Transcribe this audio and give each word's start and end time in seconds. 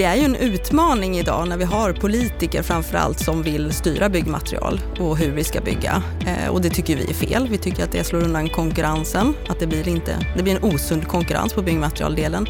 det 0.00 0.06
är 0.06 0.16
ju 0.16 0.24
en 0.24 0.36
utmaning 0.36 1.18
idag 1.18 1.48
när 1.48 1.56
vi 1.56 1.64
har 1.64 1.92
politiker 1.92 2.62
framförallt 2.62 3.20
som 3.20 3.42
vill 3.42 3.72
styra 3.72 4.08
byggmaterial 4.08 4.80
och 4.98 5.18
hur 5.18 5.32
vi 5.32 5.44
ska 5.44 5.60
bygga. 5.60 6.02
Eh, 6.26 6.50
och 6.50 6.60
det 6.60 6.70
tycker 6.70 6.96
vi 6.96 7.10
är 7.10 7.14
fel. 7.14 7.48
Vi 7.50 7.58
tycker 7.58 7.84
att 7.84 7.92
det 7.92 8.04
slår 8.04 8.24
undan 8.24 8.48
konkurrensen, 8.48 9.34
att 9.48 9.60
det 9.60 9.66
blir, 9.66 9.88
inte, 9.88 10.26
det 10.36 10.42
blir 10.42 10.56
en 10.56 10.74
osund 10.74 11.08
konkurrens 11.08 11.52
på 11.52 11.62
byggmaterialdelen. 11.62 12.48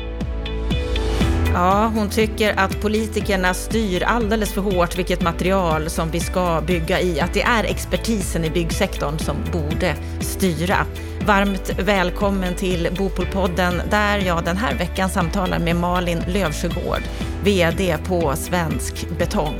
Ja, 1.54 1.92
hon 1.94 2.08
tycker 2.08 2.58
att 2.58 2.80
politikerna 2.80 3.54
styr 3.54 4.02
alldeles 4.02 4.52
för 4.52 4.60
hårt 4.60 4.98
vilket 4.98 5.22
material 5.22 5.90
som 5.90 6.10
vi 6.10 6.20
ska 6.20 6.62
bygga 6.66 7.00
i. 7.00 7.20
Att 7.20 7.34
det 7.34 7.42
är 7.42 7.64
expertisen 7.64 8.44
i 8.44 8.50
byggsektorn 8.50 9.18
som 9.18 9.36
borde 9.52 9.94
styra. 10.20 10.86
Varmt 11.26 11.72
välkommen 11.78 12.54
till 12.54 12.88
Bopolpodden 12.98 13.82
där 13.90 14.18
jag 14.18 14.44
den 14.44 14.56
här 14.56 14.74
veckan 14.74 15.10
samtalar 15.10 15.58
med 15.58 15.76
Malin 15.76 16.22
Lövsjögård, 16.28 17.02
VD 17.44 17.96
på 18.06 18.36
Svensk 18.36 19.08
Betong, 19.18 19.56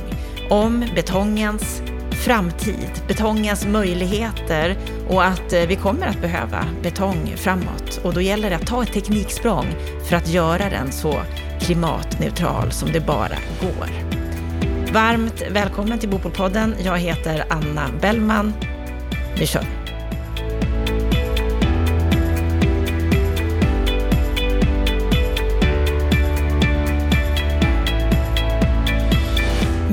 om 0.49 0.85
betongens 0.95 1.81
framtid, 2.25 2.89
betongens 3.07 3.67
möjligheter 3.67 4.77
och 5.09 5.23
att 5.23 5.53
eh, 5.53 5.61
vi 5.61 5.75
kommer 5.75 6.07
att 6.07 6.21
behöva 6.21 6.65
betong 6.83 7.33
framåt. 7.37 8.01
Och 8.03 8.13
då 8.13 8.21
gäller 8.21 8.49
det 8.49 8.55
att 8.55 8.67
ta 8.67 8.83
ett 8.83 8.93
tekniksprång 8.93 9.65
för 10.09 10.15
att 10.15 10.27
göra 10.27 10.69
den 10.69 10.91
så 10.91 11.21
klimatneutral 11.59 12.71
som 12.71 12.91
det 12.91 12.99
bara 12.99 13.37
går. 13.61 13.87
Varmt 14.93 15.43
välkommen 15.51 15.99
till 15.99 16.09
Bopolpodden. 16.09 16.75
Jag 16.83 16.97
heter 16.97 17.45
Anna 17.49 17.89
Bellman. 18.01 18.53
Nu 19.39 19.45
kör 19.45 19.61
vi! 19.61 19.80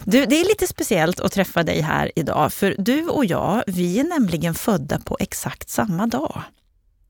Du, 0.04 0.26
det 0.26 0.40
är 0.40 0.44
lite 0.44 0.66
speciellt 0.66 1.20
att 1.20 1.32
träffa 1.32 1.62
dig 1.62 1.80
här 1.80 2.12
idag, 2.16 2.52
för 2.52 2.74
du 2.78 3.08
och 3.08 3.24
jag, 3.24 3.62
vi 3.66 4.00
är 4.00 4.04
nämligen 4.04 4.54
födda 4.54 4.98
på 4.98 5.16
exakt 5.20 5.70
samma 5.70 6.06
dag. 6.06 6.42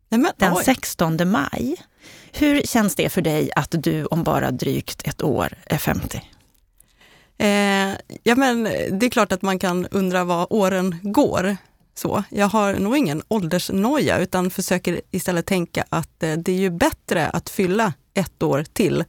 Men, 0.09 0.29
den 0.37 0.57
16 0.57 1.31
maj. 1.31 1.77
Hur 2.33 2.63
känns 2.63 2.95
det 2.95 3.09
för 3.09 3.23
dig 3.23 3.51
att 3.57 3.75
du 3.79 4.05
om 4.05 4.23
bara 4.25 4.51
drygt 4.51 5.03
ett 5.09 5.23
år 5.23 5.59
är 5.67 5.79
50? 5.79 6.23
Eh, 7.39 7.97
ja, 8.23 8.35
men 8.37 8.65
det 8.99 9.07
är 9.07 9.11
klart 9.11 9.33
att 9.33 9.43
man 9.43 9.59
kan 9.59 9.87
undra 9.87 10.25
vad 10.25 10.47
åren 10.51 10.97
går. 11.03 11.57
Så, 11.95 12.25
jag 12.31 12.47
har 12.47 12.75
nog 12.75 12.97
ingen 12.97 13.23
åldersnoja 13.29 14.19
utan 14.19 14.51
försöker 14.51 15.01
istället 15.11 15.47
tänka 15.47 15.85
att 15.89 16.23
eh, 16.23 16.33
det 16.33 16.53
är 16.53 16.57
ju 16.57 16.71
bättre 16.71 17.29
att 17.29 17.51
fylla 17.51 17.93
ett 18.15 18.43
år 18.43 18.65
till 18.73 19.05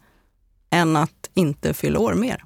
än 0.70 0.96
att 0.96 1.30
inte 1.34 1.74
fylla 1.74 2.00
år 2.00 2.14
mer. 2.14 2.44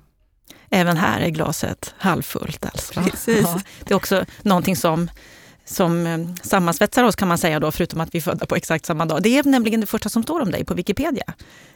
Även 0.70 0.98
här 0.98 1.22
är 1.22 1.30
glaset 1.30 1.94
halvfullt 1.98 2.66
alltså. 2.66 3.02
Precis. 3.02 3.42
Ja, 3.42 3.62
det 3.84 3.94
är 3.94 3.96
också 3.96 4.26
någonting 4.42 4.76
som 4.76 5.10
som 5.68 6.08
eh, 6.08 6.20
sammansvetsar 6.44 7.04
oss 7.04 7.16
kan 7.16 7.28
man 7.28 7.38
säga 7.38 7.60
då, 7.60 7.72
förutom 7.72 8.02
att 8.02 8.16
vi 8.16 8.18
är 8.18 8.22
födda 8.22 8.46
på 8.46 8.56
exakt 8.56 8.86
samma 8.86 9.06
dag. 9.06 9.24
Det 9.24 9.38
är 9.38 9.44
nämligen 9.44 9.82
det 9.82 9.88
första 9.88 10.10
som 10.10 10.24
står 10.24 10.42
om 10.42 10.52
dig 10.52 10.66
på 10.66 10.74
Wikipedia. 10.74 11.34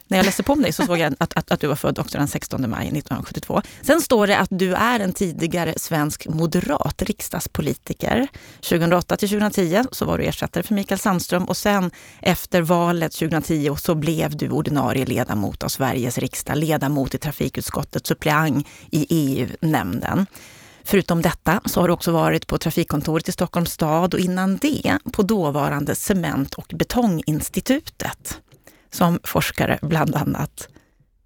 När 0.08 0.18
jag 0.18 0.26
läste 0.26 0.44
på 0.44 0.54
om 0.54 0.62
dig 0.62 0.74
så 0.74 0.86
såg 0.86 0.98
jag 0.98 1.14
att, 1.20 1.38
att, 1.38 1.52
att, 1.52 1.60
du 1.60 1.68
var 1.68 1.76
född 1.76 2.00
också 2.00 2.18
den 2.18 2.28
16 2.28 2.70
maj 2.70 2.88
1972. 2.88 3.62
Sen 3.82 4.02
står 4.02 4.28
det 4.28 4.38
att 4.38 4.50
du 4.52 4.74
är 4.74 5.00
en 5.00 5.14
tidigare 5.14 5.74
svensk 5.78 6.28
moderat 6.28 7.02
riksdagspolitiker. 7.02 8.28
2008 8.56 9.18
till 9.18 9.30
2010 9.30 9.84
så 9.92 10.06
var 10.06 10.18
du 10.18 10.24
ersättare 10.24 10.64
för 10.64 10.74
Mikael 10.74 11.00
Sandström 11.00 11.44
och 11.44 11.58
sen 11.58 11.92
efter 12.22 12.62
valet 12.62 13.12
2010 13.12 13.76
så 13.78 13.96
blev 13.96 14.38
du 14.38 14.50
ordinarie 14.50 15.06
ledamot 15.06 15.64
av 15.64 15.70
Sveriges 15.70 16.18
riksdag, 16.18 16.58
ledamot 16.58 17.16
i 17.16 17.18
trafikutskottet, 17.18 18.08
suppleant 18.08 18.68
i 18.92 19.06
EU-nämnden. 19.10 20.26
Förutom 20.84 21.22
detta 21.22 21.62
så 21.66 21.82
har 21.82 21.88
du 21.88 21.94
också 21.94 22.12
varit 22.12 22.48
på 22.48 22.58
Trafikkontoret 22.58 23.30
i 23.30 23.32
Stockholms 23.32 23.72
stad 23.72 24.14
och 24.14 24.20
innan 24.20 24.58
det 24.58 24.98
på 25.14 25.24
dåvarande 25.24 25.96
Cement 25.96 26.54
och 26.54 26.72
betonginstitutet 26.76 28.42
som 28.92 29.20
forskare 29.24 29.80
bland 29.82 30.16
annat. 30.16 30.68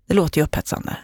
Det 0.08 0.14
låter 0.14 0.42
ju 0.42 0.46
upphetsande. 0.46 0.98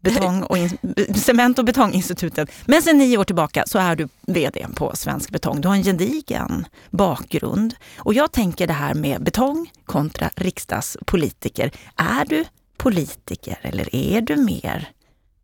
Betong 0.00 0.42
och 0.42 0.56
Cement 1.16 1.58
och 1.58 1.64
betonginstitutet. 1.64 2.50
Men 2.66 2.82
sedan 2.82 2.98
nio 2.98 3.18
år 3.18 3.24
tillbaka 3.24 3.64
så 3.66 3.78
är 3.78 3.96
du 3.96 4.08
VD 4.26 4.66
på 4.76 4.96
Svensk 4.96 5.30
Betong. 5.30 5.60
Du 5.60 5.68
har 5.68 5.74
en 5.74 5.82
gedigen 5.82 6.66
bakgrund. 6.90 7.74
Och 7.98 8.14
jag 8.14 8.32
tänker 8.32 8.66
det 8.66 8.72
här 8.72 8.94
med 8.94 9.22
betong 9.22 9.70
kontra 9.84 10.30
riksdagspolitiker. 10.36 11.70
Är 11.96 12.24
du 12.24 12.44
politiker 12.76 13.58
eller 13.62 13.94
är 13.94 14.20
du 14.20 14.36
mer 14.36 14.88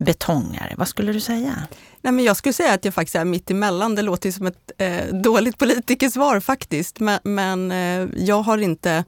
betongare? 0.05 0.73
Vad 0.77 0.87
skulle 0.87 1.13
du 1.13 1.19
säga? 1.19 1.67
Nej, 2.01 2.13
men 2.13 2.25
jag 2.25 2.37
skulle 2.37 2.53
säga 2.53 2.73
att 2.73 2.85
jag 2.85 2.93
faktiskt 2.93 3.15
är 3.15 3.25
mitt 3.25 3.51
emellan. 3.51 3.95
Det 3.95 4.01
låter 4.01 4.31
som 4.31 4.47
ett 4.47 4.71
eh, 4.77 5.05
dåligt 5.13 5.57
politikersvar 5.57 6.39
faktiskt. 6.39 6.99
Men, 6.99 7.19
men 7.23 7.71
eh, 7.71 8.09
jag 8.15 8.41
har 8.41 8.57
inte 8.57 9.03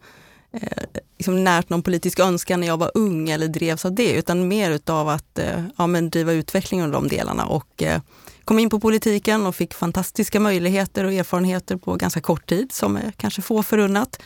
eh, 0.54 0.84
liksom 1.18 1.44
närt 1.44 1.70
någon 1.70 1.84
politisk 1.84 2.20
önskan 2.20 2.60
när 2.60 2.68
jag 2.68 2.78
var 2.78 2.92
ung 2.94 3.30
eller 3.30 3.48
drevs 3.48 3.86
av 3.86 3.96
det, 3.96 4.12
utan 4.12 4.48
mer 4.48 4.72
utav 4.72 5.10
att 5.10 5.40
eh, 5.40 5.66
ja, 5.78 5.88
men 5.88 6.10
driva 6.10 6.32
utvecklingen 6.32 6.86
av 6.86 6.92
de 6.92 7.08
delarna. 7.08 7.46
Och 7.46 7.84
eh, 7.84 8.02
kom 8.46 8.60
in 8.60 8.70
på 8.70 8.80
politiken 8.80 9.46
och 9.46 9.56
fick 9.56 9.74
fantastiska 9.74 10.40
möjligheter 10.40 11.04
och 11.04 11.14
erfarenheter 11.14 11.76
på 11.76 11.96
ganska 11.96 12.22
kort 12.22 12.50
tid, 12.50 12.72
som 12.72 12.96
är 12.96 13.12
kanske 13.18 13.42
få 13.42 13.64
förunnat. 13.64 14.22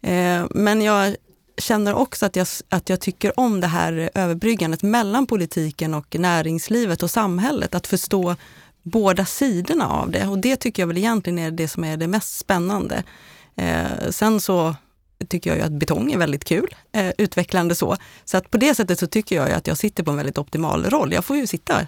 Eh, 0.00 0.46
men 0.50 0.82
jag 0.82 1.16
känner 1.58 1.94
också 1.94 2.26
att 2.26 2.36
jag, 2.36 2.46
att 2.68 2.88
jag 2.88 3.00
tycker 3.00 3.40
om 3.40 3.60
det 3.60 3.66
här 3.66 4.10
överbryggandet 4.14 4.82
mellan 4.82 5.26
politiken 5.26 5.94
och 5.94 6.16
näringslivet 6.18 7.02
och 7.02 7.10
samhället. 7.10 7.74
Att 7.74 7.86
förstå 7.86 8.36
båda 8.82 9.24
sidorna 9.24 9.88
av 9.88 10.10
det 10.10 10.26
och 10.26 10.38
det 10.38 10.56
tycker 10.56 10.82
jag 10.82 10.86
väl 10.86 10.98
egentligen 10.98 11.38
är 11.38 11.50
det 11.50 11.68
som 11.68 11.84
är 11.84 11.96
det 11.96 12.06
mest 12.06 12.38
spännande. 12.38 13.02
Eh, 13.56 14.10
sen 14.10 14.40
så 14.40 14.74
tycker 15.28 15.50
jag 15.50 15.58
ju 15.58 15.64
att 15.64 15.72
betong 15.72 16.12
är 16.12 16.18
väldigt 16.18 16.44
kul, 16.44 16.74
eh, 16.92 17.10
utvecklande 17.18 17.74
så. 17.74 17.96
Så 18.24 18.36
att 18.36 18.50
på 18.50 18.58
det 18.58 18.74
sättet 18.74 18.98
så 18.98 19.06
tycker 19.06 19.36
jag 19.36 19.50
att 19.50 19.66
jag 19.66 19.78
sitter 19.78 20.02
på 20.02 20.10
en 20.10 20.16
väldigt 20.16 20.38
optimal 20.38 20.84
roll. 20.84 21.12
Jag 21.12 21.24
får 21.24 21.36
ju 21.36 21.46
sitta 21.46 21.86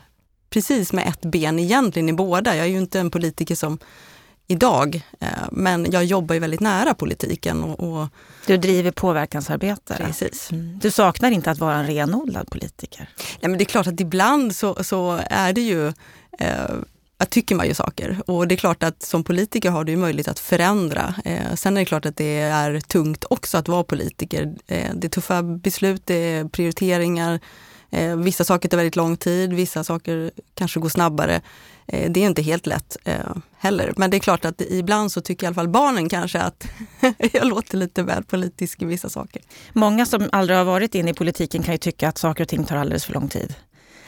precis 0.51 0.93
med 0.93 1.09
ett 1.09 1.21
ben 1.21 1.59
egentligen 1.59 2.09
i 2.09 2.13
båda. 2.13 2.57
Jag 2.57 2.67
är 2.67 2.71
ju 2.71 2.79
inte 2.79 3.01
en 3.01 3.11
politiker 3.11 3.55
som 3.55 3.79
idag. 4.47 5.03
Eh, 5.21 5.29
men 5.53 5.87
jag 5.93 6.05
jobbar 6.05 6.35
ju 6.35 6.41
väldigt 6.41 6.61
nära 6.61 6.95
politiken. 6.95 7.65
Och, 7.65 7.81
och 7.81 8.09
du 8.47 8.57
driver 8.57 8.91
påverkansarbete? 8.91 9.95
Precis. 9.97 10.51
Mm. 10.53 10.79
Du 10.83 10.91
saknar 10.91 11.31
inte 11.31 11.51
att 11.51 11.59
vara 11.59 11.75
en 11.75 11.87
renodlad 11.87 12.51
politiker? 12.51 13.09
Nej, 13.17 13.51
men 13.51 13.59
det 13.59 13.63
är 13.63 13.67
klart 13.67 13.87
att 13.87 14.01
ibland 14.01 14.57
så, 14.57 14.85
så 14.85 15.21
är 15.31 15.53
det 15.53 15.61
ju 15.61 15.93
eh, 16.39 16.71
tycker 17.25 17.55
man 17.55 17.67
ju 17.67 17.75
saker. 17.75 18.23
Och 18.27 18.49
det 18.49 18.55
är 18.55 18.57
klart 18.57 18.83
att 18.83 19.03
som 19.03 19.25
politiker 19.25 19.71
har 19.71 19.85
du 19.85 19.97
möjlighet 19.97 20.29
att 20.29 20.39
förändra. 20.39 21.15
Eh, 21.25 21.55
sen 21.55 21.77
är 21.77 21.81
det 21.81 21.85
klart 21.85 22.07
att 22.07 22.17
det 22.17 22.39
är 22.39 22.81
tungt 22.81 23.25
också 23.31 23.59
att 23.59 23.69
vara 23.69 23.85
politiker. 23.85 24.55
Eh, 24.67 24.95
det 24.95 25.07
är 25.07 25.09
tuffa 25.09 25.43
beslut, 25.43 26.03
det 26.05 26.15
är 26.15 26.45
prioriteringar. 26.45 27.41
Eh, 27.91 28.17
vissa 28.17 28.45
saker 28.45 28.69
tar 28.69 28.77
väldigt 28.77 28.97
lång 28.97 29.17
tid, 29.17 29.53
vissa 29.53 29.85
saker 29.85 30.31
kanske 30.55 30.81
går 30.81 30.89
snabbare. 30.89 31.41
Eh, 31.89 32.11
det 32.11 32.21
är 32.21 32.27
inte 32.27 32.43
helt 32.43 32.67
lätt 32.67 32.97
eh, 33.05 33.19
heller. 33.59 33.93
Men 33.97 34.11
det 34.11 34.17
är 34.17 34.19
klart 34.19 34.45
att 34.45 34.61
ibland 34.61 35.13
så 35.13 35.21
tycker 35.21 35.45
i 35.45 35.47
alla 35.47 35.55
fall 35.55 35.69
barnen 35.69 36.09
kanske 36.09 36.41
att 36.41 36.67
jag 37.33 37.47
låter 37.47 37.77
lite 37.79 38.03
väl 38.03 38.25
politisk 38.25 38.83
i 38.83 38.85
vissa 38.85 39.09
saker. 39.09 39.43
Många 39.73 40.07
som 40.07 40.29
aldrig 40.33 40.59
har 40.59 40.65
varit 40.65 40.95
inne 40.95 41.11
i 41.11 41.15
politiken 41.15 41.63
kan 41.63 41.75
ju 41.75 41.79
tycka 41.79 42.09
att 42.09 42.19
saker 42.19 42.45
och 42.45 42.49
ting 42.49 42.65
tar 42.65 42.77
alldeles 42.77 43.05
för 43.05 43.13
lång 43.13 43.29
tid 43.29 43.55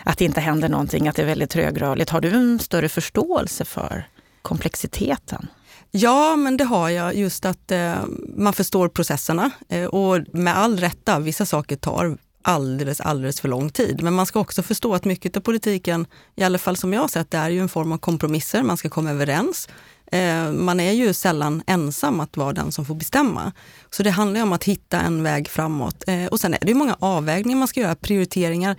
att 0.08 0.18
det 0.18 0.24
inte 0.24 0.40
händer 0.40 0.68
någonting, 0.68 1.08
att 1.08 1.16
det 1.16 1.22
är 1.22 1.26
väldigt 1.26 1.50
trögrörligt. 1.50 2.10
Har 2.10 2.20
du 2.20 2.28
en 2.28 2.58
större 2.58 2.88
förståelse 2.88 3.64
för 3.64 4.08
komplexiteten? 4.42 5.46
Ja, 5.90 6.36
men 6.36 6.56
det 6.56 6.64
har 6.64 6.88
jag. 6.88 7.14
Just 7.16 7.44
att 7.44 7.70
eh, 7.70 7.94
man 8.36 8.52
förstår 8.52 8.88
processerna 8.88 9.50
eh, 9.68 9.84
och 9.84 10.20
med 10.32 10.58
all 10.58 10.78
rätta, 10.78 11.18
vissa 11.18 11.46
saker 11.46 11.76
tar 11.76 12.18
alldeles, 12.48 13.00
alldeles 13.00 13.40
för 13.40 13.48
lång 13.48 13.70
tid. 13.70 14.02
Men 14.02 14.14
man 14.14 14.26
ska 14.26 14.40
också 14.40 14.62
förstå 14.62 14.94
att 14.94 15.04
mycket 15.04 15.36
av 15.36 15.40
politiken, 15.40 16.06
i 16.36 16.42
alla 16.42 16.58
fall 16.58 16.76
som 16.76 16.92
jag 16.92 17.00
har 17.00 17.08
sett, 17.08 17.30
det 17.30 17.38
är 17.38 17.50
ju 17.50 17.60
en 17.60 17.68
form 17.68 17.92
av 17.92 17.98
kompromisser. 17.98 18.62
Man 18.62 18.76
ska 18.76 18.88
komma 18.88 19.10
överens. 19.10 19.68
Eh, 20.12 20.52
man 20.52 20.80
är 20.80 20.92
ju 20.92 21.12
sällan 21.12 21.62
ensam 21.66 22.20
att 22.20 22.36
vara 22.36 22.52
den 22.52 22.72
som 22.72 22.84
får 22.84 22.94
bestämma. 22.94 23.52
Så 23.90 24.02
det 24.02 24.10
handlar 24.10 24.42
om 24.42 24.52
att 24.52 24.64
hitta 24.64 25.00
en 25.00 25.22
väg 25.22 25.48
framåt. 25.48 26.04
Eh, 26.06 26.26
och 26.26 26.40
sen 26.40 26.54
är 26.54 26.58
det 26.60 26.68
ju 26.68 26.74
många 26.74 26.96
avvägningar 26.98 27.58
man 27.58 27.68
ska 27.68 27.80
göra, 27.80 27.94
prioriteringar 27.94 28.76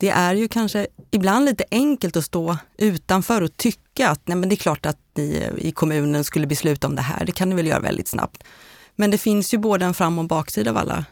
det 0.00 0.10
är 0.10 0.34
ju 0.34 0.48
kanske 0.48 0.86
ibland 1.10 1.44
lite 1.44 1.64
enkelt 1.70 2.16
att 2.16 2.24
stå 2.24 2.56
utanför 2.78 3.42
och 3.42 3.56
tycka 3.56 4.08
att 4.08 4.28
nej 4.28 4.36
men 4.36 4.48
det 4.48 4.54
är 4.54 4.56
klart 4.56 4.86
att 4.86 4.98
ni 5.14 5.50
i 5.58 5.72
kommunen 5.72 6.24
skulle 6.24 6.46
besluta 6.46 6.86
om 6.86 6.96
det 6.96 7.02
här, 7.02 7.24
det 7.24 7.32
kan 7.32 7.48
ni 7.48 7.54
väl 7.56 7.66
göra 7.66 7.80
väldigt 7.80 8.08
snabbt. 8.08 8.44
Men 8.96 9.10
det 9.10 9.18
finns 9.18 9.54
ju 9.54 9.58
både 9.58 9.84
en 9.84 9.94
fram 9.94 10.18
och 10.18 10.24
baksida 10.24 10.70
av 10.70 10.76
alla, 10.76 11.04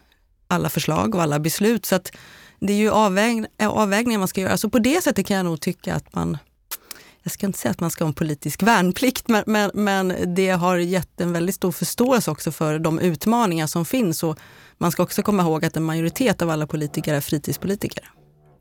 alla 0.49 0.69
förslag 0.69 1.15
och 1.15 1.23
alla 1.23 1.39
beslut 1.39 1.87
så 1.87 1.95
att 1.95 2.12
det 2.61 2.73
är 2.73 2.77
ju 2.77 2.91
avväg, 2.91 3.47
avvägningar 3.62 4.19
man 4.19 4.29
ska 4.29 4.41
göra. 4.41 4.56
Så 4.56 4.71
på 4.71 4.79
det 4.79 5.03
sättet 5.05 5.27
kan 5.27 5.37
jag 5.37 5.47
nog 5.47 5.61
tycka 5.61 5.95
att 5.95 6.15
man, 6.15 6.39
jag 7.23 7.33
ska 7.33 7.47
inte 7.47 7.59
säga 7.59 7.73
att 7.73 7.81
man 7.81 7.91
ska 7.91 8.05
ha 8.05 8.09
en 8.09 8.15
politisk 8.15 8.62
värnplikt, 8.62 9.29
men, 9.29 9.45
men, 9.47 9.71
men 9.75 10.35
det 10.35 10.50
har 10.50 10.77
gett 10.77 11.21
en 11.21 11.33
väldigt 11.33 11.55
stor 11.55 11.73
förståelse 11.73 12.31
också 12.31 12.53
för 12.53 12.79
de 12.79 12.99
utmaningar 12.99 13.67
som 13.67 13.85
finns 13.85 14.23
och 14.23 14.39
man 14.79 14.93
ska 14.93 15.03
också 15.03 15.23
komma 15.23 15.43
ihåg 15.43 15.65
att 15.65 15.77
en 15.77 15.83
majoritet 15.83 16.43
av 16.43 16.50
alla 16.50 16.67
politiker 16.67 17.15
är 17.15 17.21
fritidspolitiker. 17.21 18.11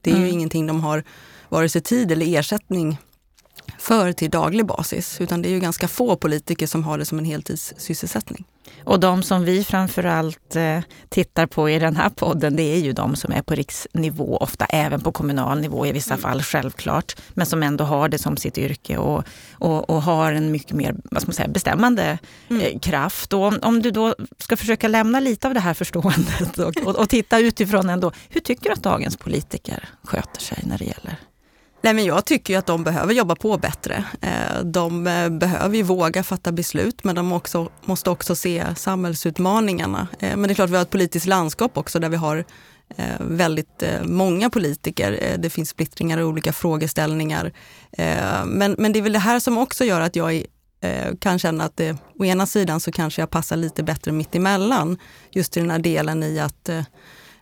Det 0.01 0.12
är 0.12 0.16
mm. 0.16 0.28
ju 0.28 0.34
ingenting 0.34 0.68
de 0.68 0.81
har 0.81 1.04
vare 1.50 1.69
sig 1.69 1.81
tid 1.81 2.12
eller 2.12 2.38
ersättning 2.39 2.98
för 3.80 4.13
till 4.13 4.30
daglig 4.30 4.66
basis, 4.66 5.22
utan 5.22 5.42
det 5.42 5.50
är 5.50 5.51
ju 5.51 5.60
ganska 5.60 5.88
få 5.88 6.16
politiker 6.16 6.68
som 6.68 6.84
har 6.84 6.98
det 6.98 7.06
som 7.06 7.19
en 7.19 7.25
heltidssysselsättning. 7.25 8.45
Och 8.83 8.99
de 8.99 9.23
som 9.23 9.43
vi 9.43 9.63
framförallt 9.63 10.55
eh, 10.55 10.79
tittar 11.09 11.45
på 11.45 11.69
i 11.69 11.79
den 11.79 11.95
här 11.95 12.09
podden, 12.09 12.55
det 12.55 12.63
är 12.63 12.79
ju 12.79 12.93
de 12.93 13.15
som 13.15 13.33
är 13.33 13.41
på 13.41 13.55
riksnivå, 13.55 14.37
ofta 14.37 14.65
även 14.65 15.01
på 15.01 15.11
kommunal 15.11 15.61
nivå 15.61 15.85
i 15.85 15.91
vissa 15.91 16.13
mm. 16.13 16.21
fall 16.21 16.41
självklart, 16.41 17.15
men 17.33 17.45
som 17.45 17.63
ändå 17.63 17.83
har 17.83 18.09
det 18.09 18.17
som 18.17 18.37
sitt 18.37 18.57
yrke 18.57 18.97
och, 18.97 19.23
och, 19.51 19.89
och 19.89 20.01
har 20.01 20.33
en 20.33 20.51
mycket 20.51 20.75
mer 20.75 20.95
vad 21.03 21.21
ska 21.21 21.29
man 21.29 21.33
säga, 21.33 21.47
bestämmande 21.47 22.17
mm. 22.49 22.61
eh, 22.61 22.79
kraft. 22.79 23.33
Och 23.33 23.43
om, 23.43 23.59
om, 23.61 23.81
du 23.81 23.91
då 23.91 24.15
ska 24.37 24.57
försöka 24.57 24.87
lämna 24.87 25.19
lite 25.19 25.47
av 25.47 25.53
det 25.53 25.59
här 25.59 25.73
förståendet 25.73 26.57
och, 26.57 26.77
och, 26.87 26.95
och 26.95 27.09
titta 27.09 27.39
utifrån 27.39 27.89
ändå, 27.89 28.11
hur 28.29 28.41
tycker 28.41 28.63
du 28.63 28.73
att 28.73 28.83
dagens 28.83 29.17
politiker 29.17 29.89
sköter 30.03 30.41
sig 30.41 30.63
när 30.63 30.77
det 30.77 30.85
gäller 30.85 31.17
Nej, 31.81 31.94
men 31.94 32.06
jag 32.06 32.25
tycker 32.25 32.57
att 32.57 32.65
de 32.65 32.83
behöver 32.83 33.13
jobba 33.13 33.35
på 33.35 33.57
bättre. 33.57 34.03
Eh, 34.21 34.63
de 34.63 35.07
eh, 35.07 35.29
behöver 35.29 35.77
ju 35.77 35.83
våga 35.83 36.24
fatta 36.24 36.51
beslut, 36.51 37.03
men 37.03 37.15
de 37.15 37.31
också, 37.31 37.69
måste 37.85 38.09
också 38.09 38.35
se 38.35 38.65
samhällsutmaningarna. 38.75 40.07
Eh, 40.19 40.38
men 40.38 40.41
det 40.41 40.51
är 40.51 40.56
klart, 40.56 40.69
vi 40.69 40.75
har 40.75 40.81
ett 40.81 40.89
politiskt 40.89 41.25
landskap 41.25 41.77
också 41.77 42.00
där 42.00 42.09
vi 42.09 42.18
har 42.18 42.45
väldigt 43.19 43.83
många 44.03 44.50
politiker. 44.50 45.35
Det 45.38 45.50
finns 45.50 45.69
splittringar 45.69 46.18
och 46.18 46.27
olika 46.27 46.53
frågeställningar. 46.53 47.51
Men, 48.45 48.75
men 48.77 48.94
det 48.94 49.00
är 49.00 49.01
väl 49.01 49.13
det 49.13 49.19
här 49.19 49.39
som 49.39 49.57
också 49.57 49.85
gör 49.85 50.01
att 50.01 50.15
jag 50.15 50.45
kan 51.19 51.39
känna 51.39 51.63
att 51.63 51.77
det, 51.77 51.97
å 52.19 52.25
ena 52.25 52.45
sidan 52.45 52.79
så 52.79 52.91
kanske 52.91 53.21
jag 53.21 53.29
passar 53.29 53.56
lite 53.56 53.83
bättre 53.83 54.12
mitt 54.12 54.35
emellan. 54.35 54.97
Just 55.31 55.57
i 55.57 55.59
den 55.59 55.71
här 55.71 55.79
delen 55.79 56.24
i 56.24 56.39
att 56.39 56.69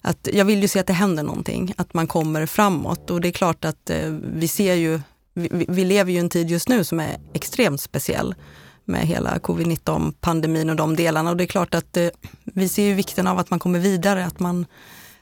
att 0.06 0.28
jag 0.34 0.46
vill 0.46 0.62
ju 0.62 0.68
se 0.68 0.80
att 0.80 0.88
det 0.88 0.94
händer 0.94 1.24
någonting, 1.24 1.74
att 1.78 1.94
man 1.94 2.08
kommer 2.08 2.46
framåt 2.46 3.10
och 3.10 3.22
det 3.22 3.28
är 3.28 3.32
klart 3.32 3.66
att 3.66 3.90
eh, 3.90 4.10
vi 4.34 4.48
ser 4.48 4.74
ju, 4.74 5.02
vi, 5.34 5.66
vi, 5.70 5.86
lever 5.86 6.12
ju 6.12 6.18
i 6.18 6.20
en 6.20 6.30
tid 6.30 6.50
just 6.50 6.70
nu 6.70 6.84
som 6.84 7.00
är 7.00 7.18
extremt 7.34 7.82
speciell 7.82 8.36
med 8.84 9.08
hela 9.08 9.38
covid-19 9.38 10.14
pandemin 10.22 10.70
och 10.70 10.76
de 10.76 10.96
delarna 10.96 11.30
och 11.30 11.38
det 11.38 11.44
är 11.44 11.48
klart 11.48 11.76
att 11.76 11.98
eh, 11.98 12.08
vi 12.44 12.70
ser 12.70 12.84
ju 12.84 12.94
vikten 12.94 13.28
av 13.28 13.40
att 13.40 13.50
man 13.50 13.60
kommer 13.60 13.80
vidare, 13.80 14.26
att 14.26 14.40
man, 14.40 14.66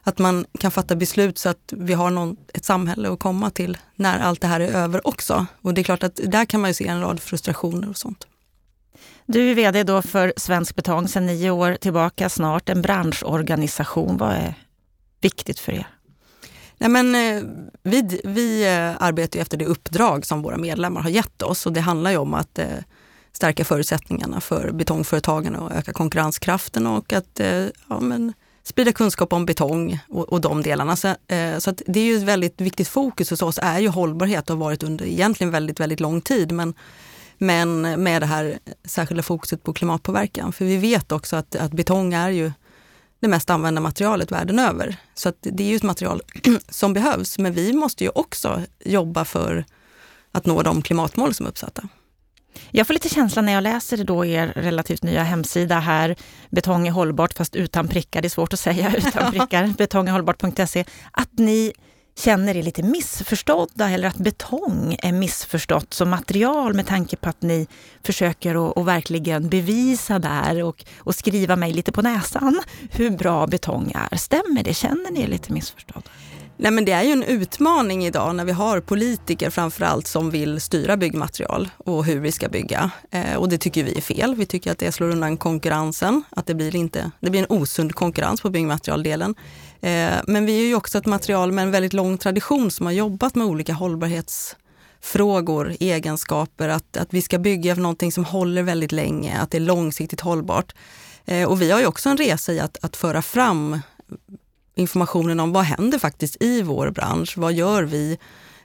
att 0.02 0.20
man 0.20 0.46
kan 0.60 0.72
fatta 0.72 0.96
beslut 0.96 1.38
så 1.38 1.50
att 1.50 1.74
vi 1.78 1.94
har 1.94 2.10
någon, 2.10 2.38
ett 2.54 2.66
samhälle 2.66 3.10
att 3.10 3.20
komma 3.20 3.50
till 3.50 3.78
när 3.96 4.20
allt 4.20 4.42
det 4.42 4.48
här 4.48 4.60
är 4.60 4.72
över 4.72 5.08
också. 5.08 5.46
Och 5.62 5.74
det 5.74 5.82
är 5.82 5.84
klart 5.84 6.04
att 6.04 6.20
där 6.26 6.46
kan 6.46 6.62
man 6.62 6.70
ju 6.70 6.74
se 6.74 6.88
en 6.88 7.02
rad 7.02 7.20
frustrationer 7.20 7.90
och 7.90 7.98
sånt. 7.98 8.28
Du 9.26 9.52
är 9.52 9.56
VD 9.56 9.84
då 9.84 10.02
för 10.02 10.34
Svensk 10.38 10.76
Betong 10.76 11.08
sedan 11.08 11.26
nio 11.26 11.52
år 11.52 11.76
tillbaka 11.76 12.30
snart, 12.30 12.70
en 12.70 12.82
branschorganisation. 12.82 14.18
Vad 14.18 14.32
är 14.32 14.56
viktigt 15.24 15.60
för 15.60 15.72
er? 15.72 15.88
Nej, 16.78 16.90
men, 16.90 17.16
eh, 17.16 17.44
vi, 17.84 18.22
vi 18.24 18.66
eh, 18.66 19.04
arbetar 19.04 19.40
efter 19.40 19.58
det 19.58 19.66
uppdrag 19.66 20.26
som 20.26 20.42
våra 20.42 20.58
medlemmar 20.58 21.02
har 21.02 21.10
gett 21.10 21.42
oss 21.42 21.66
och 21.66 21.74
det 21.74 21.82
handlar 21.82 22.12
ju 22.12 22.18
om 22.18 22.34
att 22.34 22.60
eh, 22.60 22.68
stärka 23.32 23.66
förutsättningarna 23.66 24.42
för 24.42 24.72
betongföretagen 24.72 25.56
och 25.56 25.72
öka 25.72 25.94
konkurrenskraften 25.94 26.88
och 26.88 27.14
att 27.14 27.42
ja, 27.90 28.00
men, 28.00 28.34
sprida 28.64 28.92
kunskap 28.92 29.34
om 29.34 29.46
betong 29.46 30.00
och, 30.10 30.34
och 30.34 30.42
de 30.42 30.62
delarna. 30.62 30.96
Så, 30.96 31.16
så 31.60 31.76
det 31.86 32.00
är 32.00 32.04
ju 32.04 32.18
ett 32.18 32.24
väldigt 32.24 32.62
viktigt 32.62 32.88
fokus 32.88 33.30
hos 33.30 33.42
oss 33.42 33.60
är 33.62 33.80
ju 33.80 33.88
hållbarhet 33.88 34.50
och 34.50 34.58
har 34.58 34.66
varit 34.66 34.84
under 34.84 35.06
egentligen 35.06 35.52
väldigt, 35.52 35.80
väldigt 35.80 36.00
lång 36.00 36.22
tid. 36.22 36.52
Men, 36.52 36.74
men 37.38 37.82
med 38.04 38.22
det 38.22 38.26
här 38.26 38.60
särskilda 38.86 39.24
fokuset 39.24 39.64
på 39.64 39.74
klimatpåverkan. 39.74 40.54
För 40.54 40.66
vi 40.66 40.78
vet 40.78 41.12
också 41.12 41.36
att, 41.36 41.56
att 41.56 41.72
betong 41.72 42.14
är 42.14 42.30
ju 42.30 42.52
det 43.24 43.30
mest 43.30 43.50
använda 43.50 43.82
materialet 43.82 44.32
världen 44.32 44.60
över. 44.60 44.96
Så 45.16 45.34
det 45.42 45.64
är 45.64 45.68
ju 45.68 45.76
ett 45.76 45.84
material 45.84 46.22
som 46.70 46.94
behövs, 46.94 47.40
men 47.40 47.54
vi 47.54 47.74
måste 47.74 48.04
ju 48.04 48.10
också 48.10 48.62
jobba 48.86 49.26
för 49.26 49.66
att 50.32 50.46
nå 50.46 50.62
de 50.62 50.82
klimatmål 50.82 51.34
som 51.34 51.46
är 51.46 51.50
uppsatta. 51.50 51.88
Jag 52.72 52.88
får 52.88 52.94
lite 52.94 53.10
känsla 53.10 53.42
när 53.42 53.54
jag 53.54 53.64
läser 53.64 54.04
då 54.04 54.26
er 54.26 54.48
relativt 54.48 55.04
nya 55.04 55.24
hemsida 55.24 55.80
här, 55.80 56.16
betong 56.50 56.88
är 56.88 56.92
hållbart 56.92 57.34
fast 57.34 57.56
utan 57.56 57.88
prickar, 57.88 58.22
det 58.22 58.28
är 58.28 58.30
svårt 58.30 58.54
att 58.54 58.60
säga 58.60 58.96
utan 58.98 59.32
prickar, 59.32 59.74
betongehållbart.se, 59.78 60.86
att 61.12 61.30
ni 61.32 61.74
känner 62.16 62.58
er 62.58 62.64
lite 62.64 62.84
missförstådda 62.84 63.90
eller 63.90 64.08
att 64.08 64.18
betong 64.18 64.96
är 65.00 65.12
missförstått 65.12 65.94
som 65.94 66.10
material 66.10 66.74
med 66.74 66.88
tanke 66.88 67.16
på 67.16 67.30
att 67.30 67.42
ni 67.42 67.68
försöker 68.04 68.70
att, 68.70 68.78
att 68.78 68.86
verkligen 68.86 69.50
bevisa 69.50 70.20
där 70.20 70.64
och, 70.64 70.86
och, 70.98 71.16
skriva 71.16 71.56
mig 71.56 71.74
lite 71.74 71.92
på 71.92 72.02
näsan 72.02 72.62
hur 72.92 73.10
bra 73.10 73.48
betong 73.48 73.92
är. 73.96 74.18
Stämmer 74.18 74.64
det? 74.64 74.74
Känner 74.74 75.12
ni 75.12 75.22
er 75.22 75.28
lite 75.28 75.54
missförstådda? 75.54 76.10
Nej, 76.64 76.72
men 76.72 76.86
det 76.86 76.92
är 76.92 77.04
ju 77.04 77.12
en 77.12 77.24
utmaning 77.24 78.06
idag 78.06 78.36
när 78.36 78.46
vi 78.46 78.52
har 78.52 78.80
politiker 78.80 79.50
framförallt 79.50 80.08
som 80.08 80.30
vill 80.30 80.62
styra 80.62 80.98
byggmaterial 80.98 81.70
och 81.78 82.06
hur 82.06 82.20
vi 82.20 82.32
ska 82.32 82.50
bygga. 82.50 82.92
Eh, 83.12 83.36
och 83.36 83.50
det 83.50 83.58
tycker 83.58 83.84
vi 83.84 83.98
är 83.98 84.02
fel. 84.02 84.36
Vi 84.36 84.46
tycker 84.46 84.72
att 84.72 84.78
det 84.78 84.92
slår 84.92 85.10
undan 85.10 85.38
konkurrensen, 85.38 86.24
att 86.30 86.46
det 86.46 86.54
blir, 86.54 86.76
inte, 86.76 87.12
det 87.20 87.30
blir 87.30 87.40
en 87.40 87.46
osund 87.50 87.96
konkurrens 87.96 88.42
på 88.42 88.50
byggmaterialdelen. 88.50 89.36
Eh, 89.82 90.14
men 90.28 90.46
vi 90.46 90.64
är 90.64 90.68
ju 90.68 90.76
också 90.76 90.98
ett 90.98 91.06
material 91.06 91.52
med 91.52 91.64
en 91.64 91.72
väldigt 91.72 91.94
lång 91.94 92.18
tradition 92.18 92.72
som 92.72 92.86
har 92.86 92.94
jobbat 92.94 93.36
med 93.36 93.48
olika 93.48 93.74
hållbarhetsfrågor, 93.74 95.76
egenskaper, 95.80 96.70
att, 96.70 96.98
att 96.98 97.14
vi 97.14 97.22
ska 97.22 97.40
bygga 97.40 97.76
någonting 97.76 98.12
som 98.12 98.26
håller 98.26 98.64
väldigt 98.64 98.92
länge, 98.92 99.40
att 99.40 99.52
det 99.52 99.58
är 99.58 99.62
långsiktigt 99.62 100.22
hållbart. 100.22 100.76
Eh, 101.26 101.50
och 101.50 101.62
vi 101.62 101.72
har 101.72 101.80
ju 101.80 101.86
också 101.86 102.10
en 102.10 102.18
resa 102.18 102.54
i 102.54 102.60
att, 102.60 102.78
att 102.82 102.96
föra 102.96 103.22
fram 103.22 103.80
informationen 104.76 105.40
om 105.40 105.54
vad 105.54 105.64
händer 105.64 106.00
faktiskt 106.00 106.44
i 106.44 106.62
vår 106.62 106.92
bransch? 106.92 107.38
Vad 107.38 107.54
gör 107.54 107.84
vi? 107.84 108.18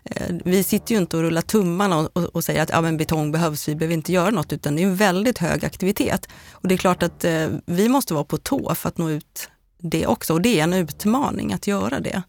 Eh, 0.05 0.37
vi 0.45 0.63
sitter 0.63 0.95
ju 0.95 1.01
inte 1.01 1.17
och 1.17 1.23
rullar 1.23 1.43
tummarna 1.43 1.99
och, 1.99 2.17
och, 2.17 2.25
och, 2.25 2.45
säger 2.45 2.63
att 2.63 2.71
ja, 2.71 2.81
men 2.81 2.97
betong 2.97 3.33
behövs, 3.33 3.69
vi 3.69 3.75
behöver 3.75 3.95
inte 3.95 4.13
göra 4.13 4.31
något, 4.31 4.53
utan 4.53 4.77
det 4.77 4.83
är 4.83 4.87
en 4.87 4.97
väldigt 4.97 5.39
hög 5.39 5.65
aktivitet. 5.65 6.29
Och 6.53 6.69
det 6.69 6.75
är 6.75 6.79
klart 6.79 7.03
att 7.03 7.25
eh, 7.25 7.49
vi 7.67 7.89
måste 7.89 8.15
vara 8.15 8.25
på 8.25 8.37
tå 8.37 8.75
för 8.75 8.89
att 8.89 8.99
nå 8.99 9.11
ut 9.11 9.51
det 9.79 10.07
också. 10.07 10.35
Och 10.35 10.43
det 10.43 10.61
är 10.61 10.65
en 10.65 10.73
utmaning 10.73 11.53
att 11.53 11.67
göra 11.67 12.01
det. 12.01 12.23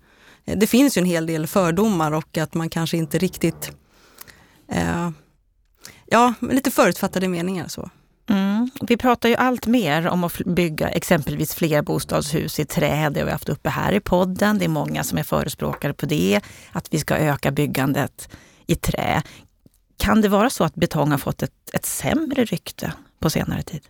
Eh, 0.45 0.57
det 0.57 0.67
finns 0.67 0.97
ju 0.97 0.99
en 0.99 1.05
hel 1.05 1.25
del 1.25 1.47
fördomar 1.47 2.11
och 2.11 2.37
att 2.37 2.53
man 2.53 2.69
kanske 2.69 2.97
inte 2.97 3.17
riktigt, 3.17 3.71
eh, 4.71 5.09
ja, 6.05 6.33
lite 6.39 6.71
förutfattade 6.71 7.27
meningar 7.27 7.67
så. 7.67 7.89
Mm. 8.29 8.69
Vi 8.81 8.97
pratar 8.97 9.29
ju 9.29 9.35
allt 9.35 9.67
mer 9.67 10.07
om 10.07 10.23
att 10.23 10.37
bygga 10.45 10.89
exempelvis 10.89 11.55
fler 11.55 11.81
bostadshus 11.81 12.59
i 12.59 12.65
trä. 12.65 13.09
Det 13.09 13.19
har 13.19 13.25
vi 13.25 13.31
haft 13.31 13.49
uppe 13.49 13.69
här 13.69 13.93
i 13.93 13.99
podden. 13.99 14.57
Det 14.57 14.65
är 14.65 14.69
många 14.69 15.03
som 15.03 15.17
är 15.17 15.23
förespråkare 15.23 15.93
på 15.93 16.05
det. 16.05 16.41
Att 16.71 16.93
vi 16.93 16.99
ska 16.99 17.15
öka 17.17 17.51
byggandet 17.51 18.29
i 18.67 18.75
trä. 18.75 19.21
Kan 19.97 20.21
det 20.21 20.29
vara 20.29 20.49
så 20.49 20.63
att 20.63 20.75
betong 20.75 21.11
har 21.11 21.17
fått 21.17 21.43
ett, 21.43 21.51
ett 21.73 21.85
sämre 21.85 22.45
rykte 22.45 22.93
på 23.19 23.29
senare 23.29 23.63
tid? 23.63 23.81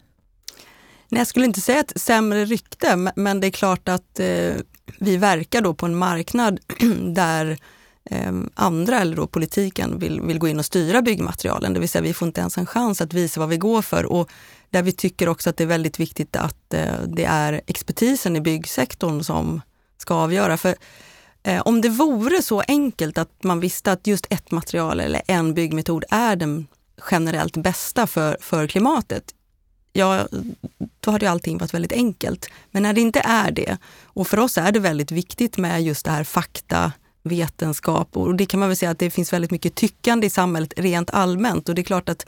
Nej, 1.09 1.19
jag 1.19 1.27
skulle 1.27 1.45
inte 1.45 1.61
säga 1.61 1.79
ett 1.79 2.01
sämre 2.01 2.45
rykte, 2.45 3.11
men 3.15 3.39
det 3.39 3.47
är 3.47 3.51
klart 3.51 3.89
att 3.89 4.19
eh, 4.19 4.53
vi 4.99 5.17
verkar 5.17 5.61
då 5.61 5.73
på 5.73 5.85
en 5.85 5.95
marknad 5.95 6.59
där 7.15 7.57
eh, 8.05 8.33
andra, 8.53 8.99
eller 8.99 9.15
då 9.15 9.27
politiken, 9.27 9.99
vill, 9.99 10.21
vill 10.21 10.39
gå 10.39 10.47
in 10.47 10.59
och 10.59 10.65
styra 10.65 11.01
byggmaterialen. 11.01 11.73
Det 11.73 11.79
vill 11.79 11.89
säga 11.89 12.01
vi 12.01 12.13
får 12.13 12.27
inte 12.27 12.41
ens 12.41 12.57
en 12.57 12.65
chans 12.65 13.01
att 13.01 13.13
visa 13.13 13.39
vad 13.39 13.49
vi 13.49 13.57
går 13.57 13.81
för. 13.81 14.05
Och 14.05 14.29
där 14.69 14.81
vi 14.83 14.91
tycker 14.91 15.29
också 15.29 15.49
att 15.49 15.57
det 15.57 15.63
är 15.63 15.67
väldigt 15.67 15.99
viktigt 15.99 16.35
att 16.35 16.73
eh, 16.73 17.01
det 17.07 17.25
är 17.25 17.61
expertisen 17.67 18.35
i 18.35 18.41
byggsektorn 18.41 19.23
som 19.23 19.61
ska 19.97 20.13
avgöra. 20.13 20.57
För 20.57 20.75
eh, 21.43 21.61
om 21.61 21.81
det 21.81 21.89
vore 21.89 22.41
så 22.41 22.61
enkelt 22.67 23.17
att 23.17 23.43
man 23.43 23.59
visste 23.59 23.91
att 23.91 24.07
just 24.07 24.27
ett 24.29 24.51
material 24.51 24.99
eller 24.99 25.21
en 25.27 25.53
byggmetod 25.53 26.03
är 26.09 26.35
den 26.35 26.67
generellt 27.11 27.57
bästa 27.57 28.07
för, 28.07 28.37
för 28.41 28.67
klimatet, 28.67 29.23
ja, 29.93 30.27
då 30.99 31.11
hade 31.11 31.29
allting 31.29 31.57
varit 31.57 31.73
väldigt 31.73 31.91
enkelt. 31.91 32.49
Men 32.71 32.83
när 32.83 32.93
det 32.93 33.01
inte 33.01 33.19
är 33.19 33.51
det, 33.51 33.77
och 34.03 34.27
för 34.27 34.39
oss 34.39 34.57
är 34.57 34.71
det 34.71 34.79
väldigt 34.79 35.11
viktigt 35.11 35.57
med 35.57 35.83
just 35.83 36.05
det 36.05 36.11
här 36.11 36.23
fakta, 36.23 36.91
vetenskap 37.29 38.17
och 38.17 38.35
det 38.35 38.45
kan 38.45 38.59
man 38.59 38.69
väl 38.69 38.75
säga 38.75 38.91
att 38.91 38.99
det 38.99 39.09
finns 39.09 39.33
väldigt 39.33 39.51
mycket 39.51 39.75
tyckande 39.75 40.27
i 40.27 40.29
samhället 40.29 40.73
rent 40.77 41.09
allmänt 41.09 41.69
och 41.69 41.75
det 41.75 41.81
är 41.81 41.83
klart 41.83 42.09
att 42.09 42.25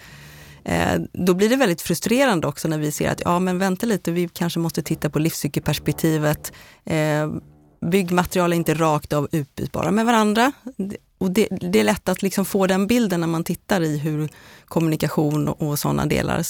eh, 0.63 1.01
då 1.13 1.33
blir 1.33 1.49
det 1.49 1.55
väldigt 1.55 1.81
frustrerande 1.81 2.47
också 2.47 2.67
när 2.67 2.77
vi 2.77 2.91
ser 2.91 3.11
att 3.11 3.21
ja 3.25 3.39
men 3.39 3.59
vänta 3.59 3.85
lite, 3.85 4.11
vi 4.11 4.29
kanske 4.33 4.59
måste 4.59 4.83
titta 4.83 5.09
på 5.09 5.19
livscykelperspektivet. 5.19 6.51
Eh, 6.85 7.29
byggmaterial 7.85 8.53
är 8.53 8.57
inte 8.57 8.73
rakt 8.73 9.13
av 9.13 9.27
utbytbara 9.31 9.91
med 9.91 10.05
varandra. 10.05 10.51
Och 11.17 11.31
det, 11.31 11.47
det, 11.51 11.79
är 11.79 11.83
lätt 11.83 12.09
att 12.09 12.21
liksom 12.21 12.45
få 12.45 12.67
den 12.67 12.87
bilden 12.87 13.19
när 13.19 13.27
man 13.27 13.43
tittar 13.43 13.81
i 13.81 13.97
hur 13.97 14.29
kommunikation 14.65 15.47
och 15.47 15.79
sådana 15.79 16.05
delar 16.05 16.45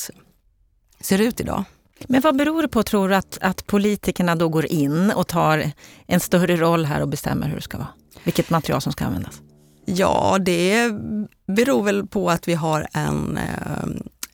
ser 1.02 1.22
ut 1.22 1.40
idag. 1.40 1.64
Men 2.08 2.22
vad 2.22 2.36
beror 2.36 2.62
det 2.62 2.68
på, 2.68 2.84
tror 2.84 3.10
du, 3.10 3.16
att, 3.16 3.38
att 3.42 3.68
politikerna 3.68 4.36
då 4.36 4.50
går 4.50 4.66
in 4.66 5.12
och 5.12 5.28
tar 5.28 5.72
en 6.08 6.20
större 6.20 6.56
roll 6.56 6.86
här 6.86 7.02
och 7.02 7.08
bestämmer 7.08 7.48
hur 7.48 7.56
det 7.56 7.62
ska 7.62 7.78
vara? 7.78 7.88
Vilket 8.24 8.50
material 8.50 8.82
som 8.82 8.92
ska 8.92 9.06
användas? 9.06 9.42
Ja, 9.86 10.38
det 10.40 10.92
beror 11.48 11.84
väl 11.84 12.08
på 12.08 12.30
att 12.30 12.48
vi 12.48 12.54
har 12.54 12.88
en 12.94 13.38
eh, 13.38 13.90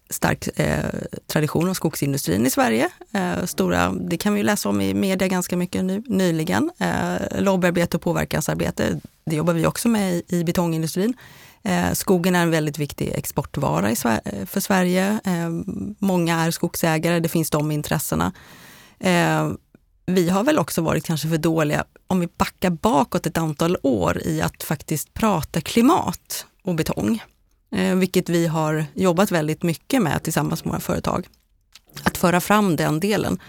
stark 0.09 0.59
eh, 0.59 0.85
tradition 1.27 1.69
av 1.69 1.73
skogsindustrin 1.73 2.45
i 2.45 2.49
Sverige. 2.49 2.89
Eh, 3.13 3.45
stora, 3.45 3.91
det 3.91 4.17
kan 4.17 4.33
vi 4.33 4.43
läsa 4.43 4.69
om 4.69 4.81
i 4.81 4.93
media 4.93 5.27
ganska 5.27 5.57
mycket 5.57 5.83
nu, 5.85 6.03
nyligen. 6.07 6.71
Eh, 6.79 7.41
lobbyarbete 7.41 7.97
och 7.97 8.03
påverkansarbete, 8.03 8.99
det 9.25 9.35
jobbar 9.35 9.53
vi 9.53 9.65
också 9.65 9.87
med 9.87 10.13
i, 10.13 10.23
i 10.27 10.43
betongindustrin. 10.43 11.13
Eh, 11.63 11.91
skogen 11.93 12.35
är 12.35 12.41
en 12.41 12.51
väldigt 12.51 12.77
viktig 12.77 13.11
exportvara 13.15 13.95
för 14.45 14.59
Sverige. 14.59 15.19
Eh, 15.25 15.49
många 15.99 16.39
är 16.39 16.51
skogsägare, 16.51 17.19
det 17.19 17.29
finns 17.29 17.49
de 17.49 17.71
intressena. 17.71 18.31
Eh, 18.99 19.51
vi 20.11 20.29
har 20.29 20.43
väl 20.43 20.59
också 20.59 20.81
varit 20.81 21.05
kanske 21.05 21.27
för 21.27 21.37
dåliga, 21.37 21.85
om 22.07 22.19
vi 22.19 22.27
backar 22.37 22.69
bakåt 22.69 23.25
ett 23.25 23.37
antal 23.37 23.77
år, 23.81 24.21
i 24.25 24.41
att 24.41 24.63
faktiskt 24.63 25.13
prata 25.13 25.61
klimat 25.61 26.45
och 26.63 26.75
betong. 26.75 27.23
Eh, 27.71 27.95
vilket 27.95 28.29
vi 28.29 28.47
har 28.47 28.85
jobbat 28.93 29.31
väldigt 29.31 29.63
mycket 29.63 30.01
med 30.01 30.23
tillsammans 30.23 30.65
med 30.65 30.71
våra 30.71 30.79
företag. 30.79 31.27
Att 32.03 32.17
föra 32.17 32.41
fram 32.41 32.75
den 32.75 32.99
delen. 32.99 33.39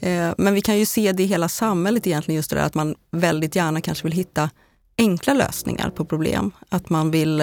Eh, 0.00 0.34
men 0.38 0.54
vi 0.54 0.60
kan 0.60 0.78
ju 0.78 0.86
se 0.86 1.12
det 1.12 1.22
i 1.22 1.26
hela 1.26 1.48
samhället 1.48 2.06
egentligen, 2.06 2.36
just 2.36 2.50
det 2.50 2.56
där 2.56 2.66
att 2.66 2.74
man 2.74 2.94
väldigt 3.10 3.56
gärna 3.56 3.80
kanske 3.80 4.04
vill 4.04 4.12
hitta 4.12 4.50
enkla 4.98 5.34
lösningar 5.34 5.90
på 5.90 6.04
problem. 6.04 6.50
Att 6.68 6.90
man 6.90 7.10
vill 7.10 7.40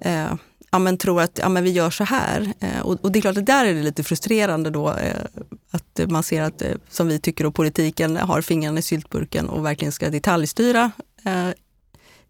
eh, 0.00 0.34
ja, 0.70 0.78
men 0.78 0.98
tror 0.98 1.22
att 1.22 1.38
ja, 1.38 1.48
men 1.48 1.64
vi 1.64 1.70
gör 1.70 1.90
så 1.90 2.04
här. 2.04 2.52
Eh, 2.60 2.80
och, 2.80 3.04
och, 3.04 3.12
det 3.12 3.18
är 3.18 3.20
klart 3.20 3.36
att 3.36 3.46
där 3.46 3.64
är 3.64 3.74
det 3.74 3.82
lite 3.82 4.04
frustrerande 4.04 4.70
då 4.70 4.92
eh, 4.92 5.24
att 5.70 6.10
man 6.10 6.22
ser 6.22 6.42
att, 6.42 6.62
eh, 6.62 6.74
som 6.88 7.08
vi 7.08 7.18
tycker, 7.18 7.46
och 7.46 7.54
politiken 7.54 8.16
har 8.16 8.42
fingrarna 8.42 8.78
i 8.78 8.82
syltburken 8.82 9.48
och 9.48 9.64
verkligen 9.64 9.92
ska 9.92 10.10
detaljstyra 10.10 10.90
eh, 11.24 11.48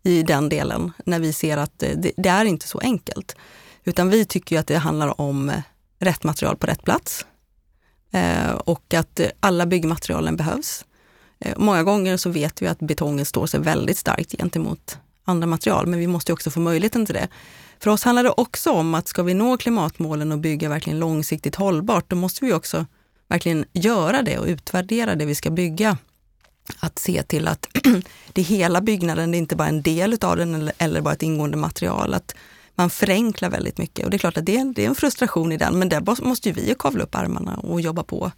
i 0.02 0.22
den 0.22 0.48
delen, 0.48 0.92
när 1.04 1.18
vi 1.18 1.32
ser 1.32 1.56
att 1.56 1.82
eh, 1.82 1.90
det, 1.96 2.12
det, 2.16 2.28
är 2.28 2.44
inte 2.44 2.68
så 2.68 2.78
enkelt. 2.78 3.36
Utan 3.84 4.10
vi 4.10 4.24
tycker 4.24 4.58
att 4.58 4.66
det 4.66 4.78
handlar 4.78 5.20
om 5.20 5.52
rätt 5.98 6.24
material 6.24 6.56
på 6.56 6.66
rätt 6.66 6.84
plats 6.84 7.26
och 8.64 8.94
att 8.94 9.20
alla 9.40 9.66
byggmaterialen 9.66 10.36
behövs. 10.36 10.84
Många 11.56 11.82
gånger 11.82 12.16
så 12.16 12.30
vet 12.30 12.62
vi 12.62 12.66
att 12.66 12.78
betongen 12.78 13.26
står 13.26 13.46
sig 13.46 13.60
väldigt 13.60 13.98
starkt 13.98 14.36
gentemot 14.38 14.98
andra 15.28 15.46
material, 15.46 15.86
men 15.86 15.98
vi 15.98 16.06
måste 16.06 16.32
också 16.32 16.50
få 16.50 16.60
möjligheten 16.60 17.06
till 17.06 17.14
det. 17.14 17.28
För 17.78 17.90
oss 17.90 18.04
handlar 18.04 18.22
det 18.22 18.30
också 18.36 18.70
om 18.70 18.94
att 18.94 19.08
ska 19.08 19.22
vi 19.22 19.34
nå 19.34 19.56
klimatmålen 19.56 20.32
och 20.32 20.38
bygga 20.38 20.68
verkligen 20.68 20.98
långsiktigt 20.98 21.56
hållbart, 21.56 22.04
då 22.10 22.16
måste 22.16 22.44
vi 22.44 22.52
också 22.52 22.86
verkligen 23.28 23.64
göra 23.72 24.22
det 24.22 24.38
och 24.38 24.46
utvärdera 24.46 25.14
det 25.14 25.24
vi 25.24 25.34
ska 25.34 25.50
bygga. 25.50 25.96
Att 26.80 26.98
se 26.98 27.22
till 27.22 27.48
att 27.48 27.66
det 28.32 28.40
är 28.40 28.44
hela 28.44 28.80
byggnaden, 28.80 29.30
det 29.30 29.36
är 29.36 29.38
inte 29.38 29.56
bara 29.56 29.68
en 29.68 29.82
del 29.82 30.18
av 30.20 30.36
den 30.36 30.70
eller, 30.78 31.00
bara 31.00 31.14
ett 31.14 31.22
ingående 31.22 31.56
material. 31.56 32.14
Att 32.14 32.34
man 32.74 32.90
förenklar 32.90 33.50
väldigt 33.50 33.78
mycket 33.78 34.04
och 34.04 34.10
det 34.10 34.16
är 34.16 34.18
klart 34.18 34.36
att 34.36 34.46
det 34.46 34.56
är, 34.56 34.74
det 34.74 34.84
är 34.84 34.88
en 34.88 34.94
frustration 34.94 35.52
i 35.52 35.56
den, 35.56 35.78
men 35.78 35.88
där 35.88 36.24
måste 36.24 36.48
ju 36.48 36.54
vi 36.54 36.74
kavla 36.78 37.04
upp 37.04 37.14
armarna 37.14 37.56
och 37.56 37.80
jobba 37.80 38.02
på. 38.02 38.32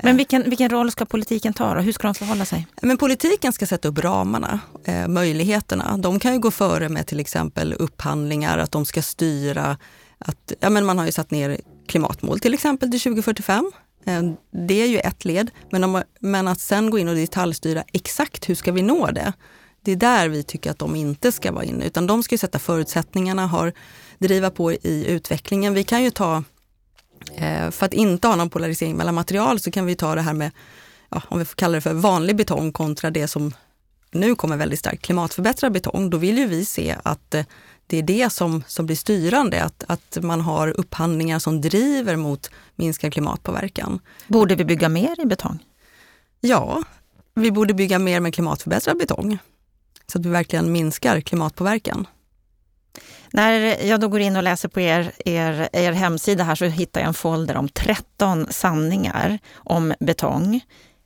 Men 0.00 0.16
vilken, 0.16 0.50
vilken 0.50 0.68
roll 0.70 0.90
ska 0.90 1.04
politiken 1.04 1.52
ta 1.52 1.74
då? 1.74 1.80
Hur 1.80 1.92
ska 1.92 2.08
de 2.08 2.14
förhålla 2.14 2.44
sig? 2.44 2.66
Men 2.82 2.98
politiken 2.98 3.52
ska 3.52 3.66
sätta 3.66 3.88
upp 3.88 3.98
ramarna, 3.98 4.60
eh, 4.84 5.08
möjligheterna. 5.08 5.96
De 5.96 6.18
kan 6.18 6.32
ju 6.32 6.38
gå 6.38 6.50
före 6.50 6.88
med 6.88 7.06
till 7.06 7.20
exempel 7.20 7.72
upphandlingar, 7.78 8.58
att 8.58 8.72
de 8.72 8.84
ska 8.84 9.02
styra. 9.02 9.76
Att, 10.18 10.52
ja, 10.60 10.70
men 10.70 10.84
man 10.84 10.98
har 10.98 11.06
ju 11.06 11.12
satt 11.12 11.30
ner 11.30 11.60
klimatmål 11.86 12.40
till 12.40 12.54
exempel 12.54 12.90
till 12.90 13.00
2045. 13.00 13.72
Eh, 14.04 14.22
det 14.68 14.82
är 14.82 14.86
ju 14.86 14.98
ett 14.98 15.24
led, 15.24 15.50
men, 15.70 15.84
om, 15.84 16.02
men 16.20 16.48
att 16.48 16.60
sen 16.60 16.90
gå 16.90 16.98
in 16.98 17.08
och 17.08 17.14
detaljstyra 17.14 17.84
exakt 17.92 18.48
hur 18.48 18.54
ska 18.54 18.72
vi 18.72 18.82
nå 18.82 19.06
det? 19.06 19.32
Det 19.84 19.92
är 19.92 19.96
där 19.96 20.28
vi 20.28 20.42
tycker 20.42 20.70
att 20.70 20.78
de 20.78 20.96
inte 20.96 21.32
ska 21.32 21.52
vara 21.52 21.64
inne, 21.64 21.84
utan 21.84 22.06
de 22.06 22.22
ska 22.22 22.38
sätta 22.38 22.58
förutsättningarna, 22.58 23.46
har, 23.46 23.72
driva 24.18 24.50
på 24.50 24.72
i 24.72 25.06
utvecklingen. 25.08 25.74
Vi 25.74 25.84
kan 25.84 26.02
ju 26.02 26.10
ta 26.10 26.44
för 27.70 27.84
att 27.84 27.92
inte 27.92 28.28
ha 28.28 28.36
någon 28.36 28.50
polarisering 28.50 28.96
mellan 28.96 29.14
material 29.14 29.60
så 29.60 29.70
kan 29.70 29.86
vi 29.86 29.94
ta 29.94 30.14
det 30.14 30.20
här 30.20 30.34
med, 30.34 30.50
ja, 31.10 31.22
om 31.28 31.38
vi 31.38 31.44
får 31.44 31.56
kalla 31.56 31.74
det 31.74 31.80
för 31.80 31.94
vanlig 31.94 32.36
betong 32.36 32.72
kontra 32.72 33.10
det 33.10 33.28
som 33.28 33.52
nu 34.10 34.34
kommer 34.34 34.56
väldigt 34.56 34.78
starkt 34.78 35.02
klimatförbättrad 35.02 35.72
betong. 35.72 36.10
Då 36.10 36.18
vill 36.18 36.38
ju 36.38 36.46
vi 36.46 36.64
se 36.64 36.96
att 37.02 37.34
eh, 37.34 37.44
det 37.86 37.98
är 37.98 38.02
det 38.02 38.30
som, 38.30 38.62
som 38.66 38.86
blir 38.86 38.96
styrande, 38.96 39.64
att, 39.64 39.84
att 39.86 40.18
man 40.22 40.40
har 40.40 40.80
upphandlingar 40.80 41.38
som 41.38 41.60
driver 41.60 42.16
mot 42.16 42.50
minskad 42.76 43.12
klimatpåverkan. 43.12 44.00
Borde 44.26 44.54
vi 44.54 44.64
bygga 44.64 44.88
mer 44.88 45.20
i 45.20 45.26
betong? 45.26 45.58
Ja, 46.40 46.82
vi 47.34 47.50
borde 47.50 47.74
bygga 47.74 47.98
mer 47.98 48.20
med 48.20 48.34
klimatförbättrad 48.34 48.98
betong. 48.98 49.38
Så 50.06 50.18
att 50.18 50.26
vi 50.26 50.30
verkligen 50.30 50.72
minskar 50.72 51.20
klimatpåverkan. 51.20 52.06
När 53.32 53.84
jag 53.86 54.00
då 54.00 54.08
går 54.08 54.20
in 54.20 54.36
och 54.36 54.42
läser 54.42 54.68
på 54.68 54.80
er, 54.80 55.12
er, 55.24 55.68
er 55.72 55.92
hemsida 55.92 56.44
här 56.44 56.54
så 56.54 56.64
hittar 56.64 57.00
jag 57.00 57.08
en 57.08 57.14
folder 57.14 57.56
om 57.56 57.68
13 57.68 58.46
sanningar 58.50 59.38
om 59.54 59.94
betong. 60.00 60.60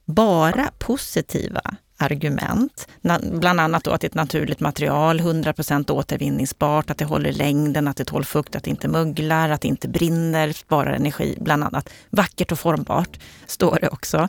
Bara 0.04 0.70
positiva 0.78 1.60
argument. 1.98 2.88
Bland 3.32 3.60
annat 3.60 3.84
då 3.84 3.90
att 3.90 4.00
det 4.00 4.04
är 4.04 4.08
ett 4.08 4.14
naturligt 4.14 4.60
material, 4.60 5.20
100% 5.20 5.90
återvinningsbart, 5.90 6.90
att 6.90 6.98
det 6.98 7.04
håller 7.04 7.32
längden, 7.32 7.88
att 7.88 7.96
det 7.96 8.04
tål 8.04 8.24
fukt, 8.24 8.56
att 8.56 8.64
det 8.64 8.70
inte 8.70 8.88
möglar, 8.88 9.50
att 9.50 9.60
det 9.60 9.68
inte 9.68 9.88
brinner, 9.88 10.52
sparar 10.52 10.92
energi, 10.92 11.38
bland 11.40 11.64
annat. 11.64 11.88
Vackert 12.10 12.52
och 12.52 12.58
formbart, 12.58 13.18
står 13.46 13.78
det 13.80 13.88
också. 13.88 14.28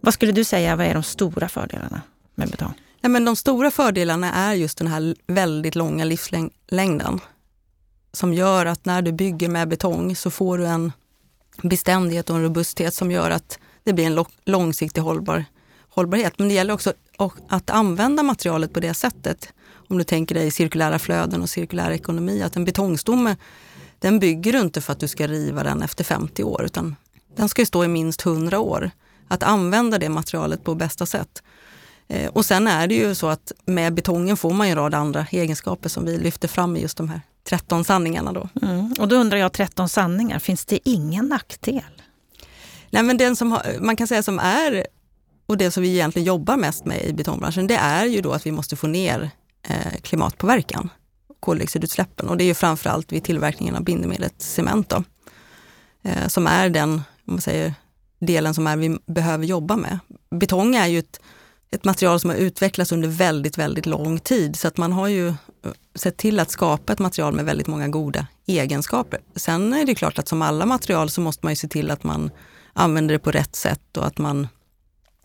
Vad 0.00 0.14
skulle 0.14 0.32
du 0.32 0.44
säga, 0.44 0.76
vad 0.76 0.86
är 0.86 0.94
de 0.94 1.02
stora 1.02 1.48
fördelarna 1.48 2.00
med 2.34 2.50
betong? 2.50 2.74
Nej, 3.04 3.10
men 3.10 3.24
de 3.24 3.36
stora 3.36 3.70
fördelarna 3.70 4.32
är 4.32 4.54
just 4.54 4.78
den 4.78 4.86
här 4.86 5.14
väldigt 5.26 5.74
långa 5.74 6.04
livslängden 6.04 7.20
som 8.12 8.34
gör 8.34 8.66
att 8.66 8.84
när 8.84 9.02
du 9.02 9.12
bygger 9.12 9.48
med 9.48 9.68
betong 9.68 10.16
så 10.16 10.30
får 10.30 10.58
du 10.58 10.66
en 10.66 10.92
beständighet 11.62 12.30
och 12.30 12.36
en 12.36 12.42
robusthet 12.42 12.94
som 12.94 13.10
gör 13.10 13.30
att 13.30 13.58
det 13.82 13.92
blir 13.92 14.06
en 14.06 14.24
långsiktig 14.44 15.00
hållbar, 15.00 15.44
hållbarhet. 15.88 16.38
Men 16.38 16.48
det 16.48 16.54
gäller 16.54 16.74
också 16.74 16.92
att 17.48 17.70
använda 17.70 18.22
materialet 18.22 18.72
på 18.72 18.80
det 18.80 18.94
sättet. 18.94 19.52
Om 19.88 19.98
du 19.98 20.04
tänker 20.04 20.34
dig 20.34 20.50
cirkulära 20.50 20.98
flöden 20.98 21.42
och 21.42 21.50
cirkulär 21.50 21.90
ekonomi, 21.90 22.42
att 22.42 22.56
en 22.56 22.64
betongstomme 22.64 23.36
den 23.98 24.18
bygger 24.18 24.52
du 24.52 24.60
inte 24.60 24.80
för 24.80 24.92
att 24.92 25.00
du 25.00 25.08
ska 25.08 25.26
riva 25.26 25.62
den 25.62 25.82
efter 25.82 26.04
50 26.04 26.44
år, 26.44 26.64
utan 26.64 26.96
den 27.36 27.48
ska 27.48 27.66
stå 27.66 27.84
i 27.84 27.88
minst 27.88 28.26
100 28.26 28.60
år. 28.60 28.90
Att 29.28 29.42
använda 29.42 29.98
det 29.98 30.08
materialet 30.08 30.64
på 30.64 30.74
bästa 30.74 31.06
sätt. 31.06 31.42
Eh, 32.08 32.30
och 32.30 32.44
sen 32.44 32.66
är 32.66 32.86
det 32.86 32.94
ju 32.94 33.14
så 33.14 33.28
att 33.28 33.52
med 33.64 33.94
betongen 33.94 34.36
får 34.36 34.52
man 34.52 34.66
en 34.66 34.76
rad 34.76 34.94
andra 34.94 35.26
egenskaper 35.30 35.88
som 35.88 36.04
vi 36.04 36.18
lyfter 36.18 36.48
fram 36.48 36.76
i 36.76 36.80
just 36.80 36.96
de 36.96 37.08
här 37.08 37.20
13 37.44 37.84
sanningarna. 37.84 38.32
Då. 38.32 38.48
Mm. 38.62 38.94
Och 38.98 39.08
då 39.08 39.16
undrar 39.16 39.38
jag, 39.38 39.52
13 39.52 39.88
sanningar, 39.88 40.38
finns 40.38 40.64
det 40.64 40.88
ingen 40.88 41.26
nackdel? 41.26 41.82
Nej 42.90 43.02
men 43.02 43.16
den 43.16 43.36
som 43.36 43.52
har, 43.52 43.62
man 43.80 43.96
kan 43.96 44.06
säga 44.06 44.22
som 44.22 44.38
är, 44.38 44.86
och 45.46 45.56
det 45.56 45.70
som 45.70 45.82
vi 45.82 45.88
egentligen 45.94 46.26
jobbar 46.26 46.56
mest 46.56 46.84
med 46.84 47.04
i 47.04 47.12
betongbranschen, 47.12 47.66
det 47.66 47.76
är 47.76 48.06
ju 48.06 48.20
då 48.20 48.32
att 48.32 48.46
vi 48.46 48.52
måste 48.52 48.76
få 48.76 48.86
ner 48.86 49.30
eh, 49.68 50.00
klimatpåverkan. 50.02 50.90
koldioxidutsläppen. 51.40 52.28
Och 52.28 52.36
det 52.36 52.44
är 52.44 52.46
ju 52.46 52.54
framförallt 52.54 53.12
vid 53.12 53.24
tillverkningen 53.24 53.76
av 53.76 53.84
bindemedlet 53.84 54.34
cement 54.38 54.88
då, 54.88 55.04
eh, 56.02 56.28
som 56.28 56.46
är 56.46 56.68
den 56.68 57.02
om 57.26 57.34
man 57.34 57.40
säger, 57.40 57.74
delen 58.18 58.54
som 58.54 58.66
är, 58.66 58.76
vi 58.76 58.98
behöver 59.06 59.44
jobba 59.44 59.76
med. 59.76 59.98
Betong 60.30 60.74
är 60.74 60.86
ju 60.86 60.98
ett, 60.98 61.20
ett 61.74 61.84
material 61.84 62.20
som 62.20 62.30
har 62.30 62.36
utvecklats 62.36 62.92
under 62.92 63.08
väldigt, 63.08 63.58
väldigt 63.58 63.86
lång 63.86 64.18
tid 64.18 64.56
så 64.56 64.68
att 64.68 64.76
man 64.76 64.92
har 64.92 65.08
ju 65.08 65.28
eh, 65.28 65.34
sett 65.94 66.16
till 66.16 66.40
att 66.40 66.50
skapa 66.50 66.92
ett 66.92 66.98
material 66.98 67.34
med 67.34 67.44
väldigt 67.44 67.66
många 67.66 67.88
goda 67.88 68.26
egenskaper. 68.46 69.20
Sen 69.36 69.72
är 69.72 69.84
det 69.84 69.94
klart 69.94 70.18
att 70.18 70.28
som 70.28 70.42
alla 70.42 70.66
material 70.66 71.10
så 71.10 71.20
måste 71.20 71.46
man 71.46 71.52
ju 71.52 71.56
se 71.56 71.68
till 71.68 71.90
att 71.90 72.04
man 72.04 72.30
använder 72.72 73.12
det 73.12 73.18
på 73.18 73.30
rätt 73.30 73.56
sätt 73.56 73.96
och 73.96 74.06
att 74.06 74.18
man 74.18 74.48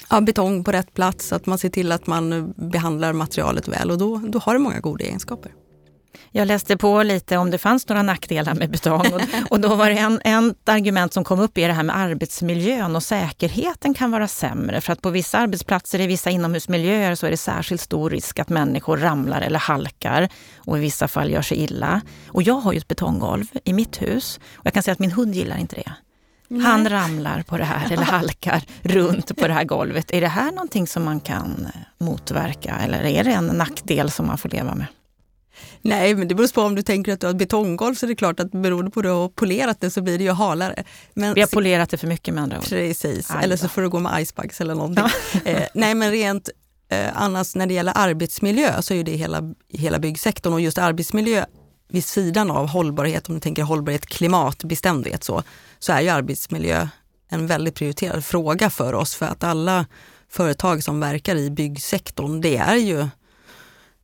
har 0.07 0.21
betong 0.21 0.63
på 0.63 0.71
rätt 0.71 0.93
plats, 0.93 1.33
att 1.33 1.45
man 1.45 1.57
ser 1.57 1.69
till 1.69 1.91
att 1.91 2.07
man 2.07 2.33
eh, 2.33 2.45
behandlar 2.55 3.13
materialet 3.13 3.67
väl 3.67 3.91
och 3.91 3.97
då, 3.97 4.17
då 4.17 4.39
har 4.39 4.53
det 4.53 4.59
många 4.59 4.79
goda 4.79 5.05
egenskaper. 5.05 5.51
Jag 6.31 6.47
läste 6.47 6.77
på 6.77 7.03
lite 7.03 7.37
om 7.37 7.51
det 7.51 7.57
fanns 7.57 7.87
några 7.87 8.01
nackdelar 8.01 8.53
med 8.53 8.69
betong 8.69 9.13
och, 9.13 9.21
och 9.49 9.59
då 9.59 9.75
var 9.75 9.89
det 9.89 9.97
en, 9.97 10.21
en 10.23 10.55
argument 10.65 11.13
som 11.13 11.23
kom 11.23 11.39
upp 11.39 11.57
i 11.57 11.61
det 11.63 11.73
här 11.73 11.83
med 11.83 11.97
arbetsmiljön 11.97 12.95
och 12.95 13.03
säkerheten 13.03 13.93
kan 13.93 14.11
vara 14.11 14.27
sämre 14.27 14.81
för 14.81 14.93
att 14.93 15.01
på 15.01 15.09
vissa 15.09 15.37
arbetsplatser 15.37 16.01
i 16.01 16.07
vissa 16.07 16.29
inomhusmiljöer 16.29 17.15
så 17.15 17.27
är 17.27 17.31
det 17.31 17.37
särskilt 17.37 17.81
stor 17.81 18.09
risk 18.09 18.39
att 18.39 18.49
människor 18.49 18.97
ramlar 18.97 19.41
eller 19.41 19.59
halkar 19.59 20.29
och 20.57 20.77
i 20.77 20.81
vissa 20.81 21.07
fall 21.07 21.31
gör 21.31 21.41
sig 21.41 21.57
illa. 21.57 22.01
Och 22.27 22.43
jag 22.43 22.55
har 22.55 22.73
ju 22.73 22.77
ett 22.77 22.87
betonggolv 22.87 23.45
i 23.63 23.73
mitt 23.73 24.01
hus 24.01 24.39
och 24.53 24.65
jag 24.65 24.73
kan 24.73 24.83
säga 24.83 24.93
att 24.93 24.99
min 24.99 25.11
hund 25.11 25.35
gillar 25.35 25.57
inte 25.57 25.75
det. 25.75 25.93
Nej. 26.47 26.61
Han 26.65 26.89
ramlar 26.89 27.41
på 27.41 27.57
det 27.57 27.63
här 27.63 27.91
eller 27.91 28.03
halkar 28.17 28.63
runt 28.81 29.37
på 29.37 29.47
det 29.47 29.53
här 29.53 29.63
golvet. 29.63 30.13
Är 30.13 30.21
det 30.21 30.27
här 30.27 30.51
någonting 30.51 30.87
som 30.87 31.03
man 31.03 31.19
kan 31.19 31.67
motverka 31.97 32.75
eller 32.83 33.05
är 33.05 33.23
det 33.23 33.31
en 33.31 33.45
nackdel 33.45 34.11
som 34.11 34.27
man 34.27 34.37
får 34.37 34.49
leva 34.49 34.75
med? 34.75 34.85
Nej, 35.81 36.15
men 36.15 36.27
det 36.27 36.35
beror 36.35 36.47
på 36.47 36.61
om 36.61 36.75
du 36.75 36.81
tänker 36.81 37.13
att 37.13 37.19
du 37.19 37.27
har 37.27 37.31
ett 37.31 37.37
betonggolv 37.37 37.95
så 37.95 38.05
är 38.05 38.07
det 38.07 38.15
klart 38.15 38.39
att 38.39 38.51
beroende 38.51 38.91
på 38.91 38.99
hur 38.99 39.03
du 39.03 39.09
har 39.09 39.29
polerat 39.29 39.81
det 39.81 39.89
så 39.89 40.01
blir 40.01 40.17
det 40.17 40.23
ju 40.23 40.31
halare. 40.31 40.83
Men, 41.13 41.33
Vi 41.33 41.41
har 41.41 41.47
polerat 41.47 41.89
det 41.89 41.97
för 41.97 42.07
mycket 42.07 42.33
med 42.33 42.43
andra 42.43 42.57
ord. 42.57 42.65
Precis, 42.69 43.31
eller 43.41 43.57
så 43.57 43.67
får 43.67 43.81
du 43.81 43.89
gå 43.89 43.99
med 43.99 44.21
icebugs 44.21 44.61
eller 44.61 44.75
någonting. 44.75 45.05
Eh, 45.45 45.63
nej 45.73 45.95
men 45.95 46.11
rent 46.11 46.49
eh, 46.89 47.07
annars 47.13 47.55
när 47.55 47.67
det 47.67 47.73
gäller 47.73 47.93
arbetsmiljö 47.95 48.81
så 48.81 48.93
är 48.93 49.03
det 49.03 49.11
hela, 49.11 49.53
hela 49.69 49.99
byggsektorn 49.99 50.53
och 50.53 50.61
just 50.61 50.77
arbetsmiljö 50.77 51.45
vid 51.89 52.05
sidan 52.05 52.51
av 52.51 52.67
hållbarhet, 52.67 53.29
om 53.29 53.35
du 53.35 53.41
tänker 53.41 53.63
hållbarhet, 53.63 54.05
klimatbeständighet 54.05 55.23
så, 55.23 55.43
så 55.79 55.93
är 55.93 56.01
ju 56.01 56.09
arbetsmiljö 56.09 56.87
en 57.29 57.47
väldigt 57.47 57.75
prioriterad 57.75 58.25
fråga 58.25 58.69
för 58.69 58.93
oss 58.93 59.15
för 59.15 59.25
att 59.25 59.43
alla 59.43 59.85
företag 60.29 60.83
som 60.83 60.99
verkar 60.99 61.35
i 61.35 61.49
byggsektorn, 61.49 62.41
det 62.41 62.57
är 62.57 62.75
ju 62.75 63.07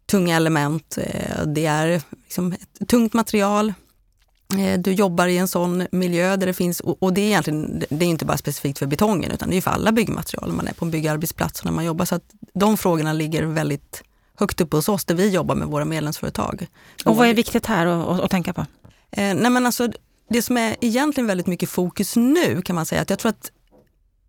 tunga 0.05 0.35
element. 0.35 0.97
Eh, 0.97 1.45
det 1.45 1.65
är 1.65 2.01
liksom 2.23 2.53
ett 2.53 2.87
tungt 2.87 3.13
material. 3.13 3.73
Eh, 4.59 4.79
du 4.79 4.93
jobbar 4.93 5.27
i 5.27 5.37
en 5.37 5.47
sån 5.47 5.87
miljö 5.91 6.35
där 6.35 6.47
det 6.47 6.53
finns, 6.53 6.79
och 6.79 7.13
det 7.13 7.21
är 7.21 7.25
egentligen 7.25 7.83
det 7.89 8.05
är 8.05 8.09
inte 8.09 8.25
bara 8.25 8.37
specifikt 8.37 8.79
för 8.79 8.85
betongen 8.85 9.31
utan 9.31 9.49
det 9.49 9.57
är 9.57 9.61
för 9.61 9.71
alla 9.71 9.91
byggmaterial. 9.91 10.53
Man 10.53 10.67
är 10.67 10.73
på 10.73 10.85
en 10.85 10.91
byggarbetsplats 10.91 11.59
och 11.59 11.65
när 11.65 11.71
man 11.71 11.85
jobbar. 11.85 12.05
Så 12.05 12.15
att 12.15 12.23
de 12.53 12.77
frågorna 12.77 13.13
ligger 13.13 13.43
väldigt 13.43 14.03
högt 14.37 14.61
upp 14.61 14.73
hos 14.73 14.89
oss 14.89 15.05
där 15.05 15.15
vi 15.15 15.29
jobbar 15.29 15.55
med 15.55 15.67
våra 15.67 15.85
medlemsföretag. 15.85 16.67
Och 17.05 17.15
vad 17.15 17.27
är 17.27 17.33
viktigt 17.33 17.65
här 17.65 17.85
att, 18.23 18.31
tänka 18.31 18.53
på? 18.53 18.61
Eh, 19.11 19.35
nej 19.35 19.49
men 19.49 19.65
alltså, 19.65 19.89
det 20.29 20.41
som 20.41 20.57
är 20.57 20.75
egentligen 20.81 21.27
väldigt 21.27 21.47
mycket 21.47 21.69
fokus 21.69 22.15
nu 22.15 22.61
kan 22.61 22.75
man 22.75 22.85
säga 22.85 23.01
att 23.01 23.09
jag 23.09 23.19
tror 23.19 23.29
att 23.29 23.51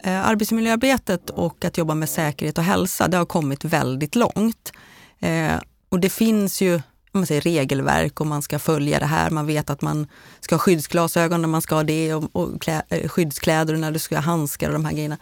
arbetsmiljöarbetet 0.04 1.30
och 1.30 1.64
att 1.64 1.78
jobba 1.78 1.95
med 1.95 2.09
säkerhet 2.09 2.59
och 2.59 2.64
hälsa, 2.64 3.09
det 3.09 3.16
har 3.16 3.25
kommit 3.25 3.64
väldigt 3.64 4.14
långt. 4.14 4.73
Eh, 5.21 5.61
och 5.89 6.01
det 6.01 6.11
finns 6.11 6.61
ju 6.61 6.81
man 7.17 7.27
säger, 7.27 7.41
regelverk 7.41 8.21
och 8.21 8.27
man 8.27 8.43
ska 8.43 8.59
följa 8.59 8.99
det 8.99 9.07
här. 9.07 9.31
Man 9.31 9.47
vet 9.47 9.71
att 9.71 9.83
man 9.83 10.07
ska 10.41 10.55
ha 10.55 10.61
skyddsglasögon 10.61 11.41
när 11.41 11.49
man 11.49 11.63
ska 11.63 11.75
ha 11.75 11.83
det 11.83 12.15
och, 12.15 12.37
och 12.37 12.63
klä, 12.63 12.83
eh, 12.89 13.09
skyddskläder 13.09 13.76
när 13.76 13.91
du 13.91 13.99
ska 13.99 14.15
ha 14.15 14.23
handskar 14.23 14.67
och 14.69 14.73
de 14.73 14.85
här 14.85 14.93
grejerna. 14.93 15.17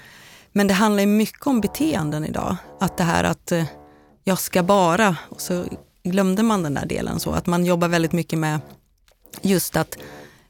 Men 0.53 0.67
det 0.67 0.75
handlar 0.75 1.07
mycket 1.07 1.47
om 1.47 1.61
beteenden 1.61 2.25
idag. 2.25 2.57
Att 2.81 2.97
det 2.97 3.05
här 3.05 3.25
att 3.25 3.53
eh, 3.53 3.65
jag 4.25 4.39
ska 4.39 4.63
bara, 4.63 5.17
och 5.29 5.41
så 5.41 5.65
glömde 6.03 6.43
man 6.43 6.63
den 6.63 6.75
där 6.75 6.87
delen 6.87 7.21
så. 7.21 7.33
Att 7.33 7.47
man 7.47 7.65
jobbar 7.65 7.89
väldigt 7.89 8.13
mycket 8.13 8.39
med 8.39 8.61
just 9.43 9.77
att 9.77 9.99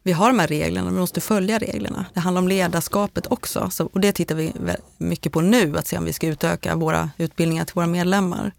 vi 0.02 0.12
har 0.12 0.28
de 0.28 0.38
här 0.38 0.46
reglerna, 0.46 0.90
vi 0.90 0.96
måste 0.96 1.20
följa 1.20 1.59
reglerna. 1.59 2.07
Det 2.14 2.20
handlar 2.20 2.42
om 2.42 2.48
ledarskapet 2.48 3.26
också 3.26 3.70
så, 3.70 3.87
och 3.92 4.00
det 4.00 4.12
tittar 4.12 4.35
vi 4.35 4.52
mycket 4.98 5.33
på 5.33 5.40
nu, 5.40 5.78
att 5.78 5.87
se 5.87 5.98
om 5.98 6.04
vi 6.04 6.12
ska 6.12 6.26
utöka 6.26 6.76
våra 6.76 7.11
utbildningar 7.18 7.64
till 7.64 7.74
våra 7.74 7.87
medlemmar. 7.87 8.52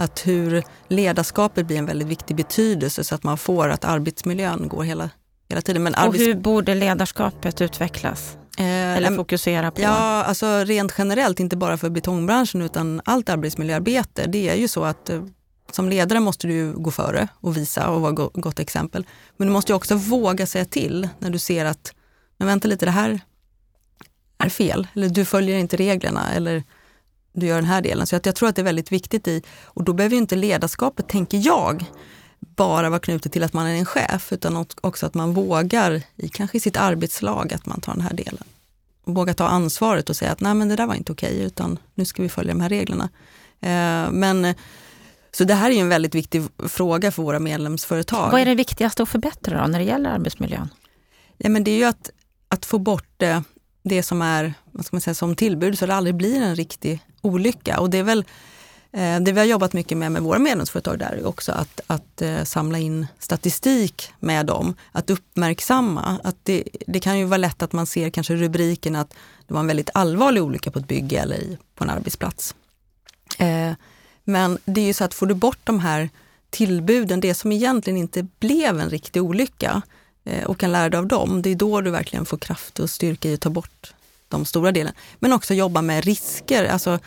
Att 0.00 0.26
hur 0.26 0.62
ledarskapet 0.88 1.66
blir 1.66 1.76
en 1.76 1.86
väldigt 1.86 2.08
viktig 2.08 2.36
betydelse 2.36 3.04
så 3.04 3.14
att 3.14 3.22
man 3.22 3.38
får 3.38 3.68
att 3.68 3.84
arbetsmiljön 3.84 4.68
går 4.68 4.82
hela, 4.82 5.10
hela 5.48 5.62
tiden. 5.62 5.82
Men 5.82 5.94
arbets... 5.94 6.20
Och 6.22 6.26
hur 6.26 6.34
borde 6.34 6.74
ledarskapet 6.74 7.60
utvecklas? 7.60 8.36
Eh, 8.58 8.96
Eller 8.96 9.16
fokusera 9.16 9.70
på? 9.70 9.80
Ja, 9.80 10.24
alltså 10.24 10.46
rent 10.46 10.94
generellt, 10.98 11.40
inte 11.40 11.56
bara 11.56 11.76
för 11.76 11.90
betongbranschen 11.90 12.62
utan 12.62 13.00
allt 13.04 13.28
arbetsmiljöarbete. 13.28 14.24
Det 14.26 14.48
är 14.48 14.54
ju 14.54 14.68
så 14.68 14.84
att 14.84 15.10
eh, 15.10 15.22
som 15.72 15.88
ledare 15.88 16.20
måste 16.20 16.46
du 16.46 16.72
gå 16.72 16.90
före 16.90 17.28
och 17.34 17.56
visa 17.56 17.88
och 17.88 18.00
vara 18.00 18.12
go 18.12 18.30
gott 18.34 18.58
exempel. 18.58 19.06
Men 19.36 19.48
du 19.48 19.52
måste 19.52 19.74
också 19.74 19.94
våga 19.94 20.46
säga 20.46 20.64
till 20.64 21.08
när 21.18 21.30
du 21.30 21.38
ser 21.38 21.64
att, 21.64 21.94
men 22.36 22.48
vänta 22.48 22.68
lite, 22.68 22.84
det 22.84 22.90
här 22.90 23.20
är 24.38 24.48
fel. 24.48 24.86
Eller 24.94 25.08
du 25.08 25.24
följer 25.24 25.58
inte 25.58 25.76
reglerna. 25.76 26.32
Eller 26.32 26.64
du 27.38 27.46
gör 27.46 27.56
den 27.56 27.64
här 27.64 27.82
delen. 27.82 28.06
Så 28.06 28.16
att 28.16 28.26
jag 28.26 28.34
tror 28.34 28.48
att 28.48 28.56
det 28.56 28.62
är 28.62 28.64
väldigt 28.64 28.92
viktigt 28.92 29.28
i, 29.28 29.42
och 29.64 29.84
då 29.84 29.92
behöver 29.92 30.14
ju 30.14 30.20
inte 30.20 30.36
ledarskapet, 30.36 31.08
tänker 31.08 31.38
jag, 31.38 31.84
bara 32.40 32.90
vara 32.90 33.00
knutet 33.00 33.32
till 33.32 33.42
att 33.42 33.52
man 33.52 33.66
är 33.66 33.74
en 33.74 33.84
chef, 33.84 34.32
utan 34.32 34.66
också 34.80 35.06
att 35.06 35.14
man 35.14 35.34
vågar, 35.34 36.02
i 36.16 36.28
kanske 36.28 36.56
i 36.56 36.60
sitt 36.60 36.76
arbetslag, 36.76 37.52
att 37.54 37.66
man 37.66 37.80
tar 37.80 37.92
den 37.92 38.02
här 38.02 38.14
delen. 38.14 38.44
Och 39.04 39.14
våga 39.14 39.34
ta 39.34 39.46
ansvaret 39.46 40.10
och 40.10 40.16
säga 40.16 40.32
att 40.32 40.40
nej 40.40 40.54
men 40.54 40.68
det 40.68 40.76
där 40.76 40.86
var 40.86 40.94
inte 40.94 41.12
okej, 41.12 41.40
utan 41.40 41.78
nu 41.94 42.04
ska 42.04 42.22
vi 42.22 42.28
följa 42.28 42.52
de 42.52 42.60
här 42.60 42.68
reglerna. 42.68 43.08
Eh, 43.60 44.10
men 44.10 44.54
så 45.32 45.44
det 45.44 45.54
här 45.54 45.70
är 45.70 45.80
en 45.80 45.88
väldigt 45.88 46.14
viktig 46.14 46.42
fråga 46.68 47.10
för 47.10 47.22
våra 47.22 47.38
medlemsföretag. 47.38 48.30
Vad 48.30 48.40
är 48.40 48.44
det 48.44 48.54
viktigaste 48.54 49.02
att 49.02 49.08
förbättra 49.08 49.60
då, 49.60 49.66
när 49.66 49.78
det 49.78 49.84
gäller 49.84 50.10
arbetsmiljön? 50.10 50.68
Ja, 51.36 51.48
men 51.48 51.64
det 51.64 51.70
är 51.70 51.76
ju 51.76 51.84
att, 51.84 52.10
att 52.48 52.66
få 52.66 52.78
bort 52.78 53.08
det, 53.16 53.42
det 53.82 54.02
som 54.02 54.22
är 54.22 54.54
vad 54.72 54.86
ska 54.86 54.96
man 54.96 55.00
säga, 55.00 55.14
som 55.14 55.36
tillbud 55.36 55.78
så 55.78 55.86
det 55.86 55.94
aldrig 55.94 56.14
blir 56.14 56.42
en 56.42 56.56
riktig 56.56 57.00
olycka. 57.20 57.80
Och 57.80 57.90
det 57.90 57.98
är 57.98 58.02
väl 58.02 58.24
eh, 58.92 59.20
det 59.20 59.32
vi 59.32 59.38
har 59.38 59.46
jobbat 59.46 59.72
mycket 59.72 59.98
med 59.98 60.12
med 60.12 60.22
våra 60.22 60.38
medlemsföretag 60.38 60.98
där 60.98 61.12
är 61.12 61.26
också 61.26 61.52
att, 61.52 61.80
att 61.86 62.22
eh, 62.22 62.44
samla 62.44 62.78
in 62.78 63.06
statistik 63.18 64.10
med 64.20 64.46
dem. 64.46 64.74
Att 64.92 65.10
uppmärksamma 65.10 66.20
att 66.24 66.36
det, 66.42 66.64
det 66.86 67.00
kan 67.00 67.18
ju 67.18 67.24
vara 67.24 67.36
lätt 67.36 67.62
att 67.62 67.72
man 67.72 67.86
ser 67.86 68.10
kanske 68.10 68.34
rubriken 68.34 68.96
att 68.96 69.14
det 69.46 69.54
var 69.54 69.60
en 69.60 69.66
väldigt 69.66 69.90
allvarlig 69.94 70.42
olycka 70.42 70.70
på 70.70 70.78
ett 70.78 70.88
bygge 70.88 71.18
eller 71.18 71.58
på 71.74 71.84
en 71.84 71.90
arbetsplats. 71.90 72.54
Eh, 73.38 73.72
men 74.24 74.58
det 74.64 74.80
är 74.80 74.86
ju 74.86 74.92
så 74.92 75.04
att 75.04 75.14
får 75.14 75.26
du 75.26 75.34
bort 75.34 75.58
de 75.64 75.80
här 75.80 76.10
tillbuden, 76.50 77.20
det 77.20 77.34
som 77.34 77.52
egentligen 77.52 77.96
inte 77.96 78.22
blev 78.22 78.80
en 78.80 78.90
riktig 78.90 79.22
olycka 79.22 79.82
och 80.46 80.58
kan 80.58 80.72
lära 80.72 80.88
dig 80.88 80.98
av 80.98 81.06
dem, 81.06 81.42
det 81.42 81.50
är 81.50 81.54
då 81.54 81.80
du 81.80 81.90
verkligen 81.90 82.26
får 82.26 82.38
kraft 82.38 82.78
och 82.78 82.90
styrka 82.90 83.28
i 83.28 83.34
att 83.34 83.40
ta 83.40 83.50
bort 83.50 83.94
de 84.28 84.44
stora 84.44 84.72
delen. 84.72 84.92
Men 85.18 85.32
också 85.32 85.54
jobba 85.54 85.82
med 85.82 86.04
risker, 86.04 86.64
alltså 86.64 86.98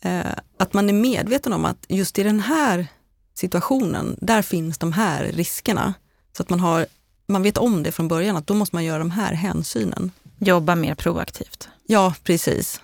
eh, 0.00 0.32
att 0.58 0.72
man 0.72 0.88
är 0.88 0.92
medveten 0.92 1.52
om 1.52 1.64
att 1.64 1.86
just 1.88 2.18
i 2.18 2.22
den 2.22 2.40
här 2.40 2.86
situationen, 3.34 4.16
där 4.20 4.42
finns 4.42 4.78
de 4.78 4.92
här 4.92 5.24
riskerna. 5.24 5.94
Så 6.36 6.42
att 6.42 6.50
man, 6.50 6.60
har, 6.60 6.86
man 7.26 7.42
vet 7.42 7.58
om 7.58 7.82
det 7.82 7.92
från 7.92 8.08
början, 8.08 8.36
att 8.36 8.46
då 8.46 8.54
måste 8.54 8.76
man 8.76 8.84
göra 8.84 8.98
de 8.98 9.10
här 9.10 9.32
hänsynen. 9.32 10.10
Jobba 10.38 10.74
mer 10.74 10.94
proaktivt. 10.94 11.68
Ja, 11.86 12.14
precis. 12.22 12.80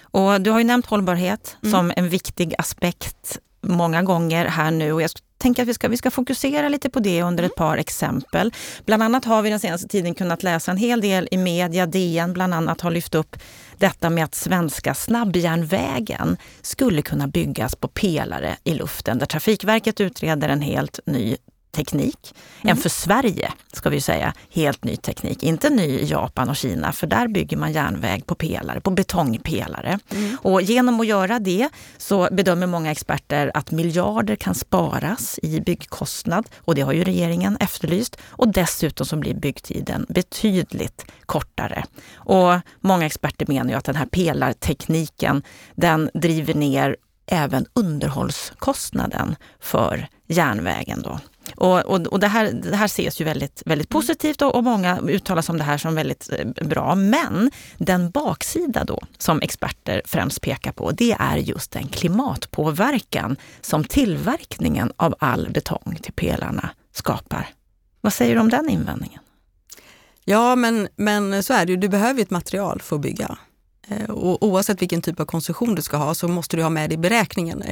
Och 0.00 0.40
du 0.40 0.50
har 0.50 0.58
ju 0.58 0.64
nämnt 0.64 0.86
hållbarhet 0.86 1.56
mm. 1.62 1.72
som 1.72 1.92
en 1.96 2.08
viktig 2.08 2.54
aspekt 2.58 3.38
många 3.62 4.02
gånger 4.02 4.44
här 4.46 4.70
nu 4.70 4.92
och 4.92 5.02
jag 5.02 5.10
tänker 5.38 5.62
att 5.62 5.68
vi 5.68 5.74
ska, 5.74 5.88
vi 5.88 5.96
ska 5.96 6.10
fokusera 6.10 6.68
lite 6.68 6.90
på 6.90 7.00
det 7.00 7.22
under 7.22 7.44
ett 7.44 7.54
par 7.54 7.76
exempel. 7.76 8.52
Bland 8.86 9.02
annat 9.02 9.24
har 9.24 9.42
vi 9.42 9.50
den 9.50 9.60
senaste 9.60 9.88
tiden 9.88 10.14
kunnat 10.14 10.42
läsa 10.42 10.70
en 10.70 10.76
hel 10.76 11.00
del 11.00 11.28
i 11.30 11.36
media. 11.36 11.86
DN 11.86 12.32
bland 12.32 12.54
annat 12.54 12.80
har 12.80 12.90
lyft 12.90 13.14
upp 13.14 13.36
detta 13.78 14.10
med 14.10 14.24
att 14.24 14.34
svenska 14.34 14.94
snabbjärnvägen 14.94 16.36
skulle 16.62 17.02
kunna 17.02 17.26
byggas 17.28 17.76
på 17.76 17.88
pelare 17.88 18.56
i 18.64 18.74
luften 18.74 19.18
där 19.18 19.26
Trafikverket 19.26 20.00
utreder 20.00 20.48
en 20.48 20.60
helt 20.60 21.00
ny 21.06 21.36
teknik. 21.72 22.34
Mm. 22.60 22.70
En 22.70 22.82
för 22.82 22.88
Sverige, 22.88 23.52
ska 23.72 23.90
vi 23.90 24.00
säga, 24.00 24.34
helt 24.50 24.84
ny 24.84 24.96
teknik. 24.96 25.42
Inte 25.42 25.70
ny 25.70 25.82
i 25.82 26.06
Japan 26.06 26.48
och 26.48 26.56
Kina, 26.56 26.92
för 26.92 27.06
där 27.06 27.28
bygger 27.28 27.56
man 27.56 27.72
järnväg 27.72 28.26
på 28.26 28.34
pelare, 28.34 28.80
på 28.80 28.90
betongpelare. 28.90 29.98
Mm. 30.10 30.36
Och 30.42 30.62
genom 30.62 31.00
att 31.00 31.06
göra 31.06 31.38
det 31.38 31.68
så 31.98 32.28
bedömer 32.32 32.66
många 32.66 32.90
experter 32.90 33.50
att 33.54 33.70
miljarder 33.70 34.36
kan 34.36 34.54
sparas 34.54 35.38
i 35.42 35.60
byggkostnad 35.60 36.48
och 36.58 36.74
det 36.74 36.82
har 36.82 36.92
ju 36.92 37.04
regeringen 37.04 37.56
efterlyst. 37.60 38.16
Och 38.22 38.52
dessutom 38.52 39.06
så 39.06 39.16
blir 39.16 39.34
byggtiden 39.34 40.06
betydligt 40.08 41.04
kortare. 41.26 41.84
Och 42.14 42.54
många 42.80 43.06
experter 43.06 43.46
menar 43.48 43.70
ju 43.70 43.76
att 43.76 43.84
den 43.84 43.96
här 43.96 44.06
pelartekniken, 44.06 45.42
den 45.74 46.10
driver 46.14 46.54
ner 46.54 46.96
även 47.26 47.66
underhållskostnaden 47.72 49.36
för 49.60 50.08
järnvägen. 50.26 51.02
Då. 51.02 51.20
Och, 51.56 51.78
och, 51.78 52.06
och 52.06 52.20
det, 52.20 52.28
här, 52.28 52.52
det 52.52 52.76
här 52.76 52.84
ses 52.84 53.20
ju 53.20 53.24
väldigt, 53.24 53.62
väldigt 53.66 53.90
Mm. 53.90 54.00
positivt 54.00 54.42
och, 54.42 54.54
och 54.54 54.64
många 54.64 55.00
uttalar 55.00 55.50
om 55.50 55.58
det 55.58 55.64
här 55.64 55.78
som 55.78 55.94
väldigt 55.94 56.30
eh, 56.32 56.66
bra. 56.66 56.94
Men 56.94 57.50
den 57.78 58.10
baksida 58.10 58.84
då 58.84 59.00
som 59.18 59.40
experter 59.40 60.02
främst 60.04 60.40
pekar 60.40 60.72
på, 60.72 60.90
det 60.90 61.16
är 61.18 61.36
just 61.36 61.70
den 61.72 61.88
klimatpåverkan 61.88 63.36
som 63.60 63.84
tillverkningen 63.84 64.92
av 64.96 65.14
all 65.18 65.50
betong 65.50 65.98
till 66.02 66.12
pelarna 66.12 66.70
skapar. 66.92 67.48
Vad 68.00 68.12
säger 68.12 68.34
du 68.34 68.40
om 68.40 68.48
den 68.48 68.68
invändningen? 68.70 69.20
Ja, 70.24 70.56
men, 70.56 70.88
men 70.96 71.42
så 71.42 71.54
är 71.54 71.66
det 71.66 71.72
ju. 71.72 71.76
Du 71.76 71.88
behöver 71.88 72.22
ett 72.22 72.30
material 72.30 72.80
för 72.82 72.96
att 72.96 73.02
bygga. 73.02 73.38
Eh, 73.88 74.10
och 74.10 74.42
oavsett 74.42 74.82
vilken 74.82 75.02
typ 75.02 75.20
av 75.20 75.24
konstruktion 75.24 75.74
du 75.74 75.82
ska 75.82 75.96
ha 75.96 76.14
så 76.14 76.28
måste 76.28 76.56
du 76.56 76.62
ha 76.62 76.70
med 76.70 76.90
det 76.90 76.94
i 76.94 76.98
beräkningen. 76.98 77.62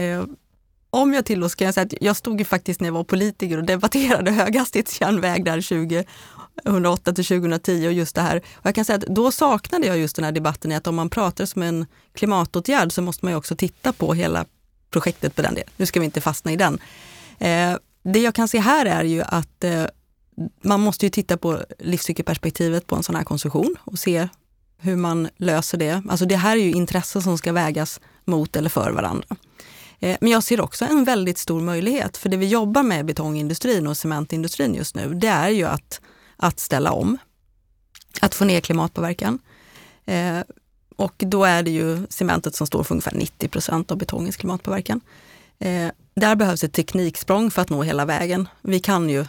Om 0.91 1.15
jag 1.15 1.25
tillåts 1.25 1.55
kan 1.55 1.65
jag 1.65 1.75
säga 1.75 1.87
att 1.87 1.95
jag 2.01 2.17
stod 2.17 2.39
ju 2.39 2.45
faktiskt 2.45 2.81
när 2.81 2.89
jag 2.89 2.93
var 2.93 3.05
politiker 3.05 3.59
och 3.59 3.65
debatterade 3.65 4.31
höghastighetsjärnväg 4.31 5.45
där 5.45 5.61
2008 6.65 7.13
till 7.13 7.25
2010 7.25 7.87
och 7.87 7.93
just 7.93 8.15
det 8.15 8.21
här. 8.21 8.37
Och 8.37 8.67
jag 8.67 8.75
kan 8.75 8.85
säga 8.85 8.97
att 8.97 9.07
då 9.07 9.33
saknade 9.33 9.87
jag 9.87 9.99
just 9.99 10.17
den 10.17 10.25
här 10.25 10.33
debatten 10.33 10.73
i 10.73 10.75
att 10.75 10.87
om 10.87 10.95
man 10.95 11.11
pratar 11.11 11.45
som 11.47 11.63
en 11.63 11.87
klimatåtgärd 12.15 12.93
så 12.93 13.03
måste 13.03 13.25
man 13.25 13.33
ju 13.33 13.37
också 13.37 13.57
titta 13.57 13.93
på 13.93 14.15
hela 14.15 14.45
projektet 14.91 15.37
på 15.37 15.43
den 15.43 15.55
delen. 15.55 15.71
Nu 15.77 15.87
ska 15.87 16.01
vi 16.01 16.05
inte 16.05 16.21
fastna 16.21 16.53
i 16.53 16.57
den. 16.57 16.79
Eh, 17.39 17.77
det 18.03 18.21
jag 18.21 18.35
kan 18.35 18.49
se 18.49 18.59
här 18.59 18.87
är 18.87 19.05
ju 19.05 19.23
att 19.23 19.65
eh, 19.65 19.85
man 20.63 20.81
måste 20.81 21.07
ju 21.07 21.11
titta 21.11 21.37
på 21.37 21.59
livscykelperspektivet 21.79 22.87
på 22.87 22.97
en 22.97 23.03
sån 23.03 23.15
här 23.15 23.25
konsumtion 23.25 23.77
och 23.85 23.99
se 23.99 24.29
hur 24.79 24.97
man 24.97 25.29
löser 25.37 25.79
det. 25.79 26.03
Alltså 26.09 26.27
det 26.27 26.37
här 26.37 26.57
är 26.57 26.61
ju 26.61 26.73
intressen 26.73 27.23
som 27.23 27.39
ska 27.39 27.53
vägas 27.53 28.01
mot 28.25 28.57
eller 28.57 28.69
för 28.69 28.91
varandra. 28.91 29.37
Eh, 30.01 30.17
men 30.21 30.31
jag 30.31 30.43
ser 30.43 30.61
också 30.61 30.85
en 30.85 31.05
väldigt 31.05 31.39
stor 31.39 31.61
möjlighet, 31.61 32.17
för 32.17 32.29
det 32.29 32.37
vi 32.37 32.47
jobbar 32.47 32.83
med 32.83 33.01
i 33.01 33.05
betongindustrin 33.05 33.87
och 33.87 33.97
cementindustrin 33.97 34.75
just 34.75 34.95
nu, 34.95 35.15
det 35.15 35.29
är 35.29 35.49
ju 35.49 35.65
att, 35.65 36.01
att 36.37 36.61
ställa 36.61 36.93
om, 36.93 37.19
att 38.21 38.35
få 38.35 38.45
ner 38.45 38.61
klimatpåverkan. 38.61 39.39
Eh, 40.07 40.41
och 40.97 41.15
då 41.17 41.45
är 41.45 41.63
det 41.63 41.71
ju 41.71 42.07
cementet 42.09 42.55
som 42.55 42.67
står 42.67 42.85
för 42.85 42.95
ungefär 42.95 43.15
90 43.15 43.49
procent 43.49 43.91
av 43.91 43.99
betongens 43.99 44.37
klimatpåverkan. 44.37 45.01
Eh, 45.59 45.89
där 46.15 46.37
behövs 46.37 46.65
ett 46.65 46.73
tekniksprång 46.73 47.51
för 47.51 47.63
att 47.63 47.71
nå 47.71 47.83
hela 47.83 48.05
vägen. 48.05 48.49
Vi 48.63 48.81
kan 48.81 49.11
ju 49.11 49.27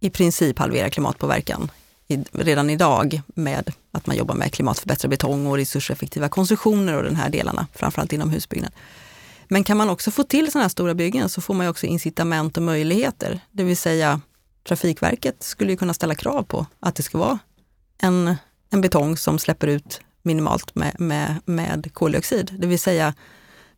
i 0.00 0.10
princip 0.10 0.58
halvera 0.58 0.90
klimatpåverkan 0.90 1.70
i, 2.08 2.24
redan 2.32 2.70
idag 2.70 3.22
med 3.26 3.72
att 3.92 4.06
man 4.06 4.16
jobbar 4.16 4.34
med 4.34 4.52
klimatförbättrad 4.52 5.10
betong 5.10 5.46
och 5.46 5.56
resurseffektiva 5.56 6.28
konstruktioner 6.28 6.94
och 6.94 7.02
de 7.02 7.14
här 7.14 7.30
delarna, 7.30 7.66
framförallt 7.74 8.12
inom 8.12 8.30
husbyggnad. 8.30 8.72
Men 9.48 9.64
kan 9.64 9.76
man 9.76 9.90
också 9.90 10.10
få 10.10 10.22
till 10.22 10.52
sådana 10.52 10.64
här 10.64 10.68
stora 10.68 10.94
byggen 10.94 11.28
så 11.28 11.40
får 11.40 11.54
man 11.54 11.66
ju 11.66 11.70
också 11.70 11.86
incitament 11.86 12.56
och 12.56 12.62
möjligheter. 12.62 13.40
Det 13.52 13.64
vill 13.64 13.76
säga 13.76 14.20
Trafikverket 14.68 15.42
skulle 15.42 15.70
ju 15.70 15.76
kunna 15.76 15.94
ställa 15.94 16.14
krav 16.14 16.42
på 16.42 16.66
att 16.80 16.94
det 16.94 17.02
ska 17.02 17.18
vara 17.18 17.38
en, 17.98 18.36
en 18.70 18.80
betong 18.80 19.16
som 19.16 19.38
släpper 19.38 19.66
ut 19.66 20.00
minimalt 20.22 20.74
med, 20.74 21.00
med, 21.00 21.34
med 21.44 21.94
koldioxid. 21.94 22.54
Det 22.58 22.66
vill 22.66 22.78
säga 22.78 23.14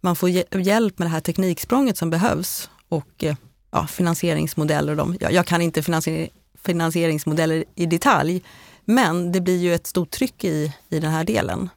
man 0.01 0.17
får 0.17 0.31
hjälp 0.31 0.99
med 0.99 1.07
det 1.07 1.13
här 1.13 1.21
tekniksprånget 1.21 1.97
som 1.99 2.11
behövs 2.11 2.71
och 2.89 3.25
eh, 3.25 3.37
ja, 3.71 3.87
finansieringsmodeller. 3.87 4.93
Och 4.93 4.97
de, 4.97 5.17
jag, 5.21 5.33
jag 5.33 5.47
kan 5.47 5.63
inte 5.63 5.83
finansier, 5.83 6.29
finansieringsmodeller 6.63 7.65
i 7.75 7.87
detalj, 7.87 8.43
men 8.85 9.33
det 9.33 9.41
blir 9.41 9.59
ju 9.59 9.75
ett 9.75 9.87
stort 9.87 10.11
tryck 10.11 10.45
i, 10.45 10.73
i 10.89 10.99
den 10.99 11.11
här 11.11 11.25
delen. 11.25 11.69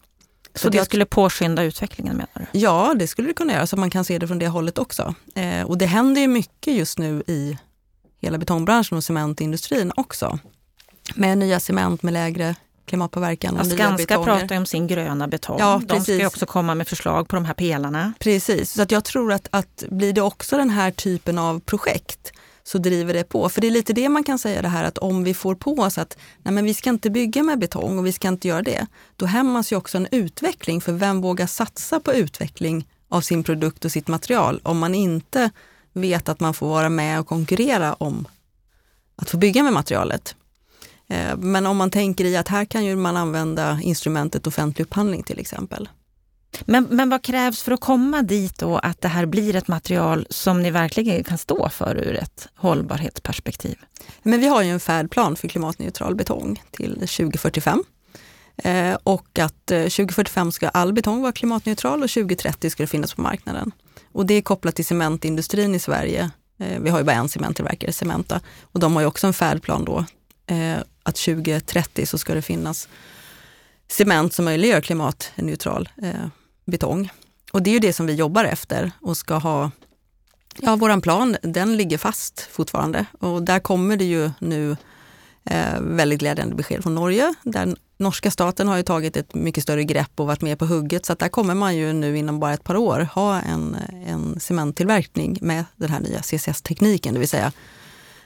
Så 0.60 0.70
det 0.70 0.86
skulle 0.86 1.06
påskynda 1.06 1.64
utvecklingen 1.64 2.14
menar 2.18 2.50
du? 2.52 2.60
Ja, 2.60 2.94
det 2.96 3.08
skulle 3.08 3.28
det 3.28 3.34
kunna 3.34 3.54
göra, 3.54 3.68
så 3.68 3.78
man 3.78 3.90
kan 3.90 4.06
se 4.06 4.20
det 4.20 4.28
från 4.28 4.40
det 4.40 4.48
hållet 4.48 4.78
också. 4.78 5.16
Eh, 5.36 5.64
och 5.64 5.78
det 5.78 5.86
händer 5.86 6.22
ju 6.22 6.28
mycket 6.28 6.74
just 6.74 6.98
nu 6.98 7.24
i 7.28 7.58
hela 8.22 8.38
betongbranschen 8.38 8.98
och 8.98 9.04
cementindustrin 9.04 9.92
också. 9.96 10.40
Med 11.16 11.38
nya 11.38 11.60
cement 11.60 12.04
med 12.04 12.14
lägre 12.14 12.56
klimatpåverkan 12.86 13.58
och 13.58 13.66
Skanska 13.68 14.24
pratar 14.24 14.56
ju 14.56 14.58
om 14.58 14.66
sin 14.66 14.88
gröna 14.88 15.28
betong. 15.28 15.60
Ja, 15.60 15.82
De 15.86 16.02
ska 16.02 16.14
ju 16.14 16.26
också 16.26 16.46
komma 16.46 16.76
med 16.76 16.88
förslag 16.88 17.28
på 17.28 17.36
de 17.36 17.46
här 17.46 17.54
pelarna. 17.54 18.14
Precis, 18.20 18.74
så 18.74 18.82
att 18.82 18.92
jag 18.92 19.04
tror 19.04 19.34
att, 19.34 19.48
att 19.52 19.84
blir 19.90 20.14
det 20.14 20.22
också 20.22 20.58
den 20.58 20.70
här 20.70 20.92
typen 20.92 21.38
av 21.38 21.60
projekt 21.60 22.32
så 22.72 22.78
driver 22.78 23.14
det 23.14 23.24
på. 23.24 23.50
För 23.50 23.62
det 23.62 23.68
är 23.68 23.72
lite 23.72 23.94
det 23.94 24.10
man 24.10 24.24
kan 24.24 24.40
säga 24.40 24.62
det 24.62 24.68
här 24.68 24.84
att 24.84 24.98
om 24.98 25.24
vi 25.24 25.34
får 25.34 25.56
på 25.56 25.74
oss 25.74 25.98
att 25.98 26.18
nej 26.44 26.54
men 26.54 26.66
vi 26.66 26.74
ska 26.74 26.90
inte 26.90 27.10
bygga 27.10 27.44
med 27.44 27.60
betong 27.60 27.98
och 27.98 28.06
vi 28.06 28.12
ska 28.12 28.28
inte 28.28 28.48
göra 28.48 28.62
det, 28.62 28.88
då 29.16 29.26
hämmas 29.26 29.72
ju 29.72 29.76
också 29.76 29.98
en 29.98 30.08
utveckling. 30.12 30.82
För 30.82 30.92
vem 30.92 31.22
vågar 31.22 31.48
satsa 31.48 32.00
på 32.00 32.14
utveckling 32.14 32.88
av 33.10 33.22
sin 33.22 33.44
produkt 33.44 33.86
och 33.86 33.92
sitt 33.92 34.08
material 34.08 34.62
om 34.64 34.80
man 34.80 34.96
inte 34.96 35.52
vet 35.94 36.30
att 36.30 36.40
man 36.40 36.54
får 36.54 36.68
vara 36.68 36.90
med 36.90 37.20
och 37.20 37.28
konkurrera 37.28 37.94
om 37.94 38.28
att 39.16 39.30
få 39.30 39.38
bygga 39.38 39.64
med 39.64 39.74
materialet. 39.74 40.36
Eh, 41.08 41.38
men 41.38 41.66
om 41.66 41.78
man 41.78 41.92
tänker 41.92 42.26
i 42.26 42.38
att 42.38 42.48
här 42.48 42.66
kan 42.66 42.86
ju 42.86 42.96
man 42.96 43.18
använda 43.18 43.80
instrumentet 43.82 44.48
offentlig 44.48 44.86
upphandling 44.86 45.24
till 45.24 45.40
exempel. 45.40 45.90
Men, 46.66 46.88
men 46.90 47.10
vad 47.10 47.24
krävs 47.24 47.62
för 47.62 47.72
att 47.72 47.80
komma 47.80 48.22
dit 48.22 48.58
då 48.58 48.78
att 48.78 49.02
det 49.02 49.08
här 49.08 49.26
blir 49.26 49.56
ett 49.56 49.68
material 49.68 50.28
som 50.30 50.62
ni 50.62 50.72
verkligen 50.72 51.24
kan 51.24 51.38
stå 51.38 51.70
för 51.70 51.98
ur 51.98 52.16
ett 52.16 52.48
hållbarhetsperspektiv? 52.56 53.78
Men 54.24 54.40
vi 54.40 54.48
har 54.48 54.62
ju 54.62 54.70
en 54.70 54.80
färdplan 54.80 55.36
för 55.36 55.48
klimatneutral 55.48 56.16
betong 56.16 56.64
till 56.72 56.94
2045. 56.94 57.84
Eh, 58.58 58.98
och 59.04 59.40
att 59.40 59.72
eh, 59.72 59.82
2045 59.82 60.52
ska 60.52 60.70
all 60.70 60.94
betong 60.94 61.22
vara 61.22 61.32
klimatneutral 61.32 62.04
och 62.04 62.10
2030 62.10 62.70
ska 62.70 62.84
det 62.84 62.88
finnas 62.88 63.14
på 63.14 63.22
marknaden. 63.22 63.72
Och 64.12 64.26
det 64.26 64.34
är 64.34 64.42
kopplat 64.42 64.76
till 64.76 64.86
cementindustrin 64.86 65.76
i 65.76 65.80
Sverige. 65.80 66.32
Eh, 66.60 66.80
vi 66.80 66.90
har 66.90 66.98
ju 66.98 67.04
bara 67.04 67.16
en 67.16 67.30
cementtillverkare, 67.30 67.94
Cementa, 67.94 68.42
och 68.62 68.80
de 68.80 68.94
har 68.94 69.02
ju 69.02 69.08
också 69.08 69.28
en 69.28 69.34
färdplan 69.34 69.86
då 69.86 70.06
eh, 70.48 70.78
att 71.04 71.16
2030 71.16 72.06
så 72.06 72.18
ska 72.18 72.34
det 72.34 72.42
finnas 72.42 72.90
cement 73.88 74.34
som 74.34 74.46
möjliggör 74.46 74.82
klimatneutral 74.82 75.90
eh, 76.02 76.28
betong. 76.70 77.12
Och 77.52 77.62
det 77.62 77.70
är 77.70 77.74
ju 77.74 77.80
det 77.80 77.94
som 77.94 78.06
vi 78.06 78.14
jobbar 78.14 78.44
efter 78.44 78.92
och 79.02 79.18
ska 79.18 79.36
ha 79.36 79.72
Ja, 80.62 80.76
våran 80.76 81.02
plan 81.02 81.38
den 81.42 81.78
ligger 81.78 81.98
fast 81.98 82.42
fortfarande 82.52 83.06
och 83.20 83.44
där 83.44 83.60
kommer 83.60 83.98
det 83.98 84.06
ju 84.06 84.32
nu 84.40 84.78
eh, 85.44 85.80
väldigt 85.82 86.20
glädjande 86.20 86.56
besked 86.56 86.84
från 86.84 86.96
Norge. 86.96 87.34
Där 87.44 87.76
norska 87.98 88.32
staten 88.32 88.68
har 88.68 88.78
ju 88.78 88.84
tagit 88.84 89.18
ett 89.18 89.34
mycket 89.34 89.64
större 89.64 89.84
grepp 89.84 90.20
och 90.20 90.28
varit 90.28 90.42
med 90.42 90.60
på 90.60 90.66
hugget 90.66 91.06
så 91.06 91.14
att 91.14 91.20
där 91.20 91.30
kommer 91.30 91.56
man 91.56 91.76
ju 91.76 91.94
nu 91.94 92.18
inom 92.18 92.40
bara 92.40 92.54
ett 92.54 92.64
par 92.64 92.76
år 92.78 93.10
ha 93.14 93.42
en, 93.42 93.78
en 94.06 94.40
cementtillverkning 94.40 95.38
med 95.42 95.66
den 95.76 95.90
här 95.90 96.00
nya 96.00 96.22
CCS-tekniken, 96.22 97.14
det 97.14 97.20
vill 97.20 97.30
säga 97.30 97.52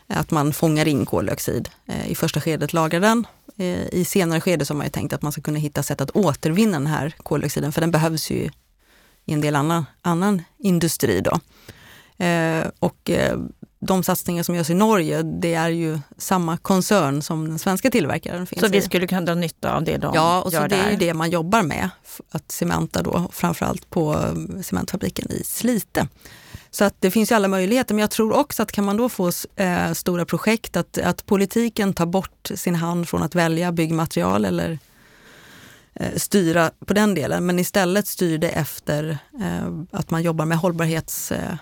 att 0.08 0.32
man 0.32 0.54
fångar 0.54 0.88
in 0.88 1.06
koldioxid. 1.06 1.70
Eh, 1.86 2.12
I 2.12 2.16
första 2.16 2.42
skedet 2.42 2.74
lagrar 2.74 3.00
den. 3.00 3.28
Eh, 3.58 3.88
I 3.92 4.06
senare 4.06 4.42
skede 4.42 4.66
så 4.66 4.74
har 4.74 4.78
man 4.78 4.86
ju 4.86 4.92
tänkt 4.92 5.14
att 5.14 5.22
man 5.22 5.32
ska 5.32 5.42
kunna 5.42 5.60
hitta 5.60 5.84
sätt 5.84 6.02
att 6.02 6.12
återvinna 6.12 6.72
den 6.80 6.88
här 6.88 7.16
koldioxiden 7.18 7.72
för 7.72 7.82
den 7.82 7.92
behövs 7.92 8.32
ju 8.32 8.50
i 9.26 9.34
en 9.34 9.42
del 9.42 9.56
annan, 9.56 9.86
annan 10.02 10.42
industri. 10.58 11.22
Då. 11.22 11.40
Eh, 12.26 12.68
och 12.80 13.10
eh, 13.10 13.40
de 13.80 14.04
satsningar 14.04 14.44
som 14.44 14.56
görs 14.56 14.70
i 14.70 14.74
Norge, 14.74 15.22
det 15.22 15.54
är 15.54 15.70
ju 15.70 16.00
samma 16.18 16.58
koncern 16.58 17.22
som 17.22 17.50
den 17.50 17.60
svenska 17.60 17.92
tillverkaren 17.92 18.48
finns 18.48 18.62
Så 18.62 18.68
vi 18.68 18.82
skulle 18.82 19.08
kunna 19.08 19.22
dra 19.22 19.36
nytta 19.36 19.76
av 19.76 19.84
det 19.84 19.98
de 19.98 20.16
Ja, 20.16 20.42
och 20.42 20.52
så 20.52 20.56
gör 20.58 20.68
det 20.68 20.76
är 20.76 20.84
där. 20.84 20.92
ju 20.92 20.98
det 20.98 21.14
man 21.14 21.30
jobbar 21.30 21.62
med, 21.64 21.90
att 22.32 22.52
cementa 22.52 23.02
då, 23.02 23.30
framförallt 23.34 23.90
på 23.90 24.16
cementfabriken 24.64 25.32
i 25.32 25.44
Slite. 25.44 26.08
Så 26.76 26.84
att 26.86 26.96
det 27.00 27.12
finns 27.12 27.32
ju 27.32 27.36
alla 27.36 27.48
möjligheter, 27.48 27.94
men 27.96 28.02
jag 28.02 28.12
tror 28.12 28.34
också 28.34 28.64
att 28.64 28.72
kan 28.72 28.86
man 28.86 28.98
då 28.98 29.10
få 29.10 29.32
eh, 29.56 29.92
stora 29.94 30.26
projekt, 30.26 30.78
att, 30.78 30.98
att 30.98 31.26
politiken 31.26 31.94
tar 31.94 32.06
bort 32.06 32.50
sin 32.56 32.76
hand 32.76 33.10
från 33.10 33.24
att 33.24 33.36
välja 33.36 33.72
byggmaterial 33.72 34.46
eller 34.46 34.80
eh, 35.94 36.16
styra 36.16 36.72
på 36.86 36.94
den 36.94 37.16
delen, 37.16 37.46
men 37.46 37.60
istället 37.60 38.08
styr 38.08 38.38
det 38.38 38.50
efter 38.50 39.18
eh, 39.42 39.68
att 39.92 40.10
man 40.12 40.24
jobbar 40.24 40.46
med 40.46 40.58
hållbarhets, 40.58 41.32
eh, 41.32 41.56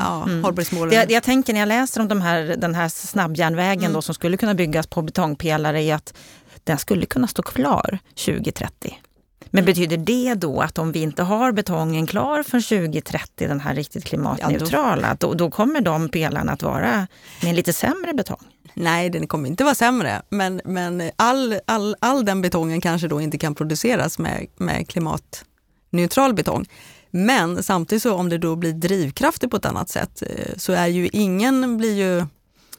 ja, 0.00 0.22
Mm. 0.26 0.44
hållbarhetsmålen. 0.44 0.90
Det, 0.98 1.04
det 1.04 1.14
jag 1.14 1.22
tänker 1.22 1.52
när 1.52 1.60
jag 1.60 1.68
läser 1.68 2.00
om 2.00 2.08
de 2.08 2.20
här, 2.22 2.54
den 2.58 2.74
här 2.74 2.88
snabbjärnvägen 2.88 3.82
Mm. 3.84 3.92
då, 3.92 4.02
som 4.02 4.14
skulle 4.14 4.36
kunna 4.36 4.54
byggas 4.54 4.86
på 4.86 5.02
betongpelare 5.02 5.82
är 5.82 5.94
att 5.94 6.14
den 6.64 6.78
skulle 6.78 7.06
kunna 7.06 7.26
stå 7.26 7.42
klar 7.42 7.98
2030. 8.14 8.98
Men 9.54 9.64
Mm. 9.64 9.66
betyder 9.66 9.96
det 9.96 10.34
då 10.34 10.60
att 10.60 10.78
om 10.78 10.92
vi 10.92 10.98
inte 10.98 11.22
har 11.22 11.52
betongen 11.52 12.06
klar 12.06 12.42
för 12.42 12.60
2030, 12.60 13.48
den 13.48 13.60
här 13.60 13.74
riktigt 13.74 14.04
klimatneutrala, 14.04 15.16
då, 15.20 15.34
då 15.34 15.50
kommer 15.50 15.80
de 15.80 16.08
pelarna 16.08 16.52
att 16.52 16.62
vara 16.62 17.06
med 17.42 17.54
lite 17.54 17.72
sämre 17.72 18.14
betong? 18.14 18.46
Nej, 18.74 19.10
den 19.10 19.26
kommer 19.26 19.48
inte 19.48 19.64
vara 19.64 19.74
sämre, 19.74 20.22
men, 20.28 20.60
men 20.64 21.10
all, 21.16 21.58
all, 21.66 21.96
all 21.98 22.24
den 22.24 22.42
betongen 22.42 22.80
kanske 22.80 23.08
då 23.08 23.20
inte 23.20 23.38
kan 23.38 23.54
produceras 23.54 24.18
med, 24.18 24.46
med 24.56 24.88
klimatneutral 24.88 26.34
betong. 26.34 26.66
Men 27.10 27.62
samtidigt 27.62 28.02
så 28.02 28.14
om 28.14 28.28
det 28.28 28.38
då 28.38 28.56
blir 28.56 28.72
drivkrafter 28.72 29.48
på 29.48 29.56
ett 29.56 29.66
annat 29.66 29.88
sätt 29.88 30.22
eh, 30.22 30.54
så 30.56 30.72
är 30.72 30.86
ju 30.86 31.08
ingen 31.12 31.78
blir 31.78 31.94
ju 31.94 32.26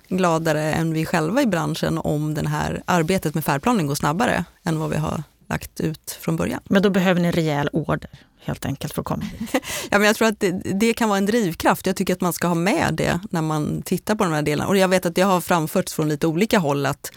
gladare 0.08 0.74
än 0.74 0.94
vi 0.94 1.06
själva 1.06 1.42
i 1.42 1.46
branschen 1.46 1.98
om 1.98 2.34
det 2.34 2.50
här 2.50 2.84
arbetet 2.86 3.34
med 3.36 3.46
färdplanen 3.46 3.88
går 3.88 3.96
snabbare 3.96 4.46
än 4.64 4.80
vad 4.80 4.90
vi 4.90 4.98
har 4.98 5.24
lagt 5.50 5.82
ut 5.82 6.12
från 6.22 6.36
början. 6.36 6.62
Men 6.66 6.82
då 6.82 6.90
behöver 6.90 7.22
ni 7.22 7.32
rejäl 7.32 7.70
order 7.74 8.10
helt 8.46 8.66
enkelt 8.66 8.94
för 8.94 9.02
att 9.02 9.06
komma 9.06 9.24
dit? 9.40 9.50
ja, 9.92 9.98
men 9.98 10.08
jag 10.08 10.16
tror 10.16 10.28
att 10.28 10.40
det, 10.40 10.52
det, 10.52 10.94
kan 10.94 11.10
vara 11.10 11.18
en 11.18 11.26
drivkraft. 11.26 11.86
Jag 11.86 11.96
tycker 11.96 12.14
att 12.14 12.22
man 12.22 12.34
ska 12.34 12.48
ha 12.48 12.56
med 12.56 12.94
det 12.94 13.20
när 13.30 13.42
man 13.42 13.82
tittar 13.82 14.16
på 14.16 14.24
de 14.24 14.34
här 14.34 14.42
delarna. 14.42 14.68
Och 14.68 14.78
jag 14.78 14.88
vet 14.88 15.06
att 15.06 15.16
det 15.16 15.22
har 15.22 15.42
framförts 15.42 15.94
från 15.94 16.10
lite 16.10 16.28
olika 16.28 16.60
håll 16.60 16.86
att, 16.86 17.12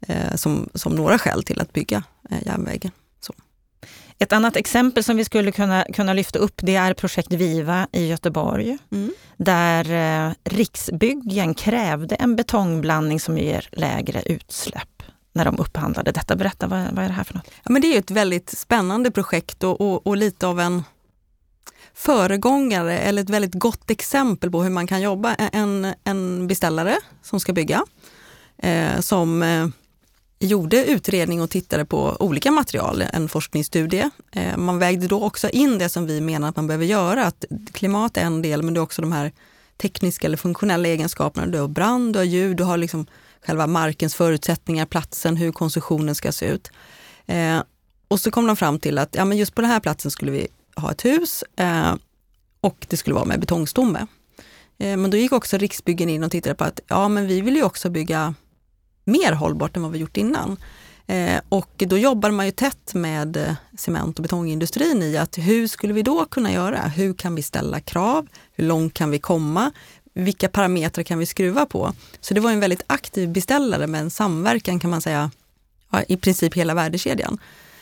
eh, 0.00 0.34
som, 0.34 0.68
som 0.74 0.94
några 0.94 1.18
skäl 1.18 1.42
till 1.42 1.60
att 1.60 1.72
bygga 1.72 2.02
eh, 2.30 2.46
järnvägen. 2.46 2.92
Så. 3.20 3.34
Ett 4.18 4.32
annat 4.32 4.56
exempel 4.56 5.04
som 5.04 5.16
vi 5.16 5.24
skulle 5.24 5.52
kunna, 5.52 5.84
kunna 5.94 6.12
lyfta 6.12 6.38
upp 6.38 6.54
det 6.56 6.76
är 6.76 6.94
projekt 6.94 7.32
Viva 7.32 7.88
i 7.92 8.06
Göteborg. 8.06 8.78
Mm. 8.92 9.12
Där 9.36 9.90
eh, 10.26 10.32
Riksbyggen 10.44 11.54
krävde 11.54 12.14
en 12.14 12.36
betongblandning 12.36 13.20
som 13.20 13.38
ger 13.38 13.68
lägre 13.72 14.22
utsläpp 14.26 14.97
när 15.38 15.44
de 15.44 15.58
upphandlade 15.58 16.12
detta. 16.12 16.36
Berätta, 16.36 16.66
vad, 16.66 16.80
vad 16.92 17.04
är 17.04 17.08
det 17.08 17.14
här 17.14 17.24
för 17.24 17.34
något? 17.34 17.50
Ja, 17.64 17.72
men 17.72 17.82
det 17.82 17.94
är 17.94 17.98
ett 17.98 18.10
väldigt 18.10 18.50
spännande 18.50 19.10
projekt 19.10 19.64
och, 19.64 19.80
och, 19.80 20.06
och, 20.06 20.16
lite 20.16 20.46
av 20.46 20.60
en 20.60 20.84
föregångare 21.94 22.98
eller 22.98 23.22
ett 23.22 23.30
väldigt 23.30 23.54
gott 23.54 23.90
exempel 23.90 24.50
på 24.50 24.62
hur 24.62 24.70
man 24.70 24.86
kan 24.86 25.00
jobba. 25.00 25.34
En, 25.34 25.94
en 26.04 26.46
beställare 26.46 26.96
som 27.22 27.40
ska 27.40 27.52
bygga, 27.52 27.84
eh, 28.58 29.00
som 29.00 29.42
eh, 29.42 29.66
gjorde 30.38 30.84
utredning 30.84 31.42
och 31.42 31.50
tittade 31.50 31.84
på 31.84 32.16
olika 32.20 32.50
material, 32.50 33.04
en 33.12 33.28
forskningsstudie. 33.28 34.10
Eh, 34.32 34.56
man 34.56 34.78
vägde 34.78 35.06
då 35.06 35.24
också 35.24 35.48
in 35.48 35.78
det 35.78 35.88
som 35.88 36.06
vi 36.06 36.20
menar 36.20 36.48
att 36.48 36.56
man 36.56 36.66
behöver 36.66 36.84
göra, 36.84 37.24
att 37.24 37.44
klimat 37.72 38.16
är 38.16 38.22
en 38.22 38.42
del 38.42 38.62
men 38.62 38.74
det 38.74 38.78
är 38.80 38.82
också 38.82 39.02
de 39.02 39.12
här 39.12 39.32
tekniska 39.76 40.26
eller 40.26 40.36
funktionella 40.36 40.88
egenskaperna. 40.88 41.46
Du 41.46 41.60
har 41.60 41.68
brand, 41.68 42.12
du 42.12 42.18
har 42.18 42.24
ljud, 42.24 42.56
du 42.56 42.64
har 42.64 42.76
liksom 42.76 43.06
själva 43.46 43.66
markens 43.66 44.14
förutsättningar, 44.14 44.86
platsen, 44.86 45.36
hur 45.36 45.52
konstruktionen 45.52 46.14
ska 46.14 46.32
se 46.32 46.46
ut. 46.46 46.70
Eh, 47.26 47.62
och 48.08 48.20
så 48.20 48.30
kom 48.30 48.46
de 48.46 48.56
fram 48.56 48.78
till 48.78 48.98
att 48.98 49.14
ja, 49.14 49.24
men 49.24 49.38
just 49.38 49.54
på 49.54 49.60
den 49.60 49.70
här 49.70 49.80
platsen 49.80 50.10
skulle 50.10 50.32
vi 50.32 50.48
ha 50.76 50.90
ett 50.90 51.04
hus 51.04 51.44
eh, 51.56 51.94
och 52.60 52.86
det 52.88 52.96
skulle 52.96 53.14
vara 53.14 53.24
med 53.24 53.40
betongstomme. 53.40 54.06
Eh, 54.78 54.96
men 54.96 55.10
då 55.10 55.16
gick 55.16 55.32
också 55.32 55.56
Riksbyggen 55.56 56.08
in 56.08 56.24
och 56.24 56.30
tittade 56.30 56.54
på 56.54 56.64
att 56.64 56.80
ja, 56.88 57.08
men 57.08 57.26
vi 57.26 57.40
vill 57.40 57.56
ju 57.56 57.62
också 57.62 57.90
bygga 57.90 58.34
mer 59.04 59.32
hållbart 59.32 59.76
än 59.76 59.82
vad 59.82 59.92
vi 59.92 59.98
gjort 59.98 60.16
innan. 60.16 60.56
Eh, 61.06 61.40
och 61.48 61.72
då 61.76 61.98
jobbar 61.98 62.30
man 62.30 62.46
ju 62.46 62.52
tätt 62.52 62.94
med 62.94 63.36
eh, 63.36 63.54
cement 63.78 64.18
och 64.18 64.22
betongindustrin 64.22 65.02
i 65.02 65.16
att 65.16 65.38
hur 65.38 65.66
skulle 65.66 65.92
vi 65.92 66.02
då 66.02 66.24
kunna 66.24 66.52
göra? 66.52 66.80
Hur 66.80 67.14
kan 67.14 67.34
vi 67.34 67.42
ställa 67.42 67.80
krav? 67.80 68.26
Hur 68.52 68.64
långt 68.64 68.94
kan 68.94 69.10
vi 69.10 69.18
komma? 69.18 69.72
Vilka 70.14 70.48
parametrar 70.48 71.02
kan 71.02 71.18
vi 71.18 71.26
skruva 71.26 71.66
på? 71.66 71.92
Så 72.20 72.34
det 72.34 72.40
var 72.40 72.50
en 72.50 72.60
väldigt 72.60 72.82
aktiv 72.86 73.28
beställare 73.28 73.86
med 73.86 74.00
en 74.00 74.10
samverkan 74.10 74.80
kan 74.80 74.90
man 74.90 75.00
säga, 75.00 75.30
ja, 75.90 76.02
i 76.08 76.16
princip 76.16 76.54
hela 76.54 76.74
värdekedjan. 76.74 77.38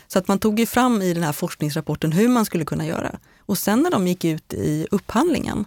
Så 0.07 0.19
att 0.19 0.27
man 0.27 0.39
tog 0.39 0.59
ju 0.59 0.65
fram 0.65 1.01
i 1.01 1.13
den 1.13 1.23
här 1.23 1.33
forskningsrapporten 1.33 2.11
hur 2.11 2.27
man 2.27 2.45
skulle 2.45 2.65
kunna 2.65 2.85
göra. 2.85 3.19
Och 3.39 3.57
sen 3.57 3.81
när 3.81 3.91
de 3.91 4.07
gick 4.07 4.25
ut 4.25 4.53
i 4.53 4.87
upphandlingen, 4.91 5.65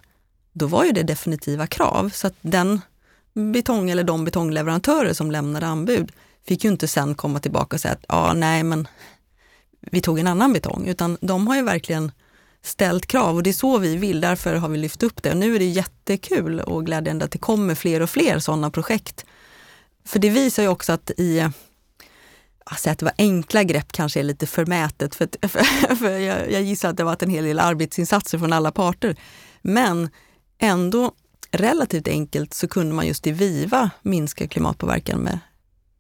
då 0.53 0.66
var 0.66 0.85
ju 0.85 0.92
det 0.92 1.03
definitiva 1.03 1.66
krav. 1.66 2.11
Så 2.14 2.27
att 2.27 2.35
den 2.40 2.81
betong 3.35 3.90
eller 3.90 4.05
de 4.05 4.25
betongleverantörer 4.25 5.12
som 5.12 5.31
lämnade 5.31 5.66
anbud 5.66 6.12
fick 6.46 6.64
ju 6.64 6.70
inte 6.70 6.88
sen 6.88 7.14
komma 7.14 7.40
tillbaka 7.40 7.77
och 7.77 7.81
säga 7.81 7.94
att 7.94 8.05
ja, 8.09 8.33
nej, 8.33 8.62
men 8.62 8.88
vi 9.81 10.01
tog 10.01 10.18
en 10.18 10.27
annan 10.27 10.53
betong, 10.53 10.87
utan 10.87 11.18
de 11.20 11.46
har 11.46 11.57
ju 11.57 11.62
verkligen 11.62 12.12
ställt 12.62 13.07
krav 13.07 13.37
och 13.37 13.42
det 13.42 13.51
är 13.51 13.55
så 13.55 13.79
vi 13.79 13.96
vill, 13.96 14.20
därför 14.20 14.55
har 14.55 14.68
vi 14.68 14.79
lyft 14.79 15.03
upp 15.03 15.23
det. 15.23 15.31
Och 15.31 15.37
nu 15.37 15.55
är 15.55 15.59
det 15.59 15.64
jättekul 15.64 16.61
och 16.61 16.87
glädjande 16.87 17.25
att 17.25 17.31
det 17.31 17.38
kommer 17.38 17.75
fler 17.75 18.03
och 18.03 18.11
fler 18.11 18.38
sådana 18.38 18.70
projekt. 18.70 19.25
För 20.05 20.18
det 20.18 20.31
visar 20.31 20.62
ju 20.62 20.68
också 20.68 20.92
att 20.92 21.11
i 21.11 21.49
Alltså 22.64 22.90
att 22.90 22.99
det 22.99 23.05
var 23.05 23.14
enkla 23.18 23.62
grepp 23.62 23.92
kanske 23.92 24.20
är 24.20 24.25
lite 24.25 24.46
förmätet, 24.46 25.14
för, 25.14 25.29
för, 25.49 25.96
för 25.96 26.18
jag, 26.18 26.53
jag 26.53 26.62
gissar 26.62 26.88
att 26.88 26.96
det 26.96 27.03
har 27.03 27.11
varit 27.11 27.23
en 27.23 27.31
hel 27.31 27.44
del 27.44 27.59
arbetsinsatser 27.59 28.38
från 28.38 28.53
alla 28.53 28.70
parter. 28.70 29.16
Men 29.62 30.09
ändå 30.59 31.12
relativt 31.51 32.09
enkelt 32.09 32.55
så 32.55 32.68
kunde 32.68 32.94
man 32.94 33.07
just 33.07 33.27
i 33.27 33.33
Viva 33.33 33.90
minska 34.03 34.49
klimatpåverkan 34.49 35.20
med 35.20 35.38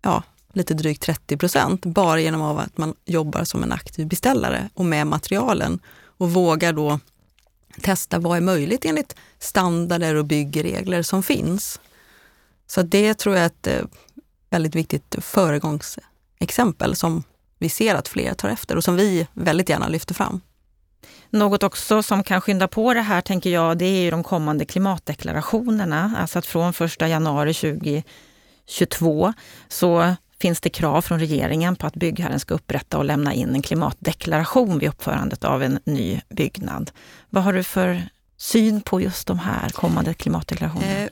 ja, 0.02 0.22
lite 0.52 0.74
drygt 0.74 1.02
30 1.02 1.36
procent, 1.36 1.86
bara 1.86 2.20
genom 2.20 2.42
av 2.42 2.58
att 2.58 2.78
man 2.78 2.94
jobbar 3.04 3.44
som 3.44 3.62
en 3.62 3.72
aktiv 3.72 4.06
beställare 4.06 4.68
och 4.74 4.84
med 4.84 5.06
materialen 5.06 5.80
och 6.20 6.32
vågar 6.32 6.72
då 6.72 7.00
testa 7.80 8.18
vad 8.18 8.36
är 8.36 8.40
möjligt 8.40 8.84
enligt 8.84 9.16
standarder 9.38 10.14
och 10.14 10.24
byggregler 10.24 11.02
som 11.02 11.22
finns. 11.22 11.80
Så 12.66 12.82
det 12.82 13.14
tror 13.14 13.34
jag 13.34 13.42
är 13.42 13.46
ett 13.46 13.66
eh, 13.66 13.84
väldigt 14.50 14.74
viktigt 14.74 15.16
föregångsexempel 15.18 16.96
som 16.96 17.22
vi 17.58 17.68
ser 17.68 17.94
att 17.94 18.08
fler 18.08 18.34
tar 18.34 18.48
efter 18.48 18.76
och 18.76 18.84
som 18.84 18.96
vi 18.96 19.26
väldigt 19.32 19.68
gärna 19.68 19.88
lyfter 19.88 20.14
fram. 20.14 20.40
Något 21.30 21.62
också 21.62 22.02
som 22.02 22.22
kan 22.22 22.40
skynda 22.40 22.68
på 22.68 22.94
det 22.94 23.00
här, 23.00 23.20
tänker 23.20 23.50
jag, 23.50 23.78
det 23.78 23.84
är 23.84 24.02
ju 24.02 24.10
de 24.10 24.24
kommande 24.24 24.64
klimatdeklarationerna. 24.64 26.14
Alltså 26.18 26.38
att 26.38 26.46
från 26.46 26.70
1 26.70 27.00
januari 27.00 27.54
2022 27.54 29.32
så 29.68 30.14
finns 30.40 30.60
det 30.60 30.70
krav 30.70 31.02
från 31.02 31.18
regeringen 31.18 31.76
på 31.76 31.86
att 31.86 31.94
byggherren 31.94 32.40
ska 32.40 32.54
upprätta 32.54 32.98
och 32.98 33.04
lämna 33.04 33.34
in 33.34 33.54
en 33.54 33.62
klimatdeklaration 33.62 34.78
vid 34.78 34.88
uppförandet 34.88 35.44
av 35.44 35.62
en 35.62 35.78
ny 35.84 36.20
byggnad. 36.28 36.90
Vad 37.30 37.42
har 37.42 37.52
du 37.52 37.62
för 37.62 38.08
syn 38.36 38.80
på 38.80 39.00
just 39.00 39.26
de 39.26 39.38
här 39.38 39.68
kommande 39.68 40.14
klimatdeklarationerna? 40.14 40.98
Eh, 40.98 41.08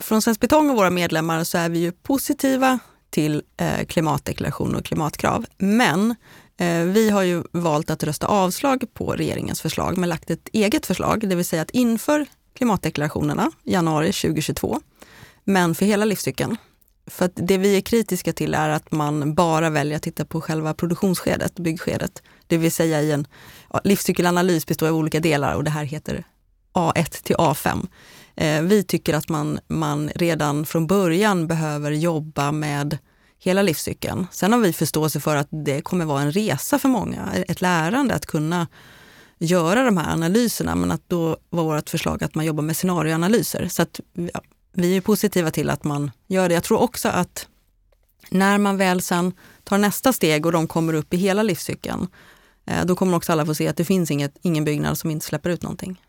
från 0.00 0.22
Svensk 0.22 0.40
Betong 0.40 0.70
och 0.70 0.76
våra 0.76 0.90
medlemmar 0.90 1.44
så 1.44 1.58
är 1.58 1.68
vi 1.68 1.78
ju 1.78 1.92
positiva 1.92 2.78
till 3.10 3.42
eh, 3.56 3.86
klimatdeklaration 3.86 4.74
och 4.74 4.84
klimatkrav. 4.84 5.46
Men 5.58 6.14
eh, 6.56 6.82
vi 6.82 7.10
har 7.10 7.22
ju 7.22 7.42
valt 7.52 7.90
att 7.90 8.02
rösta 8.02 8.26
avslag 8.26 8.84
på 8.94 9.12
regeringens 9.12 9.60
förslag 9.60 9.98
men 9.98 10.08
lagt 10.08 10.30
ett 10.30 10.48
eget 10.52 10.86
förslag, 10.86 11.28
det 11.28 11.34
vill 11.34 11.44
säga 11.44 11.62
att 11.62 11.70
inför 11.70 12.26
klimatdeklarationerna 12.54 13.50
januari 13.64 14.12
2022, 14.12 14.80
men 15.44 15.74
för 15.74 15.86
hela 15.86 16.04
livscykeln. 16.04 16.56
För 17.06 17.24
att 17.24 17.32
det 17.34 17.58
vi 17.58 17.76
är 17.76 17.80
kritiska 17.80 18.32
till 18.32 18.54
är 18.54 18.68
att 18.68 18.92
man 18.92 19.34
bara 19.34 19.70
väljer 19.70 19.96
att 19.96 20.02
titta 20.02 20.24
på 20.24 20.40
själva 20.40 20.74
produktionsskedet, 20.74 21.54
byggskedet. 21.54 22.22
Det 22.46 22.56
vill 22.56 22.72
säga 22.72 23.02
i 23.02 23.12
en 23.12 23.26
ja, 23.72 23.80
livscykelanalys 23.84 24.66
består 24.66 24.88
av 24.88 24.96
olika 24.96 25.20
delar 25.20 25.54
och 25.54 25.64
det 25.64 25.70
här 25.70 25.84
heter 25.84 26.24
A1 26.72 27.22
till 27.22 27.36
A5. 27.36 27.86
Eh, 28.36 28.62
vi 28.62 28.82
tycker 28.82 29.14
att 29.14 29.28
man, 29.28 29.58
man 29.68 30.10
redan 30.14 30.66
från 30.66 30.86
början 30.86 31.46
behöver 31.46 31.90
jobba 31.90 32.52
med 32.52 32.98
hela 33.38 33.62
livscykeln. 33.62 34.26
Sen 34.30 34.52
har 34.52 34.60
vi 34.60 34.72
förståelse 34.72 35.20
för 35.20 35.36
att 35.36 35.48
det 35.50 35.82
kommer 35.82 36.04
vara 36.04 36.22
en 36.22 36.32
resa 36.32 36.78
för 36.78 36.88
många, 36.88 37.32
ett 37.48 37.60
lärande 37.60 38.14
att 38.14 38.26
kunna 38.26 38.66
göra 39.38 39.84
de 39.84 39.96
här 39.96 40.12
analyserna, 40.12 40.74
men 40.74 40.90
att 40.90 41.08
då 41.08 41.36
var 41.50 41.64
vårt 41.64 41.90
förslag 41.90 42.24
att 42.24 42.34
man 42.34 42.44
jobbar 42.44 42.62
med 42.62 42.76
scenarioanalyser. 42.76 43.68
Så 43.68 43.82
att 43.82 44.00
ja, 44.14 44.40
vi 44.72 44.96
är 44.96 45.00
positiva 45.00 45.50
till 45.50 45.70
att 45.70 45.84
man 45.84 46.10
gör 46.26 46.48
det. 46.48 46.54
Jag 46.54 46.64
tror 46.64 46.80
också 46.80 47.08
att 47.08 47.46
när 48.30 48.58
man 48.58 48.76
väl 48.76 49.02
sen 49.02 49.32
tar 49.64 49.78
nästa 49.78 50.12
steg 50.12 50.46
och 50.46 50.52
de 50.52 50.66
kommer 50.66 50.94
upp 50.94 51.14
i 51.14 51.16
hela 51.16 51.42
livscykeln, 51.42 52.08
eh, 52.66 52.84
då 52.84 52.96
kommer 52.96 53.16
också 53.16 53.32
alla 53.32 53.46
få 53.46 53.54
se 53.54 53.68
att 53.68 53.76
det 53.76 53.84
finns 53.84 54.10
inget, 54.10 54.34
ingen 54.42 54.64
byggnad 54.64 54.98
som 54.98 55.10
inte 55.10 55.26
släpper 55.26 55.50
ut 55.50 55.62
någonting. 55.62 56.00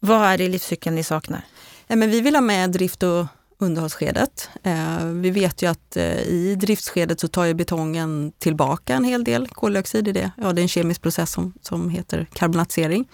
Vad 0.00 0.22
är 0.22 0.38
det 0.38 0.44
i 0.44 0.48
livscykeln 0.48 0.96
ni 0.96 1.04
saknar? 1.04 1.44
men 1.88 2.10
vi 2.10 2.20
vill 2.20 2.34
ha 2.34 2.40
med 2.40 2.70
drift 2.70 3.02
och 3.02 3.26
underhållsskedet. 3.58 4.48
Eh, 4.62 5.06
vi 5.06 5.30
vet 5.30 5.62
ju 5.62 5.70
att 5.70 5.96
eh, 5.96 6.20
i 6.20 6.56
driftsskedet 6.60 7.20
så 7.20 7.28
tar 7.28 7.44
ju 7.44 7.54
betongen 7.54 8.32
tillbaka 8.38 8.94
en 8.94 9.04
hel 9.04 9.24
del 9.24 9.48
koldioxid 9.48 10.08
i 10.08 10.12
det. 10.12 10.30
Ja, 10.36 10.52
det 10.52 10.60
är 10.60 10.62
en 10.62 10.68
kemisk 10.68 11.02
process 11.02 11.30
som, 11.30 11.52
som 11.62 11.90
heter 11.90 12.26
karbonatisering. 12.32 13.08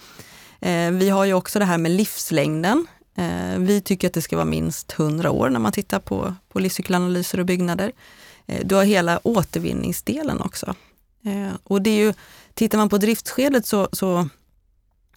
Vi 0.93 1.09
har 1.09 1.25
ju 1.25 1.35
också 1.35 1.59
det 1.59 1.65
här 1.65 1.79
med 1.79 1.91
livslängden. 1.91 2.87
Eh, 3.15 3.59
vi 3.59 3.81
tycker 3.81 4.07
att 4.07 4.15
det 4.15 4.23
ska 4.23 4.37
vara 4.37 4.47
minst 4.47 4.93
100 4.93 5.31
år 5.31 5.51
när 5.51 5.61
man 5.61 5.73
tittar 5.73 5.99
på, 5.99 6.35
på 6.49 6.61
livscykelanalyser 6.61 7.41
och 7.41 7.47
byggnader. 7.47 7.93
Eh, 8.47 8.67
du 8.67 8.75
har 8.75 8.85
hela 8.85 9.21
återvinningsdelen 9.23 10.41
också. 10.41 10.75
Eh, 11.25 11.53
och 11.65 11.83
det 11.83 11.91
är 11.91 12.05
ju, 12.05 12.15
tittar 12.55 12.79
man 12.79 12.89
på 12.89 12.99
driftskedet 12.99 13.67
så, 13.67 13.89
så 13.93 14.29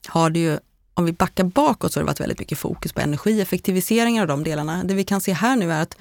har 0.07 0.29
det 0.29 0.39
ju, 0.39 0.59
om 0.93 1.05
vi 1.05 1.13
backar 1.13 1.43
bakåt, 1.43 1.93
så 1.93 1.99
har 1.99 2.03
det 2.03 2.07
varit 2.07 2.19
väldigt 2.19 2.39
mycket 2.39 2.57
fokus 2.57 2.93
på 2.93 3.01
energieffektiviseringar 3.01 4.21
och 4.21 4.27
de 4.27 4.43
delarna. 4.43 4.83
Det 4.83 4.93
vi 4.93 5.03
kan 5.03 5.21
se 5.21 5.33
här 5.33 5.55
nu 5.55 5.71
är 5.71 5.81
att 5.81 5.97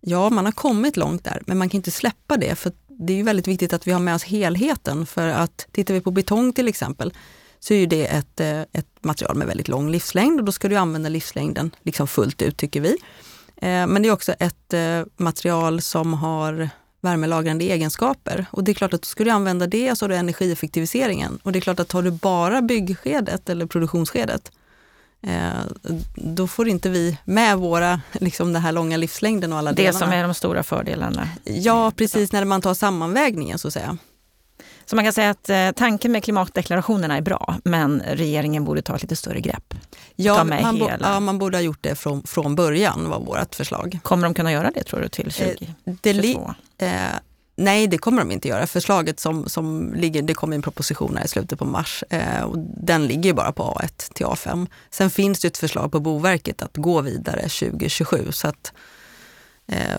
ja, 0.00 0.30
man 0.30 0.44
har 0.44 0.52
kommit 0.52 0.96
långt 0.96 1.24
där, 1.24 1.42
men 1.46 1.58
man 1.58 1.68
kan 1.68 1.78
inte 1.78 1.90
släppa 1.90 2.36
det. 2.36 2.54
För 2.54 2.72
det 2.86 3.12
är 3.12 3.16
ju 3.16 3.22
väldigt 3.22 3.48
viktigt 3.48 3.72
att 3.72 3.86
vi 3.86 3.92
har 3.92 4.00
med 4.00 4.14
oss 4.14 4.24
helheten. 4.24 5.06
För 5.06 5.28
att 5.28 5.66
tittar 5.72 5.94
vi 5.94 6.00
på 6.00 6.10
betong 6.10 6.52
till 6.52 6.68
exempel, 6.68 7.12
så 7.60 7.74
är 7.74 7.86
det 7.86 8.06
ett, 8.06 8.40
eh, 8.40 8.60
ett 8.60 8.86
material 9.00 9.36
med 9.36 9.46
väldigt 9.46 9.68
lång 9.68 9.90
livslängd 9.90 10.40
och 10.40 10.44
då 10.44 10.52
ska 10.52 10.68
du 10.68 10.76
använda 10.76 11.08
livslängden 11.08 11.70
liksom 11.82 12.08
fullt 12.08 12.42
ut 12.42 12.56
tycker 12.56 12.80
vi. 12.80 12.96
Eh, 13.56 13.86
men 13.86 14.02
det 14.02 14.08
är 14.08 14.12
också 14.12 14.32
ett 14.32 14.74
eh, 14.74 15.02
material 15.16 15.80
som 15.80 16.14
har 16.14 16.70
värmelagrande 17.00 17.64
egenskaper 17.64 18.46
och 18.50 18.64
det 18.64 18.72
är 18.72 18.74
klart 18.74 18.94
att 18.94 19.02
då 19.02 19.06
ska 19.06 19.24
du 19.24 19.30
använda 19.30 19.66
det 19.66 19.98
så 19.98 20.04
har 20.04 20.08
du 20.08 20.16
energieffektiviseringen. 20.16 21.38
Och 21.42 21.52
det 21.52 21.58
är 21.58 21.60
klart 21.60 21.80
att 21.80 21.88
tar 21.88 22.02
du 22.02 22.10
bara 22.10 22.62
byggskedet 22.62 23.48
eller 23.48 23.66
produktionsskedet 23.66 24.52
då 26.14 26.46
får 26.46 26.68
inte 26.68 26.88
vi 26.88 27.18
med 27.24 27.58
våra, 27.58 28.00
liksom 28.12 28.52
den 28.52 28.62
här 28.62 28.72
långa 28.72 28.96
livslängden 28.96 29.52
och 29.52 29.58
alla 29.58 29.72
det 29.72 29.76
delarna. 29.76 29.98
Det 29.98 30.04
som 30.04 30.12
är 30.12 30.22
de 30.22 30.34
stora 30.34 30.62
fördelarna. 30.62 31.28
Ja, 31.44 31.92
precis 31.96 32.32
när 32.32 32.44
man 32.44 32.62
tar 32.62 32.74
sammanvägningen 32.74 33.58
så 33.58 33.68
att 33.68 33.74
säga. 33.74 33.98
Så 34.90 34.96
man 34.96 35.04
kan 35.04 35.12
säga 35.12 35.30
att 35.30 35.50
eh, 35.50 35.70
tanken 35.70 36.12
med 36.12 36.24
klimatdeklarationerna 36.24 37.16
är 37.16 37.20
bra, 37.20 37.56
men 37.64 38.02
regeringen 38.06 38.64
borde 38.64 38.82
ta 38.82 38.96
ett 38.96 39.02
lite 39.02 39.16
större 39.16 39.40
grepp. 39.40 39.74
Ja, 40.16 40.44
man, 40.44 40.78
bo, 40.78 40.88
ja 41.00 41.20
man, 41.20 41.38
borde 41.38 41.56
ha 41.56 41.62
gjort 41.62 41.78
det 41.80 41.94
från, 41.94 42.22
från 42.22 42.54
början, 42.54 43.08
var 43.08 43.20
vårt 43.20 43.54
förslag. 43.54 43.98
Kommer 44.02 44.24
de 44.24 44.34
kunna 44.34 44.52
göra 44.52 44.70
det 44.70 44.82
tror 44.82 45.00
du 45.00 45.08
till 45.08 45.32
2022? 45.32 46.54
Eh, 46.78 47.06
eh, 47.06 47.12
nej, 47.56 47.86
det 47.86 47.98
kommer 47.98 48.22
de 48.22 48.30
inte 48.30 48.48
göra. 48.48 48.66
Förslaget 48.66 49.20
som, 49.20 49.48
som 49.48 49.94
ligger, 49.94 50.22
det 50.22 50.34
kommer 50.34 50.56
en 50.56 50.62
proposition 50.62 51.16
här 51.16 51.24
i 51.24 51.28
slutet 51.28 51.58
på 51.58 51.64
mars. 51.64 52.04
Eh, 52.10 52.42
och 52.42 52.58
den 52.58 53.06
ligger 53.06 53.32
bara 53.32 53.52
på 53.52 53.62
A1 53.62 54.12
till 54.12 54.26
A5. 54.26 54.66
Sen 54.90 55.10
finns 55.10 55.40
det 55.40 55.48
ett 55.48 55.58
förslag 55.58 55.92
på 55.92 56.00
Boverket 56.00 56.62
att 56.62 56.76
gå 56.76 57.00
vidare 57.00 57.40
2027. 57.40 58.32
Så 58.32 58.48
att 58.48 58.72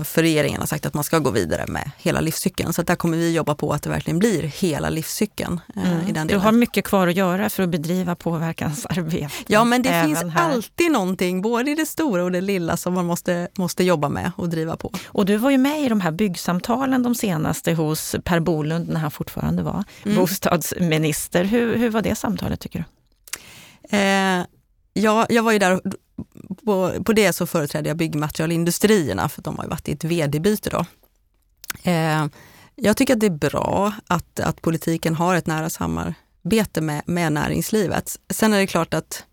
för 0.04 0.22
regeringen 0.22 0.60
har 0.60 0.68
sagt 0.68 0.86
att 0.86 0.94
man 0.94 1.04
ska 1.04 1.20
gå 1.20 1.32
vidare 1.32 1.66
med 1.68 1.92
hela 1.98 2.20
livscykeln. 2.22 2.74
Så 2.74 2.82
där 2.82 2.96
kommer 2.96 3.18
vi 3.18 3.34
jobba 3.34 3.56
på 3.56 3.74
att 3.74 3.84
det 3.84 3.90
verkligen 3.90 4.20
blir 4.20 4.44
hela 4.44 4.90
livscykeln. 4.90 5.62
Eh, 5.76 5.94
mm. 5.94 6.08
i 6.08 6.12
den 6.12 6.28
Du 6.28 6.38
har 6.38 6.52
mycket 6.52 6.86
kvar 6.86 7.08
att 7.08 7.16
göra 7.16 7.50
för 7.50 7.64
att 7.64 7.70
bedriva 7.70 8.16
påverkansarbete. 8.16 9.30
Ja, 9.48 9.64
men 9.64 9.82
det 9.82 10.04
finns 10.06 10.24
här. 10.24 10.52
alltid 10.52 10.92
någonting, 10.92 11.42
både 11.42 11.72
i 11.72 11.76
det 11.76 11.86
stora 11.86 12.24
och 12.24 12.32
det 12.32 12.42
lilla, 12.42 12.78
som 12.78 12.94
man 12.94 13.06
måste, 13.06 13.48
måste 13.58 13.84
jobba 13.84 14.10
med 14.10 14.32
och 14.36 14.50
driva 14.50 14.78
på. 14.78 14.94
Och 15.08 15.26
du 15.26 15.38
var 15.38 15.50
ju 15.50 15.58
med 15.58 15.82
i 15.82 15.90
de 15.90 16.02
här 16.02 16.12
byggsamtalen 16.12 17.04
de 17.04 17.16
senaste 17.16 17.74
hos 17.74 18.16
Per 18.24 18.40
Bolund, 18.40 18.90
när 18.90 19.00
han 19.00 19.12
fortfarande 19.12 19.64
var 19.64 19.84
mm. 20.04 20.18
bostadsminister. 20.18 21.44
Hur, 21.44 21.78
hur 21.78 21.90
var 21.90 22.02
det 22.02 22.16
samtalet 22.16 22.60
tycker 22.60 22.80
du? 22.80 22.86
Eh, 23.98 24.46
ja, 24.94 25.26
jag 25.30 25.44
var 25.44 25.52
ju 25.52 25.60
där 25.60 25.82
på, 26.66 27.04
på 27.04 27.14
det 27.14 27.34
så 27.34 27.46
företrädde 27.46 27.90
jag 27.90 27.98
byggmaterialindustrierna 27.98 29.30
för 29.30 29.42
de 29.42 29.58
har 29.58 29.64
ju 29.64 29.70
varit 29.70 29.90
i 29.90 29.92
ett 29.92 30.04
vd-byte 30.04 30.70
då. 30.70 30.86
Eh, 31.84 32.26
jag 32.76 32.98
tycker 32.98 33.14
att 33.14 33.20
det 33.20 33.26
är 33.26 33.50
bra 33.50 33.94
att, 34.08 34.40
att 34.40 34.62
politiken 34.62 35.16
har 35.16 35.36
ett 35.36 35.48
nära 35.48 35.70
samarbete 35.70 36.82
med, 36.82 37.02
med 37.06 37.34
näringslivet. 37.34 38.20
Sen 38.30 38.54
är 38.54 38.58
det 38.58 38.68
klart 38.68 38.94
att 38.94 39.24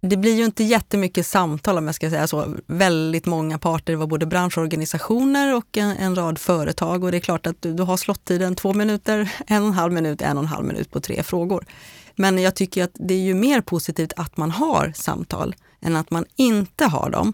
det 0.00 0.16
blir 0.16 0.34
ju 0.34 0.44
inte 0.44 0.64
jättemycket 0.64 1.26
samtal 1.26 1.78
om 1.78 1.86
jag 1.86 1.94
ska 1.94 2.10
säga 2.10 2.26
så. 2.26 2.54
Väldigt 2.66 3.26
många 3.26 3.58
parter, 3.58 3.92
det 3.92 3.96
var 3.96 4.06
både 4.06 4.26
branschorganisationer 4.26 5.54
och 5.54 5.76
en, 5.76 5.96
en 5.96 6.14
rad 6.14 6.38
företag 6.38 7.04
och 7.04 7.10
det 7.10 7.18
är 7.18 7.20
klart 7.20 7.46
att 7.46 7.62
du, 7.62 7.72
du 7.72 7.82
har 7.82 7.96
slottiden 7.96 8.54
två 8.54 8.72
minuter, 8.72 9.32
en 9.46 9.62
och 9.62 9.68
en 9.68 9.74
halv 9.74 9.92
minut, 9.92 10.22
en 10.22 10.36
och 10.36 10.42
en 10.42 10.48
halv 10.48 10.66
minut 10.66 10.90
på 10.90 11.00
tre 11.00 11.22
frågor. 11.22 11.66
Men 12.14 12.38
jag 12.38 12.54
tycker 12.54 12.84
att 12.84 12.90
det 12.94 13.14
är 13.14 13.18
ju 13.18 13.34
mer 13.34 13.60
positivt 13.60 14.12
att 14.16 14.36
man 14.36 14.50
har 14.50 14.92
samtal 14.96 15.54
än 15.80 15.96
att 15.96 16.10
man 16.10 16.24
inte 16.36 16.84
har 16.84 17.10
dem. 17.10 17.32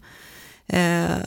Eh, 0.66 1.26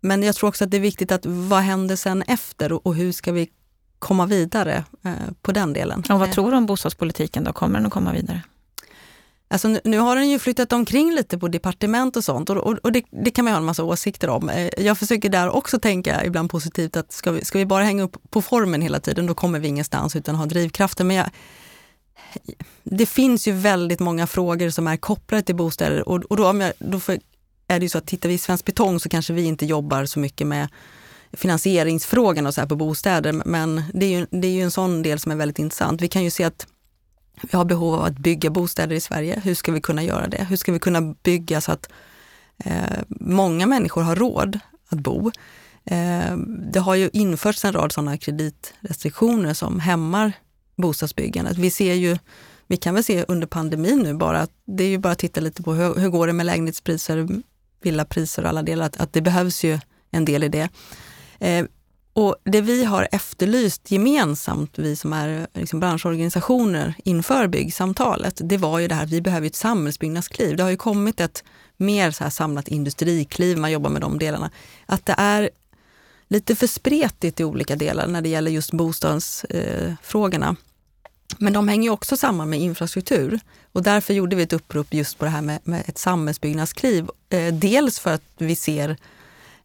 men 0.00 0.22
jag 0.22 0.34
tror 0.34 0.48
också 0.48 0.64
att 0.64 0.70
det 0.70 0.76
är 0.76 0.80
viktigt 0.80 1.12
att 1.12 1.26
vad 1.26 1.60
händer 1.60 1.96
sen 1.96 2.22
efter 2.22 2.86
och, 2.86 2.94
hur 2.94 3.12
ska 3.12 3.32
vi 3.32 3.50
komma 3.98 4.26
vidare 4.26 4.84
eh, 5.04 5.12
på 5.42 5.52
den 5.52 5.72
delen. 5.72 6.04
Och 6.10 6.20
vad 6.20 6.32
tror 6.32 6.50
du 6.50 6.56
om 6.56 6.66
bostadspolitiken 6.66 7.44
då? 7.44 7.52
Kommer 7.52 7.78
den 7.78 7.86
att 7.86 7.92
komma 7.92 8.12
vidare? 8.12 8.42
Alltså 9.48 9.68
nu, 9.68 9.80
nu, 9.84 9.98
har 9.98 10.16
den 10.16 10.28
ju 10.28 10.38
flyttat 10.38 10.72
omkring 10.72 11.14
lite 11.14 11.38
på 11.38 11.48
departement 11.48 12.16
och 12.16 12.24
sånt 12.24 12.50
och, 12.50 12.56
och, 12.56 12.78
och 12.82 12.92
det, 12.92 13.04
det, 13.10 13.30
kan 13.30 13.44
man 13.44 13.54
ha 13.54 13.58
en 13.58 13.64
massa 13.64 13.84
åsikter 13.84 14.28
om. 14.28 14.50
Eh, 14.50 14.68
jag 14.78 14.98
försöker 14.98 15.28
där 15.28 15.50
också 15.50 15.78
tänka 15.78 16.24
ibland 16.24 16.50
positivt 16.50 16.96
att 16.96 17.12
ska 17.12 17.30
vi, 17.30 17.44
ska 17.44 17.58
vi 17.58 17.66
bara 17.66 17.84
hänga 17.84 18.02
upp 18.02 18.16
på 18.30 18.42
formen 18.42 18.82
hela 18.82 19.00
tiden, 19.00 19.26
då 19.26 19.34
kommer 19.34 19.58
vi 19.58 19.68
ingenstans 19.68 20.16
utan 20.16 20.34
ha 20.34 20.46
drivkraften. 20.46 21.06
Men 21.06 21.16
jag, 21.16 21.30
det 22.84 23.06
finns 23.06 23.48
ju 23.48 23.52
väldigt 23.52 24.00
många 24.00 24.26
frågor 24.26 24.70
som 24.70 24.86
är 24.86 24.96
kopplade 24.96 25.42
till 25.42 25.56
bostäder 25.56 26.08
och, 26.08 26.24
och 26.24 26.36
då, 26.36 26.48
om 26.48 26.60
jag, 26.60 26.72
då 26.78 27.00
får, 27.00 27.18
är 27.68 27.78
det 27.78 27.84
ju 27.84 27.88
så 27.88 27.98
att 27.98 28.06
tittar 28.06 28.28
vi 28.28 28.34
i 28.34 28.38
Svensk 28.38 28.64
Betong 28.64 29.00
så 29.00 29.08
kanske 29.08 29.32
vi 29.32 29.44
inte 29.44 29.66
jobbar 29.66 30.04
så 30.04 30.18
mycket 30.18 30.46
med 30.46 30.68
finansieringsfrågan 31.32 32.46
och 32.46 32.54
så 32.54 32.60
här 32.60 32.68
på 32.68 32.76
bostäder, 32.76 33.32
men 33.32 33.82
det 33.94 34.06
är, 34.06 34.10
ju, 34.10 34.26
det 34.30 34.48
är 34.48 34.52
ju 34.52 34.62
en 34.62 34.70
sån 34.70 35.02
del 35.02 35.18
som 35.18 35.32
är 35.32 35.36
väldigt 35.36 35.58
intressant. 35.58 36.02
Vi 36.02 36.08
kan 36.08 36.24
ju 36.24 36.30
se 36.30 36.44
att 36.44 36.66
vi 37.42 37.56
har 37.56 37.64
behov 37.64 37.94
av 37.94 38.04
att 38.04 38.18
bygga 38.18 38.50
bostäder 38.50 38.96
i 38.96 39.00
Sverige. 39.00 39.40
Hur 39.44 39.54
ska 39.54 39.72
vi 39.72 39.80
kunna 39.80 40.02
göra 40.02 40.26
det? 40.28 40.44
Hur 40.44 40.56
ska 40.56 40.72
vi 40.72 40.78
kunna 40.78 41.00
bygga 41.00 41.60
så 41.60 41.72
att 41.72 41.88
eh, 42.64 42.98
många 43.08 43.66
människor 43.66 44.02
har 44.02 44.16
råd 44.16 44.58
att 44.88 44.98
bo? 44.98 45.30
Eh, 45.84 46.36
det 46.72 46.80
har 46.80 46.94
ju 46.94 47.10
införts 47.12 47.64
en 47.64 47.72
rad 47.72 47.92
sådana 47.92 48.18
kreditrestriktioner 48.18 49.54
som 49.54 49.80
hämmar 49.80 50.32
bostadsbyggandet. 50.76 51.58
Vi 51.58 51.70
ser 51.70 51.94
ju, 51.94 52.18
vi 52.66 52.76
kan 52.76 52.94
väl 52.94 53.04
se 53.04 53.24
under 53.28 53.46
pandemin 53.46 53.98
nu 53.98 54.14
bara, 54.14 54.40
att 54.40 54.50
det 54.64 54.84
är 54.84 54.88
ju 54.88 54.98
bara 54.98 55.12
att 55.12 55.18
titta 55.18 55.40
lite 55.40 55.62
på 55.62 55.74
hur, 55.74 55.94
hur 55.94 56.08
går 56.08 56.26
det 56.26 56.32
med 56.32 56.46
lägenhetspriser, 56.46 57.28
villapriser 57.82 58.42
och 58.42 58.48
alla 58.48 58.62
delar, 58.62 58.86
att, 58.86 58.96
att 58.96 59.12
det 59.12 59.22
behövs 59.22 59.64
ju 59.64 59.78
en 60.10 60.24
del 60.24 60.44
i 60.44 60.48
det. 60.48 60.68
Eh, 61.38 61.64
och 62.12 62.36
det 62.44 62.60
vi 62.60 62.84
har 62.84 63.08
efterlyst 63.12 63.90
gemensamt, 63.90 64.78
vi 64.78 64.96
som 64.96 65.12
är 65.12 65.46
liksom 65.54 65.80
branschorganisationer 65.80 66.94
inför 67.04 67.46
byggsamtalet, 67.46 68.40
det 68.44 68.56
var 68.56 68.78
ju 68.78 68.88
det 68.88 68.94
här 68.94 69.04
att 69.04 69.10
vi 69.10 69.20
behöver 69.20 69.46
ett 69.46 69.54
samhällsbyggnadskliv. 69.54 70.56
Det 70.56 70.62
har 70.62 70.70
ju 70.70 70.76
kommit 70.76 71.20
ett 71.20 71.44
mer 71.76 72.10
så 72.10 72.24
här 72.24 72.30
samlat 72.30 72.68
industrikliv, 72.68 73.58
man 73.58 73.72
jobbar 73.72 73.90
med 73.90 74.00
de 74.00 74.18
delarna. 74.18 74.50
Att 74.86 75.06
det 75.06 75.14
är 75.18 75.50
lite 76.28 76.56
för 76.56 76.66
spretigt 76.66 77.40
i 77.40 77.44
olika 77.44 77.76
delar 77.76 78.06
när 78.06 78.22
det 78.22 78.28
gäller 78.28 78.50
just 78.50 78.72
bostadsfrågorna. 78.72 80.48
Eh, 80.48 80.54
men 81.38 81.52
de 81.52 81.68
hänger 81.68 81.90
också 81.90 82.16
samman 82.16 82.50
med 82.50 82.60
infrastruktur 82.60 83.40
och 83.72 83.82
därför 83.82 84.14
gjorde 84.14 84.36
vi 84.36 84.42
ett 84.42 84.52
upprop 84.52 84.94
just 84.94 85.18
på 85.18 85.24
det 85.24 85.30
här 85.30 85.42
med, 85.42 85.60
med 85.64 85.82
ett 85.86 85.98
samhällsbyggnadskliv. 85.98 87.08
Eh, 87.28 87.54
dels 87.54 87.98
för 87.98 88.14
att 88.14 88.22
vi 88.38 88.56
ser 88.56 88.96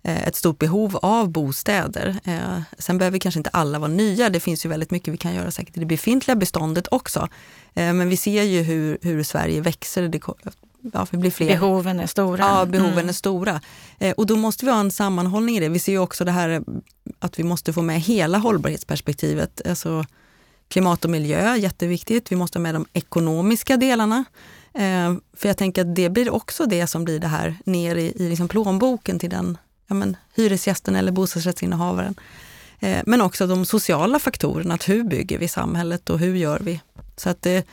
eh, 0.04 0.28
ett 0.28 0.36
stort 0.36 0.60
behov 0.60 1.00
av 1.02 1.30
bostäder. 1.30 2.20
Eh, 2.24 2.62
sen 2.78 2.98
behöver 2.98 3.20
kanske 3.20 3.40
inte 3.40 3.50
alla 3.50 3.80
vara 3.80 3.92
nya. 3.92 4.30
Det 4.30 4.40
finns 4.40 4.66
ju 4.66 4.70
väldigt 4.70 4.92
mycket 4.92 5.14
vi 5.14 5.18
kan 5.18 5.36
göra 5.36 5.52
säkert 5.52 5.78
i 5.78 5.80
det 5.80 5.86
befintliga 5.86 6.36
beståndet 6.36 6.88
också. 6.92 7.28
Eh, 7.74 7.94
men 7.94 8.10
vi 8.10 8.18
ser 8.18 8.44
ju 8.44 8.62
hur, 8.62 8.98
hur 9.02 9.24
Sverige 9.24 9.62
växer. 9.62 10.08
Det, 10.08 10.20
ja, 10.94 11.08
vi 11.12 11.18
blir 11.18 11.32
fler. 11.32 11.48
Behoven 11.48 12.00
är 12.00 12.08
stora. 12.08 12.44
Ja, 12.44 12.66
behoven 12.66 12.94
mm. 12.94 13.10
är 13.10 13.14
stora. 13.14 13.62
Eh, 14.00 14.12
och 14.12 14.26
då 14.26 14.36
måste 14.36 14.66
vi 14.66 14.72
ha 14.72 14.80
en 14.80 14.92
sammanhållning 14.92 15.58
i 15.58 15.60
det. 15.60 15.70
Vi 15.70 15.80
ser 15.80 15.92
ju 15.92 16.00
också 16.00 16.26
det 16.26 16.32
här 16.32 16.64
att 17.20 17.40
vi 17.40 17.44
måste 17.44 17.74
få 17.74 17.82
med 17.82 18.02
hela 18.02 18.38
hållbarhetsperspektivet. 18.38 19.62
Alltså, 19.70 20.06
Klimat 20.72 21.06
och 21.06 21.12
miljö, 21.12 21.56
jätteviktigt. 21.56 22.32
Vi 22.32 22.36
måste 22.36 22.60
ha 22.60 22.62
med 22.62 22.76
de 22.76 22.86
ekonomiska 22.94 23.78
delarna. 23.78 24.26
Eh, 24.74 25.14
för 25.34 25.48
jag 25.48 25.58
tänker 25.58 25.82
att 25.82 25.96
det 25.96 26.10
blir 26.10 26.30
också 26.30 26.66
det 26.66 26.88
som 26.88 27.04
blir 27.04 27.20
det 27.20 27.28
här 27.28 27.56
ner 27.66 27.96
i, 27.96 28.14
i 28.16 28.30
liksom 28.30 28.48
plånboken 28.48 29.20
till 29.20 29.30
den 29.30 29.58
ja, 29.88 29.96
men, 29.96 30.18
hyresgästen 30.36 30.96
eller 30.96 31.12
bostadsrättsinnehavaren. 31.12 32.16
Eh, 32.80 33.02
men 33.06 33.22
också 33.22 33.48
de 33.48 33.66
sociala 33.66 34.20
faktorerna, 34.20 34.74
att 34.74 34.90
hur 34.90 35.04
bygger 35.04 35.38
vi 35.38 35.48
samhället 35.48 36.10
och 36.10 36.20
hur 36.20 36.36
gör 36.36 36.60
vi? 36.60 36.82
Så 37.18 37.30
att 37.30 37.42
det, 37.42 37.68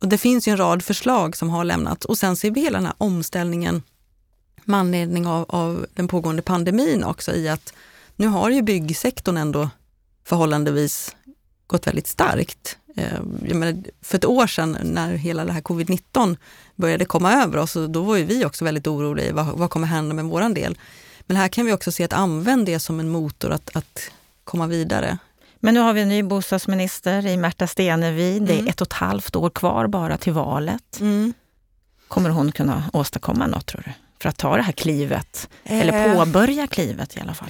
och 0.00 0.08
det 0.08 0.18
finns 0.18 0.48
ju 0.48 0.50
en 0.50 0.58
rad 0.58 0.82
förslag 0.82 1.36
som 1.36 1.50
har 1.50 1.64
lämnats 1.64 2.04
och 2.04 2.18
sen 2.18 2.36
ser 2.36 2.50
vi 2.50 2.60
hela 2.60 2.78
den 2.78 2.86
här 2.86 2.94
omställningen 2.98 3.82
med 4.64 4.80
anledning 4.80 5.26
av, 5.26 5.46
av 5.48 5.86
den 5.94 6.08
pågående 6.08 6.42
pandemin 6.42 7.04
också 7.04 7.32
i 7.32 7.48
att 7.48 7.72
nu 8.16 8.26
har 8.26 8.50
ju 8.50 8.62
byggsektorn 8.62 9.36
ändå 9.36 9.70
förhållandevis 10.24 11.14
gått 11.68 11.86
väldigt 11.86 12.06
starkt. 12.06 12.78
Eh, 12.96 13.22
menar, 13.40 13.82
för 14.02 14.18
ett 14.18 14.24
år 14.24 14.46
sedan 14.46 14.78
när 14.82 15.12
hela 15.12 15.44
det 15.44 15.52
här 15.52 15.60
covid-19 15.60 16.36
började 16.76 17.04
komma 17.04 17.32
över 17.32 17.58
oss, 17.58 17.76
då 17.88 18.02
var 18.02 18.16
ju 18.16 18.24
vi 18.24 18.44
också 18.44 18.64
väldigt 18.64 18.86
oroliga. 18.86 19.32
Vad, 19.32 19.46
vad 19.46 19.70
kommer 19.70 19.86
hända 19.86 20.14
med 20.14 20.24
våran 20.24 20.54
del? 20.54 20.78
Men 21.26 21.36
här 21.36 21.48
kan 21.48 21.66
vi 21.66 21.72
också 21.72 21.92
se 21.92 22.04
att 22.04 22.12
använd 22.12 22.66
det 22.66 22.78
som 22.78 23.00
en 23.00 23.08
motor 23.08 23.50
att, 23.50 23.76
att 23.76 24.10
komma 24.44 24.66
vidare. 24.66 25.18
Men 25.60 25.74
nu 25.74 25.80
har 25.80 25.92
vi 25.92 26.00
en 26.00 26.08
ny 26.08 26.22
bostadsminister 26.22 27.26
i 27.26 27.36
Märta 27.36 27.66
Stenevi. 27.66 28.32
Mm. 28.32 28.46
Det 28.46 28.52
är 28.52 28.58
mm. 28.58 28.68
ett 28.68 28.80
och 28.80 28.86
ett 28.86 28.92
halvt 28.92 29.36
år 29.36 29.50
kvar 29.50 29.86
bara 29.86 30.16
till 30.16 30.32
valet. 30.32 31.00
Mm. 31.00 31.32
Kommer 32.08 32.30
hon 32.30 32.52
kunna 32.52 32.90
åstadkomma 32.92 33.46
något 33.46 33.66
tror 33.66 33.82
du? 33.84 33.92
För 34.22 34.28
att 34.28 34.36
ta 34.36 34.56
det 34.56 34.62
här 34.62 34.72
klivet, 34.72 35.48
eh. 35.64 35.80
eller 35.80 36.14
påbörja 36.14 36.66
klivet 36.66 37.16
i 37.16 37.20
alla 37.20 37.34
fall. 37.34 37.48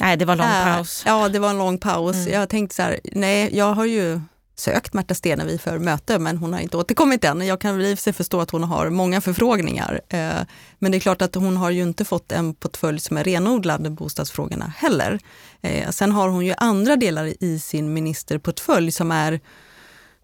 Nej, 0.00 0.16
det 0.16 0.24
var 0.24 0.36
lång 0.36 0.46
äh, 0.46 0.76
paus. 0.76 1.02
Ja, 1.06 1.28
det 1.28 1.38
var 1.38 1.50
en 1.50 1.58
lång 1.58 1.78
paus. 1.78 2.16
Mm. 2.16 2.32
Jag 2.32 2.48
tänkte 2.48 2.76
så 2.76 2.82
här, 2.82 3.00
nej, 3.12 3.56
jag 3.56 3.74
har 3.74 3.84
ju 3.84 4.20
sökt 4.56 4.92
Märta 4.92 5.14
Stenevi 5.14 5.58
för 5.58 5.78
möte 5.78 6.18
men 6.18 6.36
hon 6.36 6.52
har 6.52 6.60
inte 6.60 6.76
återkommit 6.76 7.24
än. 7.24 7.46
Jag 7.46 7.60
kan 7.60 7.76
väl 7.76 7.86
i 7.86 7.96
sig 7.96 8.12
förstå 8.12 8.40
att 8.40 8.50
hon 8.50 8.64
har 8.64 8.90
många 8.90 9.20
förfrågningar. 9.20 10.00
Eh, 10.08 10.32
men 10.78 10.92
det 10.92 10.98
är 10.98 11.00
klart 11.00 11.22
att 11.22 11.34
hon 11.34 11.56
har 11.56 11.70
ju 11.70 11.82
inte 11.82 12.04
fått 12.04 12.32
en 12.32 12.54
portfölj 12.54 13.00
som 13.00 13.16
är 13.16 13.24
renodlad 13.24 13.92
bostadsfrågorna 13.92 14.72
heller. 14.76 15.18
Eh, 15.62 15.90
sen 15.90 16.12
har 16.12 16.28
hon 16.28 16.46
ju 16.46 16.54
andra 16.56 16.96
delar 16.96 17.44
i 17.44 17.58
sin 17.58 17.92
ministerportfölj 17.92 18.92
som 18.92 19.10
är 19.10 19.40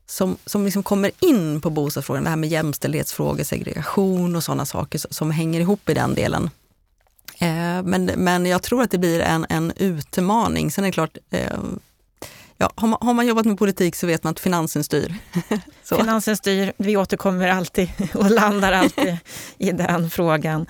som, 0.07 0.37
som 0.47 0.65
liksom 0.65 0.83
kommer 0.83 1.11
in 1.21 1.61
på 1.61 1.71
bostadsfrågan, 1.71 2.25
det 2.25 2.31
här 2.31 2.37
med 2.37 2.49
jämställdhetsfrågor, 2.49 3.45
segregation 3.45 4.37
och 4.37 4.45
sådana 4.45 4.67
saker 4.67 5.01
som 5.11 5.31
hänger 5.31 5.61
ihop 5.61 5.89
i 5.89 5.95
den 5.95 6.15
delen. 6.15 6.51
Eh, 7.39 7.83
men, 7.83 8.05
men 8.05 8.47
jag 8.47 8.63
tror 8.63 8.83
att 8.83 8.91
det 8.91 8.99
blir 8.99 9.21
en, 9.21 9.47
en 9.49 9.73
utmaning. 9.77 10.71
Sen 10.71 10.85
är 10.85 10.89
det 10.89 10.93
klart, 10.93 11.17
eh, 11.31 11.59
ja, 12.57 12.73
har, 12.75 12.89
man, 12.89 12.99
har 13.01 13.15
man 13.15 13.27
jobbat 13.27 13.47
med 13.47 13.59
politik 13.59 13.97
så 13.97 14.07
vet 14.07 14.25
man 14.25 14.31
att 14.31 14.41
finansen 14.41 14.85
styr. 14.85 15.15
finansen 15.85 16.37
styr, 16.37 16.73
vi 16.77 16.97
återkommer 16.97 17.49
alltid 17.49 17.91
och 18.15 18.31
landar 18.31 18.73
alltid 18.73 19.17
i 19.59 19.73
den 19.73 20.11
frågan. 20.11 20.67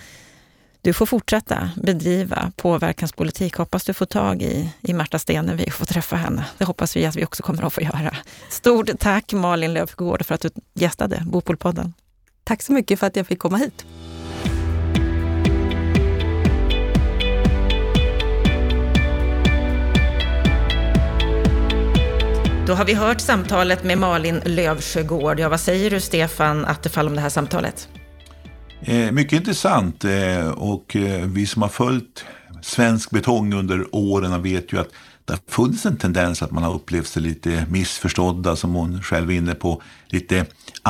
Du 0.83 0.93
får 0.93 1.07
fortsätta 1.07 1.71
bedriva 1.77 2.53
påverkanspolitik. 2.57 3.57
Hoppas 3.57 3.85
du 3.85 3.95
får 3.95 4.07
tag 4.07 4.43
i, 4.43 4.71
i 4.81 4.93
Märta 4.93 5.19
Stenevi 5.19 5.65
och 5.67 5.73
får 5.73 5.87
träffa 5.87 6.17
henne. 6.17 6.45
Det 6.59 6.65
hoppas 6.65 6.97
vi 6.97 7.07
att 7.07 7.17
vi 7.17 7.25
också 7.25 7.43
kommer 7.43 7.63
att 7.63 7.73
få 7.73 7.81
göra. 7.81 8.17
Stort 8.49 8.91
tack 8.99 9.33
Malin 9.33 9.73
Löfgård 9.73 10.27
för 10.27 10.35
att 10.35 10.41
du 10.41 10.51
gästade 10.75 11.23
Bopolpodden. 11.27 11.95
Tack 12.45 12.63
så 12.63 12.73
mycket 12.73 13.01
för 13.01 13.07
att 13.07 13.17
jag 13.17 13.27
fick 13.27 13.39
komma 13.39 13.57
hit. 13.57 13.85
Då 22.69 22.75
har 22.75 22.85
vi 22.85 22.95
hört 22.95 23.21
samtalet 23.21 23.85
med 23.85 23.99
Malin 23.99 24.41
Lövsjögård. 24.45 25.41
Ja, 25.41 25.49
vad 25.49 25.61
säger 25.61 25.91
du 25.91 26.01
Stefan 26.01 26.65
Attefall 26.65 27.07
om 27.07 27.15
det 27.15 27.21
här 27.21 27.29
samtalet? 27.29 27.89
Eh, 28.81 29.13
mycket 29.13 29.33
intressant 29.33 30.05
eh, 30.05 30.49
och 30.49 30.97
eh, 30.97 31.27
vi 31.27 31.47
som 31.47 31.63
har 31.63 31.69
följt 31.69 32.25
svensk 32.63 33.11
betong 33.11 33.55
under 33.55 33.95
åren 33.95 34.43
vet 34.43 34.73
ju 34.73 34.81
att 34.81 34.89
det 35.25 35.33
har 35.33 35.41
funnits 35.49 35.87
en 35.87 35.97
tendens 35.97 36.43
att 36.43 36.51
man 36.51 36.63
har 36.63 36.75
upplevt 36.75 37.07
sig 37.07 37.23
lite 37.23 37.67
missförstådda, 37.71 38.57
som 38.57 38.75
hon 38.75 39.03
själv 39.03 39.31
är 39.31 39.35
inne 39.35 39.55
på. 39.55 39.83
Lite 40.07 40.47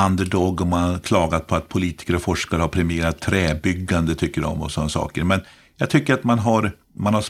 underdog 0.07 0.61
och 0.61 0.67
man 0.67 0.91
har 0.91 0.99
klagat 0.99 1.47
på 1.47 1.57
att 1.57 1.69
politiker 1.69 2.15
och 2.15 2.23
forskare 2.23 2.61
har 2.61 2.69
premierat 2.69 3.21
träbyggande, 3.21 4.15
tycker 4.15 4.41
de, 4.41 4.63
och 4.63 4.71
sådana 4.71 4.91
saker. 4.91 5.25
Men 5.25 5.41
jag 5.77 5.91
tycker 5.91 6.15
att 6.15 6.25
man 6.25 6.39
har, 6.39 6.73
man 6.93 7.15
har 7.15 7.25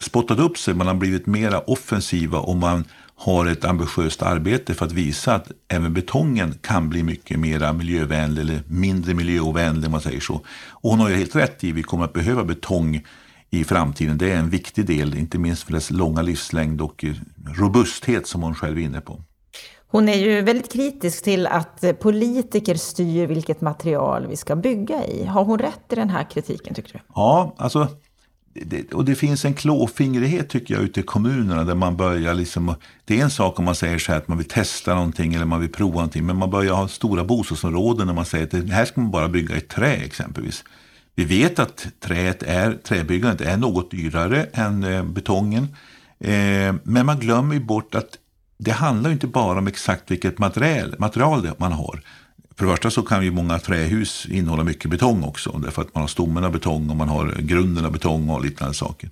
spottat 0.00 0.38
upp 0.38 0.58
sig, 0.58 0.74
man 0.74 0.86
har 0.86 0.94
blivit 0.94 1.26
mera 1.26 1.60
offensiva 1.60 2.38
och 2.38 2.56
man 2.56 2.84
har 3.20 3.46
ett 3.46 3.64
ambitiöst 3.64 4.22
arbete 4.22 4.74
för 4.74 4.86
att 4.86 4.92
visa 4.92 5.34
att 5.34 5.50
även 5.68 5.94
betongen 5.94 6.54
kan 6.60 6.88
bli 6.88 7.02
mycket 7.02 7.38
mer 7.38 7.72
miljövänlig 7.72 8.42
eller 8.42 8.62
mindre 8.66 9.14
miljöovänlig 9.14 9.84
om 9.84 9.92
man 9.92 10.00
säger 10.00 10.20
så. 10.20 10.34
Och 10.70 10.90
hon 10.90 11.00
har 11.00 11.08
ju 11.08 11.14
helt 11.14 11.36
rätt 11.36 11.64
i, 11.64 11.72
vi 11.72 11.82
kommer 11.82 12.04
att 12.04 12.12
behöva 12.12 12.44
betong 12.44 13.04
i 13.50 13.64
framtiden. 13.64 14.18
Det 14.18 14.30
är 14.30 14.36
en 14.36 14.50
viktig 14.50 14.86
del, 14.86 15.14
inte 15.14 15.38
minst 15.38 15.62
för 15.62 15.72
dess 15.72 15.90
långa 15.90 16.22
livslängd 16.22 16.80
och 16.80 17.04
robusthet 17.58 18.26
som 18.26 18.42
hon 18.42 18.54
själv 18.54 18.78
är 18.78 18.82
inne 18.82 19.00
på. 19.00 19.22
Hon 19.86 20.08
är 20.08 20.16
ju 20.16 20.40
väldigt 20.40 20.72
kritisk 20.72 21.24
till 21.24 21.46
att 21.46 21.84
politiker 22.00 22.74
styr 22.74 23.26
vilket 23.26 23.60
material 23.60 24.26
vi 24.26 24.36
ska 24.36 24.56
bygga 24.56 25.06
i. 25.06 25.24
Har 25.24 25.44
hon 25.44 25.58
rätt 25.58 25.92
i 25.92 25.94
den 25.94 26.10
här 26.10 26.30
kritiken 26.30 26.74
tycker 26.74 26.92
du? 26.92 26.98
Ja, 27.14 27.54
alltså 27.58 27.88
det, 28.52 28.92
och 28.92 29.04
det 29.04 29.14
finns 29.14 29.44
en 29.44 29.54
klåfingrighet 29.54 30.48
tycker 30.48 30.74
jag 30.74 30.82
ute 30.82 31.00
i 31.00 31.02
kommunerna 31.02 31.64
där 31.64 31.74
man 31.74 31.96
börjar 31.96 32.34
liksom, 32.34 32.74
det 33.04 33.20
är 33.20 33.24
en 33.24 33.30
sak 33.30 33.58
om 33.58 33.64
man 33.64 33.74
säger 33.74 33.98
så 33.98 34.12
här 34.12 34.18
att 34.18 34.28
man 34.28 34.38
vill 34.38 34.48
testa 34.48 34.94
någonting 34.94 35.34
eller 35.34 35.44
man 35.44 35.60
vill 35.60 35.72
prova 35.72 35.94
någonting, 35.94 36.26
men 36.26 36.36
man 36.36 36.50
börjar 36.50 36.74
ha 36.74 36.88
stora 36.88 37.24
bostadsområden 37.24 38.06
när 38.06 38.14
man 38.14 38.24
säger 38.24 38.44
att 38.44 38.50
det 38.50 38.72
här 38.72 38.84
ska 38.84 39.00
man 39.00 39.10
bara 39.10 39.28
bygga 39.28 39.56
i 39.56 39.60
trä 39.60 39.92
exempelvis. 39.92 40.64
Vi 41.14 41.24
vet 41.24 41.58
att 41.58 41.86
träet 42.00 42.42
är, 42.42 42.72
träbyggandet 42.74 43.40
är 43.40 43.56
något 43.56 43.90
dyrare 43.90 44.46
än 44.52 44.84
eh, 44.84 45.04
betongen, 45.04 45.68
eh, 46.20 46.74
men 46.82 47.06
man 47.06 47.18
glömmer 47.18 47.54
ju 47.54 47.60
bort 47.60 47.94
att 47.94 48.18
det 48.58 48.70
handlar 48.70 49.10
inte 49.10 49.26
bara 49.26 49.58
om 49.58 49.66
exakt 49.66 50.10
vilket 50.10 50.38
material, 50.38 50.94
material 50.98 51.50
man 51.58 51.72
har. 51.72 52.02
För 52.60 52.66
det 52.66 52.72
första 52.72 52.90
så 52.90 53.02
kan 53.02 53.24
ju 53.24 53.30
många 53.30 53.58
trähus 53.58 54.26
innehålla 54.30 54.64
mycket 54.64 54.90
betong 54.90 55.24
också. 55.24 55.58
Därför 55.58 55.82
att 55.82 55.94
man 55.94 56.00
har 56.00 56.08
stommen 56.08 56.44
av 56.44 56.52
betong 56.52 56.90
och 56.90 56.96
man 56.96 57.08
har 57.08 57.34
grunden 57.38 57.84
av 57.84 57.92
betong 57.92 58.28
och 58.28 58.44
liknande 58.44 58.74
saker. 58.74 59.10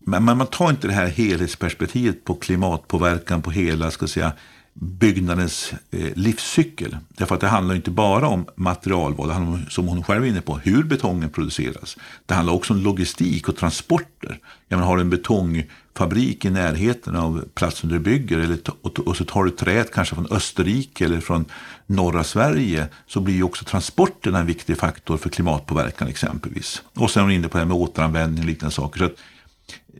Men, 0.00 0.24
men 0.24 0.38
man 0.38 0.46
tar 0.46 0.70
inte 0.70 0.86
det 0.86 0.92
här 0.92 1.06
helhetsperspektivet 1.06 2.24
på 2.24 2.34
klimatpåverkan 2.34 3.42
på 3.42 3.50
hela 3.50 3.90
ska 3.90 4.06
säga, 4.06 4.32
byggnadens 4.80 5.72
eh, 5.90 6.12
livscykel. 6.14 6.96
Därför 7.08 7.34
att 7.34 7.40
det 7.40 7.48
handlar 7.48 7.74
inte 7.74 7.90
bara 7.90 8.28
om 8.28 8.46
materialval, 8.54 9.28
det 9.28 9.34
handlar 9.34 9.52
om, 9.52 9.66
som 9.70 9.88
hon 9.88 10.04
själv 10.04 10.24
är 10.24 10.28
inne 10.28 10.40
på, 10.40 10.58
hur 10.58 10.82
betongen 10.82 11.30
produceras. 11.30 11.96
Det 12.26 12.34
handlar 12.34 12.54
också 12.54 12.72
om 12.72 12.80
logistik 12.80 13.48
och 13.48 13.56
transporter. 13.56 14.38
Jag 14.68 14.76
menar, 14.76 14.88
har 14.88 14.96
du 14.96 15.02
en 15.02 15.10
betongfabrik 15.10 16.44
i 16.44 16.50
närheten 16.50 17.16
av 17.16 17.44
platsen 17.54 17.90
du 17.90 17.98
bygger 17.98 18.38
eller, 18.38 18.58
och, 18.82 18.98
och 18.98 19.16
så 19.16 19.24
tar 19.24 19.44
du 19.44 19.50
träet 19.50 19.92
kanske 19.92 20.14
från 20.14 20.26
Österrike 20.30 21.04
eller 21.04 21.20
från 21.20 21.44
norra 21.86 22.24
Sverige 22.24 22.88
så 23.06 23.20
blir 23.20 23.34
ju 23.34 23.42
också 23.42 23.64
transporterna 23.64 24.38
en 24.38 24.46
viktig 24.46 24.78
faktor 24.78 25.16
för 25.16 25.28
klimatpåverkan 25.28 26.08
exempelvis. 26.08 26.82
Och 26.94 27.10
sen 27.10 27.20
är 27.20 27.24
hon 27.24 27.32
inne 27.32 27.48
på 27.48 27.58
det 27.58 27.64
här 27.64 27.68
med 27.68 27.76
återanvändning 27.76 28.44
och 28.44 28.48
liknande 28.48 28.74
saker. 28.74 28.98
Så 28.98 29.04
att, 29.04 29.16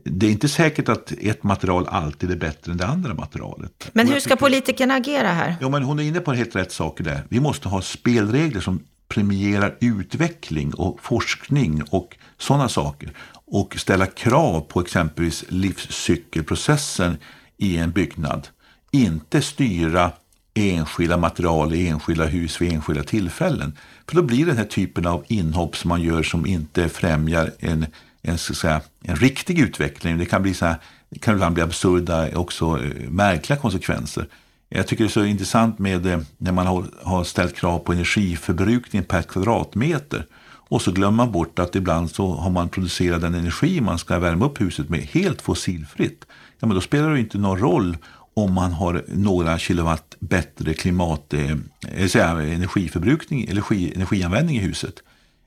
det 0.03 0.25
är 0.25 0.31
inte 0.31 0.47
säkert 0.47 0.89
att 0.89 1.11
ett 1.11 1.43
material 1.43 1.87
alltid 1.87 2.31
är 2.31 2.35
bättre 2.35 2.71
än 2.71 2.77
det 2.77 2.85
andra 2.85 3.13
materialet. 3.13 3.89
Men 3.93 4.07
hur 4.07 4.19
ska 4.19 4.35
politikerna 4.35 4.93
agera 4.93 5.27
här? 5.27 5.55
Ja, 5.61 5.69
men 5.69 5.83
hon 5.83 5.99
är 5.99 6.03
inne 6.03 6.19
på 6.19 6.33
helt 6.33 6.55
rätt 6.55 6.71
saker 6.71 7.03
där. 7.03 7.23
Vi 7.29 7.39
måste 7.39 7.69
ha 7.69 7.81
spelregler 7.81 8.61
som 8.61 8.83
premierar 9.07 9.75
utveckling 9.79 10.73
och 10.73 10.99
forskning 11.01 11.83
och 11.89 12.17
sådana 12.37 12.69
saker. 12.69 13.13
Och 13.45 13.75
ställa 13.77 14.05
krav 14.05 14.61
på 14.61 14.81
exempelvis 14.81 15.45
livscykelprocessen 15.47 17.17
i 17.57 17.77
en 17.77 17.91
byggnad. 17.91 18.47
Inte 18.91 19.41
styra 19.41 20.11
enskilda 20.53 21.17
material 21.17 21.73
i 21.73 21.87
enskilda 21.87 22.25
hus 22.25 22.61
vid 22.61 22.73
enskilda 22.73 23.03
tillfällen. 23.03 23.77
För 24.07 24.15
då 24.15 24.21
blir 24.21 24.37
det 24.37 24.51
den 24.51 24.57
här 24.57 24.65
typen 24.65 25.07
av 25.07 25.25
inhopp 25.27 25.77
som 25.77 25.89
man 25.89 26.01
gör 26.01 26.23
som 26.23 26.45
inte 26.45 26.89
främjar 26.89 27.51
en 27.59 27.85
en, 28.21 28.37
så 28.37 28.55
säga, 28.55 28.81
en 29.03 29.15
riktig 29.15 29.59
utveckling. 29.59 30.17
Det 30.17 30.25
kan, 30.25 30.41
bli 30.41 30.53
så 30.53 30.65
här, 30.65 30.75
det 31.09 31.19
kan 31.19 31.33
ibland 31.33 31.53
bli 31.53 31.63
absurda, 31.63 32.37
också 32.37 32.65
eh, 32.83 33.09
märkliga 33.09 33.59
konsekvenser. 33.59 34.27
Jag 34.69 34.87
tycker 34.87 35.03
det 35.03 35.07
är 35.07 35.11
så 35.11 35.25
intressant 35.25 35.79
med 35.79 36.05
eh, 36.05 36.19
när 36.37 36.51
man 36.51 36.67
har, 36.67 36.85
har 37.03 37.23
ställt 37.23 37.55
krav 37.55 37.79
på 37.79 37.93
energiförbrukning 37.93 39.03
per 39.03 39.21
kvadratmeter. 39.21 40.25
Och 40.69 40.81
så 40.81 40.91
glömmer 40.91 41.17
man 41.17 41.31
bort 41.31 41.59
att 41.59 41.75
ibland 41.75 42.11
så 42.11 42.33
har 42.33 42.49
man 42.49 42.69
producerat 42.69 43.21
den 43.21 43.35
energi 43.35 43.81
man 43.81 43.99
ska 43.99 44.19
värma 44.19 44.45
upp 44.45 44.61
huset 44.61 44.89
med 44.89 44.99
helt 44.99 45.41
fossilfritt. 45.41 46.25
Ja, 46.59 46.67
men 46.67 46.75
då 46.75 46.81
spelar 46.81 47.09
det 47.09 47.19
inte 47.19 47.37
någon 47.37 47.59
roll 47.59 47.97
om 48.33 48.53
man 48.53 48.71
har 48.71 49.05
några 49.07 49.59
kilowatt 49.59 50.15
bättre 50.19 50.73
klimat, 50.73 51.33
eh, 51.33 51.51
eh 51.95 52.07
säga, 52.07 52.27
energiförbrukning, 52.27 53.47
energi, 53.49 53.93
energianvändning 53.95 54.57
i 54.57 54.59
huset. 54.59 54.93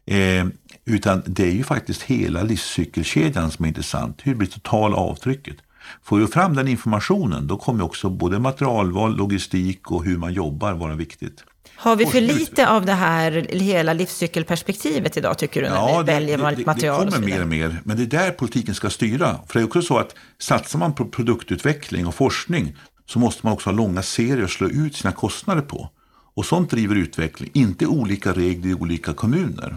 Eh, 0.07 0.47
utan 0.85 1.23
det 1.27 1.45
är 1.45 1.53
ju 1.53 1.65
faktiskt 1.65 2.03
hela 2.03 2.43
livscykelkedjan 2.43 3.51
som 3.51 3.65
är 3.65 3.69
intressant. 3.69 4.21
Hur 4.23 4.35
blir 4.35 4.49
totala 4.49 4.97
avtrycket? 4.97 5.57
Får 6.03 6.19
vi 6.19 6.27
fram 6.27 6.55
den 6.55 6.69
informationen, 6.69 7.47
då 7.47 7.57
kommer 7.57 7.85
också 7.85 8.11
både 8.11 8.39
materialval, 8.39 9.17
logistik 9.17 9.91
och 9.91 10.05
hur 10.05 10.19
man 10.19 10.33
jobbar 10.33 10.73
vara 10.73 10.95
viktigt. 10.95 11.45
Har 11.77 11.97
vi 11.97 12.07
för 12.07 12.21
lite 12.21 12.69
av 12.69 12.87
det 12.87 12.93
här 12.93 13.47
hela 13.51 13.93
livscykelperspektivet 13.93 15.17
idag, 15.17 15.39
tycker 15.39 15.63
du, 15.63 15.69
när 15.69 15.77
ja, 15.77 15.99
vi 15.99 16.13
väljer 16.13 16.39
det, 16.39 16.55
det, 16.57 16.67
material? 16.67 17.07
Det 17.07 17.13
kommer 17.13 17.27
mer 17.27 17.43
och 17.43 17.49
mer, 17.49 17.81
men 17.85 17.97
det 17.97 18.03
är 18.03 18.07
där 18.07 18.31
politiken 18.31 18.75
ska 18.75 18.91
styra. 18.91 19.37
För 19.47 19.59
det 19.59 19.63
är 19.63 19.67
också 19.67 19.83
så 19.83 19.99
att 19.99 20.15
satsar 20.39 20.79
man 20.79 20.95
på 20.95 21.05
produktutveckling 21.05 22.07
och 22.07 22.15
forskning 22.15 22.77
så 23.07 23.19
måste 23.19 23.47
man 23.47 23.53
också 23.53 23.71
ha 23.71 23.77
långa 23.77 24.03
serier 24.03 24.45
att 24.45 24.51
slå 24.51 24.69
ut 24.69 24.97
sina 24.97 25.13
kostnader 25.13 25.63
på. 25.63 25.91
Och 26.35 26.47
sånt 26.47 26.71
driver 26.71 26.95
utveckling, 26.95 27.51
inte 27.55 27.87
olika 27.87 28.33
regler 28.33 28.71
i 28.71 28.75
olika 28.75 29.13
kommuner. 29.13 29.77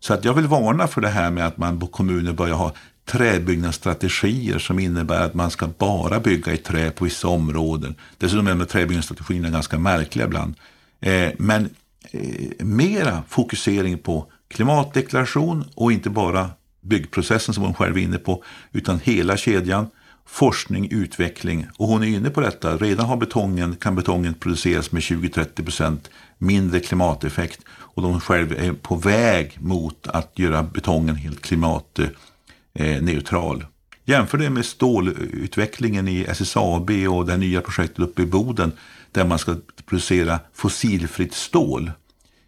Så 0.00 0.14
att 0.14 0.24
jag 0.24 0.34
vill 0.34 0.46
varna 0.46 0.86
för 0.86 1.00
det 1.00 1.08
här 1.08 1.30
med 1.30 1.46
att 1.46 1.56
man 1.56 1.80
på 1.80 1.86
kommuner 1.86 2.32
börjar 2.32 2.54
ha 2.54 2.72
träbyggnadsstrategier 3.06 4.58
som 4.58 4.78
innebär 4.78 5.20
att 5.20 5.34
man 5.34 5.50
ska 5.50 5.66
bara 5.66 6.20
bygga 6.20 6.52
i 6.52 6.56
trä 6.56 6.90
på 6.90 7.04
vissa 7.04 7.28
områden. 7.28 7.94
Dessutom 8.18 8.46
är 8.46 8.54
de 8.54 8.66
träbyggnadsstrategierna 8.66 9.50
ganska 9.50 9.78
märkliga 9.78 10.26
ibland. 10.26 10.54
Eh, 11.00 11.30
men 11.38 11.70
eh, 12.10 12.66
mera 12.66 13.22
fokusering 13.28 13.98
på 13.98 14.26
klimatdeklaration 14.48 15.64
och 15.74 15.92
inte 15.92 16.10
bara 16.10 16.50
byggprocessen 16.80 17.54
som 17.54 17.64
hon 17.64 17.74
själv 17.74 17.96
är 17.96 18.00
inne 18.00 18.18
på, 18.18 18.44
utan 18.72 19.00
hela 19.00 19.36
kedjan. 19.36 19.86
Forskning, 20.28 20.90
utveckling 20.90 21.66
och 21.76 21.88
hon 21.88 22.02
är 22.02 22.06
inne 22.06 22.30
på 22.30 22.40
detta. 22.40 22.76
Redan 22.76 23.06
har 23.06 23.16
betongen, 23.16 23.76
kan 23.76 23.94
betongen 23.94 24.34
produceras 24.34 24.92
med 24.92 25.02
20-30 25.02 25.64
procent 25.64 26.10
mindre 26.38 26.80
klimateffekt 26.80 27.60
och 27.96 28.02
de 28.02 28.20
själva 28.20 28.54
är 28.54 28.72
på 28.72 28.96
väg 28.96 29.56
mot 29.60 30.06
att 30.06 30.38
göra 30.38 30.62
betongen 30.62 31.16
helt 31.16 31.42
klimatneutral. 31.42 33.56
Eh, 33.56 33.62
eh, 33.62 33.68
Jämför 34.04 34.38
det 34.38 34.50
med 34.50 34.64
stålutvecklingen 34.64 36.08
i 36.08 36.26
SSAB 36.28 36.90
och 36.90 37.26
det 37.26 37.36
nya 37.36 37.60
projektet 37.60 37.98
uppe 37.98 38.22
i 38.22 38.26
Boden 38.26 38.72
där 39.12 39.24
man 39.24 39.38
ska 39.38 39.56
producera 39.86 40.40
fossilfritt 40.52 41.34
stål. 41.34 41.90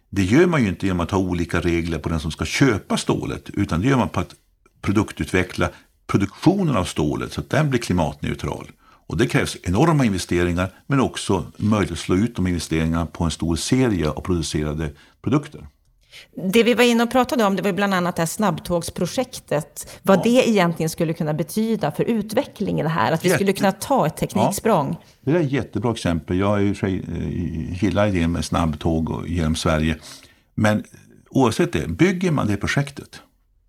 Det 0.09 0.23
gör 0.23 0.45
man 0.45 0.63
ju 0.63 0.69
inte 0.69 0.85
genom 0.85 0.99
att 0.99 1.11
ha 1.11 1.19
olika 1.19 1.61
regler 1.61 1.99
på 1.99 2.09
den 2.09 2.19
som 2.19 2.31
ska 2.31 2.45
köpa 2.45 2.97
stålet 2.97 3.49
utan 3.49 3.81
det 3.81 3.87
gör 3.87 3.97
man 3.97 4.09
på 4.09 4.19
att 4.19 4.35
produktutveckla 4.81 5.69
produktionen 6.07 6.75
av 6.75 6.85
stålet 6.85 7.33
så 7.33 7.41
att 7.41 7.49
den 7.49 7.69
blir 7.69 7.79
klimatneutral. 7.79 8.71
Och 9.09 9.17
det 9.17 9.27
krävs 9.27 9.57
enorma 9.63 10.05
investeringar 10.05 10.73
men 10.87 10.99
också 10.99 11.45
möjlighet 11.57 11.91
att 11.91 11.99
slå 11.99 12.15
ut 12.15 12.35
de 12.35 12.47
investeringarna 12.47 13.05
på 13.05 13.23
en 13.23 13.31
stor 13.31 13.55
serie 13.55 14.09
av 14.09 14.21
producerade 14.21 14.91
produkter. 15.21 15.67
Det 16.51 16.63
vi 16.63 16.73
var 16.73 16.83
inne 16.83 17.03
och 17.03 17.11
pratade 17.11 17.45
om, 17.45 17.55
det 17.55 17.61
var 17.61 17.71
bland 17.71 17.93
annat 17.93 18.15
det 18.15 18.21
här 18.21 18.27
snabbtågsprojektet. 18.27 19.99
Vad 20.03 20.17
ja. 20.17 20.23
det 20.23 20.49
egentligen 20.49 20.89
skulle 20.89 21.13
kunna 21.13 21.33
betyda 21.33 21.91
för 21.91 22.03
utvecklingen 22.03 22.87
här, 22.87 23.11
att 23.11 23.25
vi 23.25 23.27
Jätte... 23.27 23.37
skulle 23.37 23.53
kunna 23.53 23.71
ta 23.71 24.07
ett 24.07 24.17
tekniksprång. 24.17 24.97
Ja. 24.99 25.31
Det 25.31 25.37
är 25.37 25.41
ett 25.41 25.51
jättebra 25.51 25.91
exempel. 25.91 26.37
Jag 26.39 26.61
eh, 26.61 26.99
gillar 27.81 28.07
idén 28.07 28.31
med 28.31 28.45
snabbtåg 28.45 29.27
genom 29.27 29.55
Sverige. 29.55 29.95
Men 30.55 30.83
oavsett 31.29 31.73
det, 31.73 31.87
bygger 31.87 32.31
man 32.31 32.47
det 32.47 32.57
projektet 32.57 33.21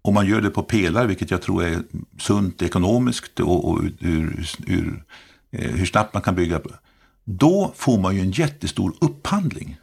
om 0.02 0.14
man 0.14 0.26
gör 0.26 0.40
det 0.40 0.50
på 0.50 0.62
pelare, 0.62 1.06
vilket 1.06 1.30
jag 1.30 1.42
tror 1.42 1.64
är 1.64 1.82
sunt 2.18 2.62
ekonomiskt 2.62 3.40
och, 3.40 3.68
och 3.68 3.80
ur, 4.00 4.46
ur, 4.66 5.04
Eh, 5.52 5.70
hur 5.70 5.86
snabbt 5.86 6.14
man 6.14 6.22
kan 6.22 6.34
bygga, 6.34 6.60
då 7.24 7.72
får 7.76 7.98
man 7.98 8.14
ju 8.14 8.20
en 8.20 8.30
jättestor 8.30 8.94
upphandling. 9.00 9.76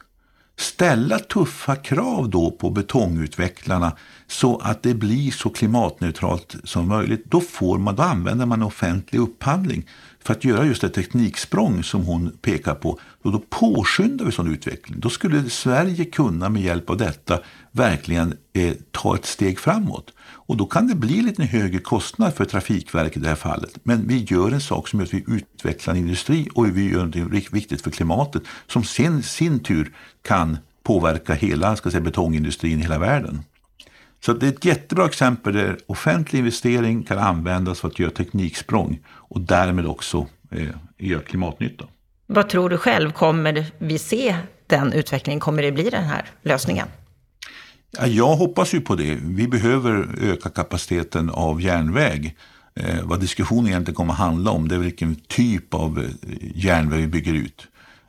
Ställa 0.56 1.18
tuffa 1.18 1.76
krav 1.76 2.30
då 2.30 2.50
på 2.50 2.70
betongutvecklarna 2.70 3.96
så 4.26 4.58
att 4.58 4.82
det 4.82 4.94
blir 4.94 5.30
så 5.30 5.50
klimatneutralt 5.50 6.56
som 6.64 6.88
möjligt. 6.88 7.24
Då, 7.24 7.40
får 7.40 7.78
man, 7.78 7.96
då 7.96 8.02
använder 8.02 8.46
man 8.46 8.62
offentlig 8.62 9.18
upphandling 9.18 9.86
för 10.20 10.32
att 10.32 10.44
göra 10.44 10.66
just 10.66 10.80
det 10.80 10.88
tekniksprång 10.88 11.82
som 11.84 12.04
hon 12.04 12.30
pekar 12.42 12.74
på. 12.74 12.98
Och 13.22 13.32
då 13.32 13.42
påskyndar 13.50 14.24
vi 14.24 14.32
sån 14.32 14.52
utveckling. 14.52 15.00
Då 15.00 15.10
skulle 15.10 15.50
Sverige 15.50 16.04
kunna 16.04 16.48
med 16.48 16.62
hjälp 16.62 16.90
av 16.90 16.96
detta 16.96 17.40
verkligen 17.72 18.34
eh, 18.52 18.74
ta 18.90 19.14
ett 19.14 19.26
steg 19.26 19.58
framåt. 19.58 20.12
Och 20.48 20.56
då 20.56 20.66
kan 20.66 20.86
det 20.86 20.94
bli 20.94 21.22
lite 21.22 21.44
högre 21.44 21.78
kostnad 21.78 22.34
för 22.34 22.44
Trafikverket 22.44 23.16
i 23.16 23.20
det 23.20 23.28
här 23.28 23.34
fallet. 23.34 23.70
Men 23.82 24.08
vi 24.08 24.24
gör 24.24 24.52
en 24.52 24.60
sak 24.60 24.88
som 24.88 25.00
gör 25.00 25.06
att 25.06 25.14
vi 25.14 25.24
utvecklar 25.26 25.94
en 25.94 26.00
industri 26.00 26.48
och 26.54 26.76
vi 26.76 26.90
gör 26.90 27.06
något 27.06 27.52
viktigt 27.52 27.82
för 27.82 27.90
klimatet 27.90 28.42
som 28.66 28.84
sen 28.84 29.22
sin 29.22 29.60
tur 29.60 29.92
kan 30.22 30.58
påverka 30.82 31.34
hela 31.34 31.76
ska 31.76 31.90
säga, 31.90 32.00
betongindustrin 32.00 32.78
i 32.78 32.82
hela 32.82 32.98
världen. 32.98 33.40
Så 34.24 34.32
det 34.32 34.46
är 34.46 34.50
ett 34.50 34.64
jättebra 34.64 35.06
exempel 35.06 35.54
där 35.54 35.78
offentlig 35.86 36.38
investering 36.38 37.02
kan 37.02 37.18
användas 37.18 37.80
för 37.80 37.88
att 37.88 37.98
göra 37.98 38.10
tekniksprång 38.10 39.00
och 39.08 39.40
därmed 39.40 39.86
också 39.86 40.26
eh, 40.50 40.68
göra 40.98 41.22
klimatnytta. 41.22 41.84
Vad 42.26 42.48
tror 42.48 42.70
du 42.70 42.78
själv, 42.78 43.12
kommer 43.12 43.66
vi 43.78 43.98
se 43.98 44.36
den 44.66 44.92
utvecklingen? 44.92 45.40
Kommer 45.40 45.62
det 45.62 45.72
bli 45.72 45.90
den 45.90 46.04
här 46.04 46.24
lösningen? 46.42 46.88
Ja, 47.90 48.06
jag 48.06 48.36
hoppas 48.36 48.74
ju 48.74 48.80
på 48.80 48.94
det. 48.94 49.18
Vi 49.22 49.48
behöver 49.48 50.08
öka 50.20 50.48
kapaciteten 50.48 51.30
av 51.30 51.62
järnväg. 51.62 52.36
Eh, 52.74 53.02
vad 53.02 53.20
diskussionen 53.20 53.66
egentligen 53.66 53.94
kommer 53.94 54.12
att 54.12 54.18
handla 54.18 54.50
om 54.50 54.68
det 54.68 54.74
är 54.74 54.78
vilken 54.78 55.14
typ 55.14 55.74
av 55.74 55.98
eh, 55.98 56.10
järnväg 56.54 57.00
vi 57.00 57.06
bygger 57.06 57.34
ut. 57.34 57.66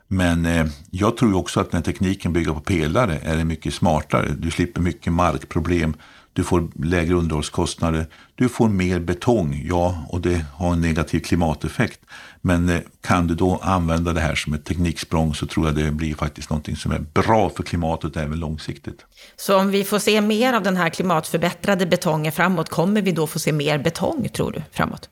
Men 0.08 0.46
eh, 0.46 0.66
jag 0.90 1.16
tror 1.16 1.36
också 1.36 1.60
att 1.60 1.72
när 1.72 1.80
tekniken 1.80 2.32
bygger 2.32 2.52
på 2.52 2.60
pelare 2.60 3.18
är 3.22 3.36
det 3.36 3.44
mycket 3.44 3.74
smartare. 3.74 4.28
Du 4.38 4.50
slipper 4.50 4.80
mycket 4.80 5.12
markproblem. 5.12 5.94
Du 6.32 6.44
får 6.44 6.68
lägre 6.84 7.14
underhållskostnader. 7.14 8.06
Du 8.34 8.48
får 8.48 8.68
mer 8.68 8.98
betong, 8.98 9.62
ja, 9.64 10.04
och 10.08 10.20
det 10.20 10.44
har 10.54 10.72
en 10.72 10.80
negativ 10.80 11.20
klimateffekt. 11.20 12.00
Men 12.40 12.68
eh, 12.68 12.80
kan 13.00 13.26
du 13.26 13.34
då 13.34 13.60
använda 13.62 14.12
det 14.12 14.20
här 14.20 14.34
som 14.34 14.54
ett 14.54 14.64
tekniksprång 14.64 15.34
så 15.34 15.46
tror 15.46 15.66
jag 15.66 15.74
det 15.74 15.90
blir 15.90 16.14
faktiskt 16.14 16.50
någonting 16.50 16.76
som 16.76 16.92
är 16.92 16.98
bra 16.98 17.50
för 17.50 17.62
klimatet 17.62 18.16
även 18.16 18.38
långsiktigt. 18.38 19.06
Så 19.36 19.58
om 19.58 19.70
vi 19.70 19.84
får 19.84 19.98
se 19.98 20.20
mer 20.20 20.52
av 20.52 20.62
den 20.62 20.76
här 20.76 20.88
klimatförbättrade 20.88 21.86
betongen 21.86 22.32
framåt, 22.32 22.68
kommer 22.68 23.02
vi 23.02 23.12
då 23.12 23.26
få 23.26 23.38
se 23.38 23.52
mer 23.52 23.78
betong, 23.78 24.28
tror 24.28 24.52
du, 24.52 24.62
framåt? 24.72 25.08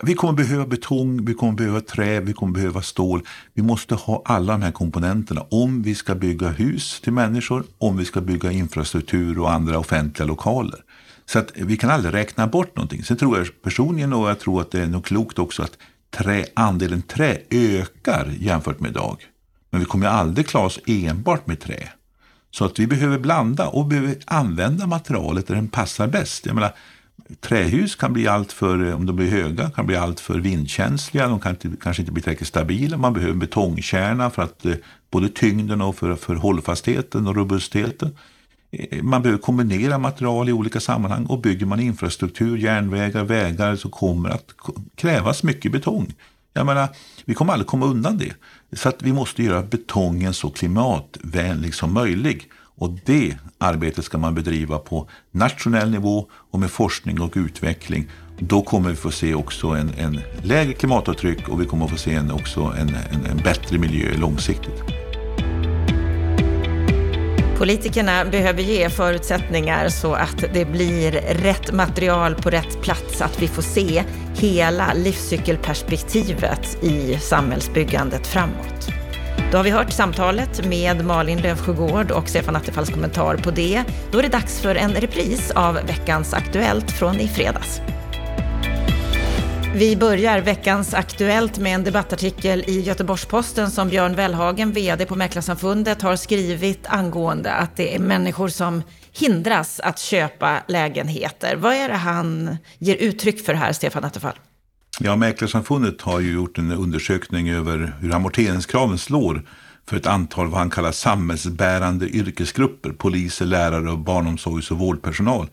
Vi 0.00 0.14
kommer 0.14 0.32
behöva 0.32 0.66
betong, 0.66 1.24
vi 1.24 1.34
kommer 1.34 1.52
behöva 1.52 1.80
trä, 1.80 2.20
vi 2.20 2.32
kommer 2.32 2.52
behöva 2.52 2.82
stål. 2.82 3.22
Vi 3.54 3.62
måste 3.62 3.94
ha 3.94 4.22
alla 4.24 4.52
de 4.52 4.62
här 4.62 4.72
komponenterna 4.72 5.46
om 5.50 5.82
vi 5.82 5.94
ska 5.94 6.14
bygga 6.14 6.48
hus 6.48 7.00
till 7.00 7.12
människor, 7.12 7.64
om 7.78 7.96
vi 7.96 8.04
ska 8.04 8.20
bygga 8.20 8.52
infrastruktur 8.52 9.38
och 9.38 9.52
andra 9.52 9.78
offentliga 9.78 10.26
lokaler. 10.26 10.80
Så 11.26 11.38
att 11.38 11.52
vi 11.54 11.76
kan 11.76 11.90
aldrig 11.90 12.14
räkna 12.14 12.46
bort 12.46 12.76
någonting. 12.76 13.04
Sen 13.04 13.16
tror 13.16 13.38
jag 13.38 13.62
personligen 13.62 14.12
och 14.12 14.30
jag 14.30 14.40
tror 14.40 14.60
att 14.60 14.70
det 14.70 14.80
är 14.80 14.86
nog 14.86 15.04
klokt 15.04 15.38
också 15.38 15.62
att 15.62 15.78
trä, 16.10 16.44
andelen 16.54 17.02
trä 17.02 17.38
ökar 17.50 18.32
jämfört 18.38 18.80
med 18.80 18.90
idag. 18.90 19.16
Men 19.70 19.80
vi 19.80 19.86
kommer 19.86 20.06
aldrig 20.06 20.46
klara 20.46 20.66
oss 20.66 20.80
enbart 20.86 21.46
med 21.46 21.60
trä. 21.60 21.88
Så 22.50 22.64
att 22.64 22.78
vi 22.78 22.86
behöver 22.86 23.18
blanda 23.18 23.68
och 23.68 23.86
behöver 23.86 24.16
använda 24.24 24.86
materialet 24.86 25.46
där 25.46 25.54
den 25.54 25.68
passar 25.68 26.06
bäst. 26.06 26.46
Jag 26.46 26.54
menar, 26.54 26.74
Trähus 27.40 27.96
kan 27.96 28.12
bli 28.12 28.28
alltför, 28.28 28.88
eh, 28.88 28.94
om 28.96 29.06
de 29.06 29.16
blir 29.16 29.30
höga, 29.30 29.70
kan 29.70 29.86
bli 29.86 29.96
alltför 29.96 30.38
vindkänsliga. 30.38 31.28
De 31.28 31.40
kan 31.40 31.52
inte, 31.52 31.70
kanske 31.82 32.02
inte 32.02 32.12
bli 32.12 32.22
tillräckligt 32.22 32.48
stabila. 32.48 32.96
Man 32.96 33.12
behöver 33.12 33.34
betongkärna 33.34 34.30
för 34.30 34.42
att 34.42 34.66
eh, 34.66 34.74
både 35.10 35.28
tyngden 35.28 35.80
och 35.80 35.96
för, 35.96 36.14
för 36.14 36.34
hållfastheten 36.34 37.26
och 37.26 37.36
robustheten. 37.36 38.16
Eh, 38.70 39.02
man 39.02 39.22
behöver 39.22 39.42
kombinera 39.42 39.98
material 39.98 40.48
i 40.48 40.52
olika 40.52 40.80
sammanhang 40.80 41.26
och 41.26 41.40
bygger 41.40 41.66
man 41.66 41.80
infrastruktur, 41.80 42.56
järnvägar, 42.58 43.24
vägar 43.24 43.76
så 43.76 43.88
kommer 43.88 44.28
det 44.28 44.34
att 44.34 44.54
krävas 44.94 45.42
mycket 45.42 45.72
betong. 45.72 46.14
Jag 46.52 46.66
menar, 46.66 46.88
vi 47.24 47.34
kommer 47.34 47.52
aldrig 47.52 47.66
komma 47.66 47.86
undan 47.86 48.18
det. 48.18 48.32
Så 48.72 48.88
att 48.88 49.02
vi 49.02 49.12
måste 49.12 49.42
göra 49.42 49.62
betongen 49.62 50.34
så 50.34 50.50
klimatvänlig 50.50 51.74
som 51.74 51.92
möjligt. 51.92 52.48
Och 52.76 52.90
det 53.04 53.36
arbetet 53.58 54.04
ska 54.04 54.18
man 54.18 54.34
bedriva 54.34 54.78
på 54.78 55.08
nationell 55.30 55.90
nivå 55.90 56.26
och 56.50 56.58
med 56.58 56.70
forskning 56.70 57.20
och 57.20 57.32
utveckling. 57.34 58.10
Då 58.38 58.62
kommer 58.62 58.90
vi 58.90 58.96
få 58.96 59.10
se 59.10 59.34
också 59.34 59.68
en, 59.68 59.90
en 59.98 60.20
lägre 60.42 60.72
klimatavtryck 60.72 61.48
och 61.48 61.60
vi 61.60 61.66
kommer 61.66 61.86
få 61.86 61.96
se 61.96 62.14
en, 62.14 62.30
också 62.30 62.60
en, 62.60 62.88
en, 62.88 63.26
en 63.26 63.36
bättre 63.36 63.78
miljö 63.78 64.16
långsiktigt. 64.16 64.82
Politikerna 67.58 68.24
behöver 68.24 68.62
ge 68.62 68.88
förutsättningar 68.88 69.88
så 69.88 70.14
att 70.14 70.44
det 70.54 70.64
blir 70.64 71.12
rätt 71.42 71.72
material 71.72 72.34
på 72.34 72.50
rätt 72.50 72.82
plats, 72.82 73.20
att 73.20 73.42
vi 73.42 73.48
får 73.48 73.62
se 73.62 74.04
hela 74.36 74.94
livscykelperspektivet 74.94 76.84
i 76.84 77.18
samhällsbyggandet 77.18 78.26
framåt. 78.26 78.91
Då 79.52 79.58
har 79.58 79.64
vi 79.64 79.70
hört 79.70 79.92
samtalet 79.92 80.66
med 80.66 81.04
Malin 81.04 81.40
Löfsjögård 81.40 82.10
och 82.10 82.28
Stefan 82.28 82.56
Attefalls 82.56 82.90
kommentar 82.90 83.36
på 83.36 83.50
det. 83.50 83.84
Då 84.12 84.18
är 84.18 84.22
det 84.22 84.28
dags 84.28 84.60
för 84.60 84.74
en 84.74 84.94
repris 84.94 85.50
av 85.50 85.74
veckans 85.74 86.34
Aktuellt 86.34 86.90
från 86.90 87.20
i 87.20 87.28
fredags. 87.28 87.80
Vi 89.74 89.96
börjar 89.96 90.40
veckans 90.40 90.94
Aktuellt 90.94 91.58
med 91.58 91.74
en 91.74 91.84
debattartikel 91.84 92.64
i 92.66 92.80
Göteborgs-Posten 92.80 93.70
som 93.70 93.88
Björn 93.88 94.14
Wellhagen, 94.14 94.72
VD 94.72 95.06
på 95.06 95.14
Mäklarsamfundet, 95.14 96.02
har 96.02 96.16
skrivit 96.16 96.86
angående 96.86 97.52
att 97.52 97.76
det 97.76 97.94
är 97.94 97.98
människor 97.98 98.48
som 98.48 98.82
hindras 99.12 99.80
att 99.80 99.98
köpa 99.98 100.62
lägenheter. 100.68 101.56
Vad 101.56 101.74
är 101.74 101.88
det 101.88 101.94
han 101.94 102.56
ger 102.78 102.96
uttryck 102.96 103.46
för 103.46 103.54
här, 103.54 103.72
Stefan 103.72 104.04
Attefall? 104.04 104.34
Ja, 105.00 105.16
Mäklarsamfundet 105.16 106.00
har 106.00 106.20
ju 106.20 106.32
gjort 106.32 106.58
en 106.58 106.72
undersökning 106.72 107.50
över 107.50 107.94
hur 108.00 108.14
amorteringskraven 108.14 108.98
slår 108.98 109.42
för 109.86 109.96
ett 109.96 110.06
antal 110.06 110.48
vad 110.48 110.58
han 110.58 110.70
kallar 110.70 110.92
samhällsbärande 110.92 112.08
yrkesgrupper, 112.08 112.90
poliser, 112.90 113.46
lärare 113.46 113.90
och 113.90 113.98
barnomsorgs 113.98 114.70
och 114.70 114.78
vårdpersonal. 114.78 115.48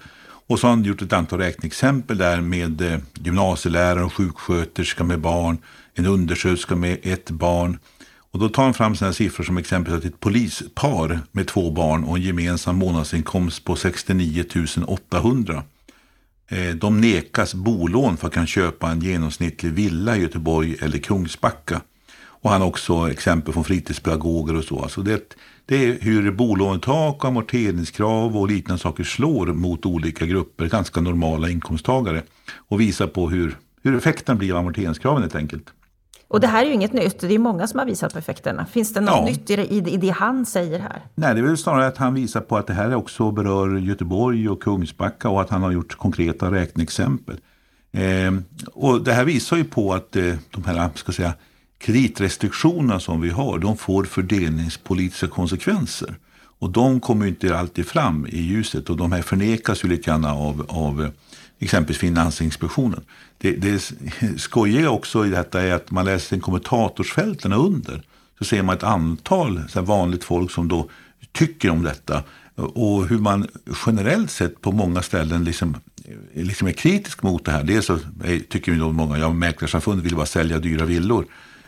Och 0.47 0.59
så 0.59 0.67
har 0.67 0.71
han 0.71 0.83
gjort 0.83 1.01
ett 1.01 1.13
antal 1.13 1.39
räkneexempel 1.39 2.17
där 2.17 2.41
med 2.41 2.81
eh, 2.81 2.99
gymnasielärare 3.13 4.03
och 4.03 4.13
sjuksköterska 4.13 5.03
med 5.03 5.19
barn, 5.19 5.57
en 5.93 6.05
undersköterska 6.05 6.75
med 6.75 6.99
ett 7.03 7.31
barn. 7.31 7.79
Och 8.31 8.39
då 8.39 8.49
tar 8.49 8.63
han 8.63 8.73
fram 8.73 8.95
sina 8.95 9.13
siffror 9.13 9.43
som 9.43 9.57
exempel 9.57 9.95
att 9.95 10.05
ett 10.05 10.19
polispar 10.19 11.19
med 11.31 11.47
två 11.47 11.71
barn 11.71 12.03
och 12.03 12.17
en 12.17 12.23
gemensam 12.23 12.75
månadsinkomst 12.75 13.65
på 13.65 13.75
69 13.75 14.45
800 14.87 15.63
Eh, 16.51 16.75
de 16.75 17.01
nekas 17.01 17.53
bolån 17.53 18.17
för 18.17 18.27
att 18.27 18.33
kunna 18.33 18.45
köpa 18.45 18.91
en 18.91 19.01
genomsnittlig 19.01 19.71
villa 19.71 20.17
i 20.17 20.21
Göteborg 20.21 20.75
eller 20.81 20.97
Kungsbacka. 20.97 21.81
Och 22.41 22.49
han 22.49 22.61
har 22.61 22.67
också 22.67 23.11
exempel 23.11 23.53
från 23.53 23.63
fritidspedagoger 23.63 24.55
och 24.55 24.63
så. 24.63 24.81
Alltså 24.81 25.01
det, 25.01 25.35
det 25.65 25.85
är 25.85 25.97
hur 26.01 26.31
bolånetak, 26.31 27.25
amorteringskrav 27.25 28.37
och 28.37 28.47
liknande 28.47 28.81
saker 28.81 29.03
slår 29.03 29.45
mot 29.45 29.85
olika 29.85 30.25
grupper, 30.25 30.65
ganska 30.65 31.01
normala 31.01 31.49
inkomsttagare. 31.49 32.23
Och 32.55 32.81
visar 32.81 33.07
på 33.07 33.29
hur, 33.29 33.57
hur 33.83 33.97
effekten 33.97 34.37
blir 34.37 34.51
av 34.51 34.57
amorteringskraven 34.57 35.21
helt 35.21 35.35
enkelt. 35.35 35.73
Och 36.29 36.39
det 36.39 36.47
här 36.47 36.61
är 36.61 36.67
ju 36.67 36.73
inget 36.73 36.93
nytt, 36.93 37.19
det 37.19 37.35
är 37.35 37.39
många 37.39 37.67
som 37.67 37.79
har 37.79 37.85
visat 37.85 38.13
på 38.13 38.19
effekterna. 38.19 38.65
Finns 38.65 38.93
det 38.93 39.01
något 39.01 39.15
ja. 39.15 39.25
nytt 39.25 39.49
i 39.49 39.55
det, 39.55 39.65
i 39.73 39.97
det 39.97 40.09
han 40.09 40.45
säger 40.45 40.79
här? 40.79 41.01
Nej, 41.15 41.33
det 41.33 41.39
är 41.39 41.43
väl 41.43 41.57
snarare 41.57 41.87
att 41.87 41.97
han 41.97 42.13
visar 42.13 42.41
på 42.41 42.57
att 42.57 42.67
det 42.67 42.73
här 42.73 42.95
också 42.95 43.31
berör 43.31 43.77
Göteborg 43.77 44.49
och 44.49 44.63
Kungsbacka 44.63 45.29
och 45.29 45.41
att 45.41 45.49
han 45.49 45.63
har 45.63 45.71
gjort 45.71 45.97
konkreta 45.97 46.51
räkneexempel. 46.51 47.39
Eh, 47.91 48.33
och 48.73 49.03
det 49.03 49.13
här 49.13 49.25
visar 49.25 49.57
ju 49.57 49.63
på 49.63 49.93
att 49.93 50.15
eh, 50.15 50.35
de 50.51 50.63
här 50.65 50.89
ska 50.95 51.11
säga, 51.11 51.33
kreditrestriktionerna 51.77 52.99
som 52.99 53.21
vi 53.21 53.29
har, 53.29 53.59
de 53.59 53.77
får 53.77 54.03
fördelningspolitiska 54.03 55.27
konsekvenser. 55.27 56.15
Och 56.59 56.69
de 56.69 56.99
kommer 56.99 57.25
inte 57.25 57.57
alltid 57.57 57.85
fram 57.85 58.27
i 58.27 58.41
ljuset 58.41 58.89
och 58.89 58.97
de 58.97 59.11
här 59.11 59.21
förnekas 59.21 59.83
ju 59.83 59.89
lite 59.89 60.03
grann 60.03 60.25
av, 60.25 60.65
av 60.67 61.11
exempelvis 61.59 61.97
Finansinspektionen. 61.97 63.01
Det, 63.37 63.51
det 63.51 63.91
skojiga 64.37 64.89
också 64.89 65.25
i 65.25 65.29
detta 65.29 65.61
är 65.61 65.73
att 65.73 65.91
man 65.91 66.05
läser 66.05 66.39
kommentatorsfälten 66.39 67.53
under. 67.53 68.03
Så 68.39 68.45
ser 68.45 68.63
man 68.63 68.75
ett 68.75 68.83
antal 68.83 69.61
så 69.69 69.81
vanligt 69.81 70.23
folk 70.23 70.51
som 70.51 70.67
då 70.67 70.89
tycker 71.31 71.69
om 71.69 71.83
detta. 71.83 72.23
Och 72.55 73.07
hur 73.07 73.17
man 73.17 73.47
generellt 73.85 74.31
sett 74.31 74.61
på 74.61 74.71
många 74.71 75.01
ställen 75.01 75.43
liksom, 75.43 75.77
liksom 76.33 76.67
är 76.67 76.71
kritisk 76.71 77.23
mot 77.23 77.45
det 77.45 77.51
här. 77.51 77.63
Dels 77.63 77.85
så 77.85 77.99
tycker 78.49 78.71
då 78.71 78.91
många, 78.91 79.17
ja 79.17 79.33
mäklarsamfundet 79.33 80.05
vill 80.05 80.15
bara 80.15 80.25
sälja 80.25 80.59
dyra 80.59 80.85
villor. 80.85 81.25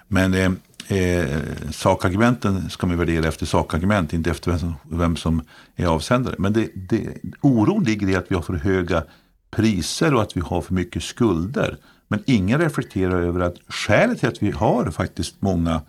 Men 0.07 0.33
eh, 0.33 0.51
eh, 0.97 1.39
sakargumenten 1.71 2.69
ska 2.69 2.87
man 2.87 2.97
värdera 2.97 3.27
efter 3.27 3.45
sakargument, 3.45 4.13
inte 4.13 4.31
efter 4.31 4.51
vem 4.51 4.59
som, 4.59 4.73
vem 4.89 5.15
som 5.15 5.41
är 5.75 5.85
avsändare. 5.85 6.35
Men 6.37 6.53
det, 6.53 6.69
det, 6.75 7.17
oron 7.41 7.83
ligger 7.83 8.09
i 8.09 8.15
att 8.15 8.25
vi 8.29 8.35
har 8.35 8.41
för 8.41 8.53
höga 8.53 9.03
priser 9.51 10.13
och 10.13 10.21
att 10.21 10.37
vi 10.37 10.41
har 10.41 10.61
för 10.61 10.73
mycket 10.73 11.03
skulder. 11.03 11.77
Men 12.07 12.23
ingen 12.25 12.59
reflekterar 12.59 13.21
över 13.21 13.39
att 13.39 13.55
skälet 13.67 14.19
till 14.19 14.29
att 14.29 14.43
vi 14.43 14.51
har 14.51 14.91
faktiskt 14.91 15.41
många 15.41 15.81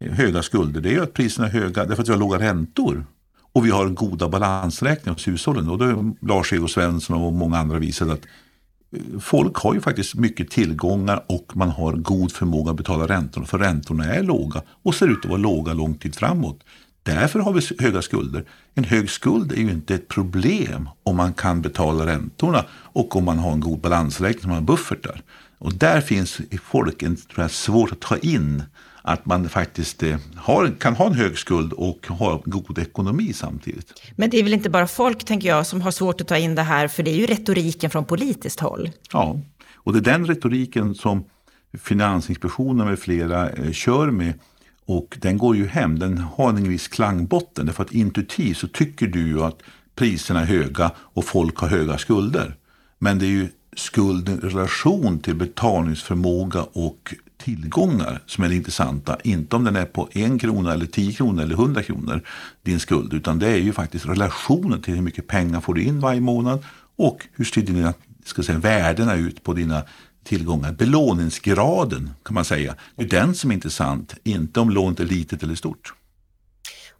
eh, 0.00 0.12
höga 0.12 0.42
skulder, 0.42 0.80
det 0.80 0.94
är 0.94 1.00
att 1.00 1.12
priserna 1.12 1.46
är 1.46 1.52
höga 1.52 1.84
därför 1.84 2.02
att 2.02 2.08
vi 2.08 2.12
har 2.12 2.18
låga 2.18 2.38
räntor. 2.38 3.04
Och 3.52 3.66
vi 3.66 3.70
har 3.70 3.88
goda 3.88 4.28
balansräkningar 4.28 5.14
hos 5.14 5.28
hushållen. 5.28 5.68
Och 5.68 5.78
då 5.78 5.84
har 5.84 6.26
Lars-Erik 6.26 6.70
Svensson 6.70 7.22
och 7.22 7.32
många 7.32 7.58
andra 7.58 7.78
visat 7.78 8.08
att 8.08 8.24
eh, 8.92 9.18
folk 9.20 9.56
har 9.56 9.74
ju 9.74 9.80
faktiskt 9.80 10.14
mycket 10.14 10.50
tillgångar 10.50 11.24
och 11.26 11.52
man 11.54 11.70
har 11.70 11.92
god 11.92 12.32
förmåga 12.32 12.70
att 12.70 12.76
betala 12.76 13.06
räntorna. 13.06 13.46
För 13.46 13.58
räntorna 13.58 14.04
är 14.04 14.22
låga 14.22 14.62
och 14.82 14.94
ser 14.94 15.08
ut 15.08 15.18
att 15.18 15.30
vara 15.30 15.38
låga 15.38 15.72
lång 15.72 15.94
tid 15.94 16.14
framåt. 16.14 16.60
Därför 17.14 17.40
har 17.40 17.52
vi 17.52 17.60
höga 17.78 18.02
skulder. 18.02 18.44
En 18.74 18.84
hög 18.84 19.10
skuld 19.10 19.52
är 19.52 19.56
ju 19.56 19.70
inte 19.70 19.94
ett 19.94 20.08
problem 20.08 20.88
om 21.02 21.16
man 21.16 21.32
kan 21.32 21.62
betala 21.62 22.06
räntorna 22.06 22.64
och 22.72 23.16
om 23.16 23.24
man 23.24 23.38
har 23.38 23.52
en 23.52 23.60
god 23.60 23.80
balansräkning, 23.80 24.42
som 24.42 24.50
har 24.50 24.60
buffertar. 24.60 25.22
Och 25.58 25.74
där 25.74 26.00
finns 26.00 26.40
i 26.40 26.58
folk 26.58 27.02
en, 27.02 27.16
tror 27.16 27.44
jag, 27.44 27.50
svårt 27.50 27.92
att 27.92 28.00
ta 28.00 28.16
in 28.16 28.62
att 29.02 29.26
man 29.26 29.48
faktiskt 29.48 30.02
eh, 30.02 30.16
har, 30.36 30.72
kan 30.78 30.96
ha 30.96 31.06
en 31.06 31.14
hög 31.14 31.38
skuld 31.38 31.72
och 31.72 32.06
ha 32.06 32.42
god 32.44 32.78
ekonomi 32.78 33.32
samtidigt. 33.32 33.92
Men 34.16 34.30
det 34.30 34.38
är 34.38 34.42
väl 34.42 34.52
inte 34.52 34.70
bara 34.70 34.86
folk, 34.86 35.24
tänker 35.24 35.48
jag, 35.48 35.66
som 35.66 35.80
har 35.80 35.90
svårt 35.90 36.20
att 36.20 36.28
ta 36.28 36.36
in 36.36 36.54
det 36.54 36.62
här, 36.62 36.88
för 36.88 37.02
det 37.02 37.10
är 37.10 37.16
ju 37.16 37.26
retoriken 37.26 37.90
från 37.90 38.04
politiskt 38.04 38.60
håll. 38.60 38.90
Ja, 39.12 39.40
och 39.74 39.92
det 39.92 39.98
är 39.98 40.12
den 40.12 40.26
retoriken 40.26 40.94
som 40.94 41.24
Finansinspektionen 41.78 42.86
med 42.86 42.98
flera 42.98 43.50
eh, 43.50 43.72
kör 43.72 44.10
med. 44.10 44.32
Och 44.88 45.18
den 45.20 45.38
går 45.38 45.56
ju 45.56 45.66
hem, 45.66 45.98
den 45.98 46.18
har 46.18 46.48
en 46.48 46.68
viss 46.68 46.88
klangbotten. 46.88 47.66
Därför 47.66 47.82
att 47.82 47.92
intuitivt 47.92 48.56
så 48.56 48.68
tycker 48.68 49.06
du 49.06 49.28
ju 49.28 49.42
att 49.42 49.62
priserna 49.94 50.40
är 50.40 50.44
höga 50.44 50.90
och 50.98 51.24
folk 51.24 51.56
har 51.56 51.68
höga 51.68 51.98
skulder. 51.98 52.56
Men 52.98 53.18
det 53.18 53.26
är 53.26 53.30
ju 53.30 53.48
skulden 53.76 54.38
i 54.38 54.40
relation 54.40 55.18
till 55.18 55.34
betalningsförmåga 55.34 56.62
och 56.62 57.14
tillgångar 57.38 58.22
som 58.26 58.44
är 58.44 58.48
det 58.48 58.54
intressanta. 58.54 59.18
Inte 59.24 59.56
om 59.56 59.64
den 59.64 59.76
är 59.76 59.84
på 59.84 60.08
en 60.12 60.38
krona 60.38 60.72
eller 60.72 60.86
tio 60.86 61.12
kronor 61.12 61.42
eller 61.42 61.54
hundra 61.54 61.82
kronor 61.82 62.22
din 62.62 62.80
skuld. 62.80 63.12
Utan 63.12 63.38
det 63.38 63.48
är 63.48 63.56
ju 63.56 63.72
faktiskt 63.72 64.06
relationen 64.06 64.82
till 64.82 64.94
hur 64.94 65.02
mycket 65.02 65.26
pengar 65.26 65.60
får 65.60 65.74
du 65.74 65.82
in 65.82 66.00
varje 66.00 66.20
månad 66.20 66.64
och 66.96 67.26
hur 67.32 67.44
ser 67.44 67.62
dina 67.62 67.94
ska 68.24 68.42
säga, 68.42 68.58
värdena 68.58 69.14
ut 69.14 69.42
på 69.42 69.52
dina 69.52 69.82
tillgångar. 70.28 70.72
Belåningsgraden 70.72 72.10
kan 72.22 72.34
man 72.34 72.44
säga. 72.44 72.74
Det 72.96 73.04
är 73.04 73.08
den 73.08 73.34
som 73.34 73.50
är 73.50 73.54
intressant. 73.54 74.14
Inte 74.24 74.60
om 74.60 74.70
lånet 74.70 75.00
är 75.00 75.04
litet 75.04 75.42
eller 75.42 75.54
stort. 75.54 75.94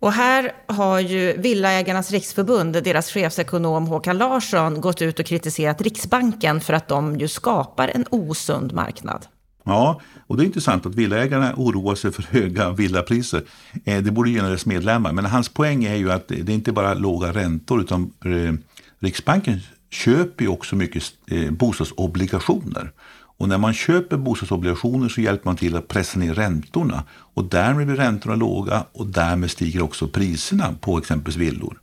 Och 0.01 0.13
här 0.13 0.53
har 0.67 1.01
ju 1.01 1.37
Villaägarnas 1.37 2.11
riksförbund, 2.11 2.73
deras 2.73 3.11
chefsekonom 3.11 3.87
Håkan 3.87 4.19
Larsson, 4.19 4.81
gått 4.81 5.03
ut 5.03 5.19
och 5.21 5.27
kritiserat 5.27 5.81
Riksbanken 5.81 6.61
för 6.61 6.73
att 6.73 6.89
de 6.89 7.19
ju 7.19 7.29
skapar 7.29 7.89
en 7.89 8.05
osund 8.11 8.73
marknad. 8.73 9.27
Ja, 9.65 10.01
och 10.27 10.37
det 10.37 10.43
är 10.43 10.45
intressant 10.45 10.87
att 10.87 10.95
villaägarna 10.95 11.55
oroar 11.57 11.95
sig 11.95 12.13
för 12.13 12.23
höga 12.23 12.71
villapriser. 12.71 13.43
Eh, 13.85 14.03
det 14.03 14.11
borde 14.11 14.31
gynna 14.31 14.49
deras 14.49 14.67
medlemmar. 14.67 15.13
Men 15.13 15.25
hans 15.25 15.49
poäng 15.49 15.85
är 15.85 15.97
ju 15.97 16.13
att 16.13 16.29
det 16.29 16.41
är 16.41 16.51
inte 16.51 16.73
bara 16.73 16.95
låga 16.95 17.33
räntor 17.33 17.81
utan 17.81 18.13
eh, 18.25 18.55
Riksbanken 18.99 19.61
köper 19.91 20.45
ju 20.45 20.49
också 20.49 20.77
mycket 20.77 21.03
eh, 21.27 21.51
bostadsobligationer. 21.51 22.93
Och 23.39 23.49
när 23.49 23.59
man 23.59 23.75
köper 23.75 24.17
bostadsobligationer 24.17 25.09
så 25.09 25.21
hjälper 25.21 25.45
man 25.45 25.57
till 25.57 25.77
att 25.77 25.89
pressa 25.89 26.19
ner 26.19 26.35
räntorna. 26.35 27.05
Och 27.11 27.45
därmed 27.45 27.87
blir 27.87 27.97
räntorna 27.97 28.35
låga 28.35 28.85
och 28.93 29.07
därmed 29.07 29.51
stiger 29.51 29.83
också 29.83 30.09
priserna 30.09 30.75
på 30.81 30.99
exempelvis 30.99 31.37
villor. 31.37 31.79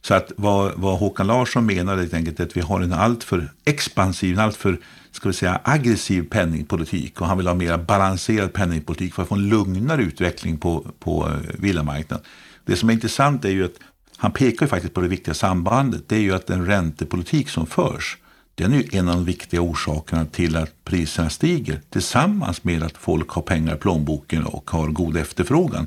Så 0.00 0.14
att 0.14 0.32
vad, 0.36 0.72
vad 0.76 0.98
Håkan 0.98 1.26
Larsson 1.26 1.66
menar 1.66 1.92
är 1.92 1.96
helt 1.98 2.14
enkelt 2.14 2.40
att 2.40 2.56
vi 2.56 2.60
har 2.60 2.80
en 2.80 2.92
alltför 2.92 3.50
expansiv, 3.64 4.34
en 4.34 4.44
alltför 4.44 4.78
ska 5.12 5.28
vi 5.28 5.34
säga, 5.34 5.60
aggressiv 5.64 6.22
penningpolitik 6.22 7.20
och 7.20 7.26
han 7.26 7.36
vill 7.38 7.46
ha 7.46 7.54
mer 7.54 7.76
balanserad 7.76 8.52
penningpolitik 8.52 9.14
för 9.14 9.22
att 9.22 9.28
få 9.28 9.34
en 9.34 9.48
lugnare 9.48 10.02
utveckling 10.02 10.58
på, 10.58 10.86
på 10.98 11.28
eh, 11.28 11.54
villamarknaden. 11.58 12.26
Det 12.64 12.76
som 12.76 12.88
är 12.88 12.92
intressant 12.92 13.44
är 13.44 13.50
ju 13.50 13.64
att 13.64 13.78
han 14.16 14.32
pekar 14.32 14.66
ju 14.66 14.70
faktiskt 14.70 14.94
på 14.94 15.00
det 15.00 15.08
viktiga 15.08 15.34
sambandet. 15.34 16.08
Det 16.08 16.16
är 16.16 16.20
ju 16.20 16.34
att 16.34 16.46
den 16.46 16.66
räntepolitik 16.66 17.48
som 17.48 17.66
förs 17.66 18.16
den 18.58 18.74
är 18.74 18.94
en 18.94 19.08
av 19.08 19.14
de 19.14 19.24
viktiga 19.24 19.60
orsakerna 19.60 20.24
till 20.24 20.56
att 20.56 20.84
priserna 20.84 21.30
stiger 21.30 21.80
tillsammans 21.90 22.64
med 22.64 22.82
att 22.82 22.96
folk 22.96 23.28
har 23.30 23.42
pengar 23.42 23.74
i 23.74 23.78
plånboken 23.78 24.44
och 24.44 24.70
har 24.70 24.88
god 24.88 25.16
efterfrågan. 25.16 25.86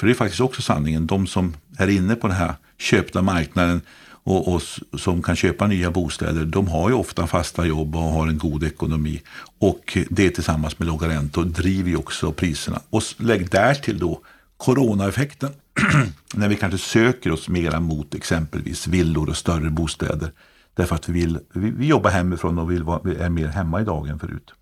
För 0.00 0.06
det 0.06 0.12
är 0.12 0.14
faktiskt 0.14 0.40
också 0.40 0.62
sanningen. 0.62 1.06
De 1.06 1.26
som 1.26 1.54
är 1.78 1.88
inne 1.88 2.14
på 2.14 2.26
den 2.26 2.36
här 2.36 2.54
köpta 2.78 3.22
marknaden 3.22 3.80
och, 4.24 4.54
och, 4.54 4.62
som 4.98 5.22
kan 5.22 5.36
köpa 5.36 5.66
nya 5.66 5.90
bostäder, 5.90 6.44
de 6.44 6.68
har 6.68 6.88
ju 6.88 6.94
ofta 6.94 7.26
fasta 7.26 7.66
jobb 7.66 7.96
och 7.96 8.02
har 8.02 8.28
en 8.28 8.38
god 8.38 8.64
ekonomi. 8.64 9.22
Och 9.58 9.98
det 10.10 10.30
tillsammans 10.30 10.78
med 10.78 10.88
låga 10.88 11.08
räntor 11.08 11.44
driver 11.44 11.90
ju 11.90 11.96
också 11.96 12.32
priserna. 12.32 12.80
Och 12.90 13.02
lägg 13.16 13.50
därtill 13.50 13.98
då 13.98 14.20
coronaeffekten, 14.56 15.50
när 16.34 16.48
vi 16.48 16.56
kanske 16.56 16.78
söker 16.78 17.32
oss 17.32 17.48
mera 17.48 17.80
mot 17.80 18.14
exempelvis 18.14 18.86
villor 18.86 19.28
och 19.28 19.36
större 19.36 19.70
bostäder. 19.70 20.30
Därför 20.74 20.94
att 20.94 21.08
vi, 21.08 21.12
vill, 21.12 21.38
vi, 21.54 21.70
vi 21.70 21.86
jobbar 21.86 22.10
hemifrån 22.10 22.58
och 22.58 22.70
vill 22.70 22.82
vara, 22.82 23.00
vi 23.04 23.16
är 23.16 23.28
mer 23.28 23.46
hemma 23.46 23.80
idag 23.80 24.08
än 24.08 24.18
förut. 24.18 24.52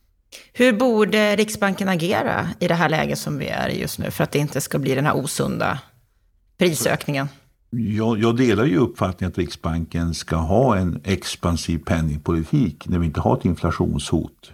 Hur 0.52 0.72
borde 0.72 1.36
Riksbanken 1.36 1.88
agera 1.88 2.48
i 2.58 2.68
det 2.68 2.74
här 2.74 2.88
läget 2.88 3.18
som 3.18 3.38
vi 3.38 3.46
är 3.46 3.68
i 3.68 3.80
just 3.80 3.98
nu 3.98 4.10
för 4.10 4.24
att 4.24 4.30
det 4.30 4.38
inte 4.38 4.60
ska 4.60 4.78
bli 4.78 4.94
den 4.94 5.06
här 5.06 5.16
osunda 5.16 5.78
prisökningen? 6.58 7.28
Jag, 7.70 8.18
jag, 8.18 8.36
delar 8.36 8.64
ju 8.64 8.76
uppfattningen 8.76 9.30
att 9.30 9.38
Riksbanken 9.38 10.14
ska 10.14 10.36
ha 10.36 10.76
en 10.76 11.00
expansiv 11.04 11.78
penningpolitik 11.78 12.88
när 12.88 12.98
vi 12.98 13.06
inte 13.06 13.20
har 13.20 13.36
ett 13.36 13.44
inflationshot. 13.44 14.52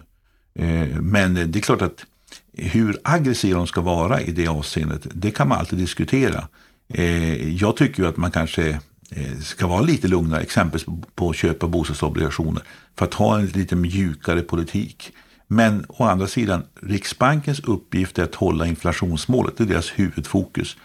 Eh, 0.55 1.01
men 1.01 1.33
det 1.33 1.59
är 1.59 1.61
klart 1.61 1.81
att 1.81 2.05
hur 2.53 2.99
aggressiva 3.03 3.57
de 3.57 3.67
ska 3.67 3.81
vara 3.81 4.21
i 4.21 4.31
det 4.31 4.47
avseendet, 4.47 5.07
det 5.13 5.31
kan 5.31 5.47
man 5.47 5.57
alltid 5.57 5.79
diskutera. 5.79 6.47
Eh, 6.87 7.49
jag 7.55 7.77
tycker 7.77 8.03
ju 8.03 8.09
att 8.09 8.17
man 8.17 8.31
kanske 8.31 8.79
Eh, 9.09 9.39
ska 9.39 9.67
vara 9.67 9.81
lite 9.81 10.07
lugnare, 10.07 10.41
exempelvis 10.41 10.87
på 11.15 11.29
att 11.29 11.35
köpa 11.35 11.67
bostadsobligationer, 11.67 12.63
för 12.95 13.05
att 13.05 13.13
ha 13.13 13.39
en 13.39 13.45
lite 13.45 13.75
mjukare 13.75 14.41
politik. 14.41 15.11
Men 15.47 15.85
å 15.89 16.03
andra 16.03 16.27
sidan, 16.27 16.63
Riksbankens 16.81 17.59
uppgift 17.59 18.19
är 18.19 18.23
att 18.23 18.35
hålla 18.35 18.67
inflationsmålet, 18.67 19.57
det 19.57 19.63
är 19.63 19.67
deras 19.67 19.89
huvudfokus. 19.95 20.77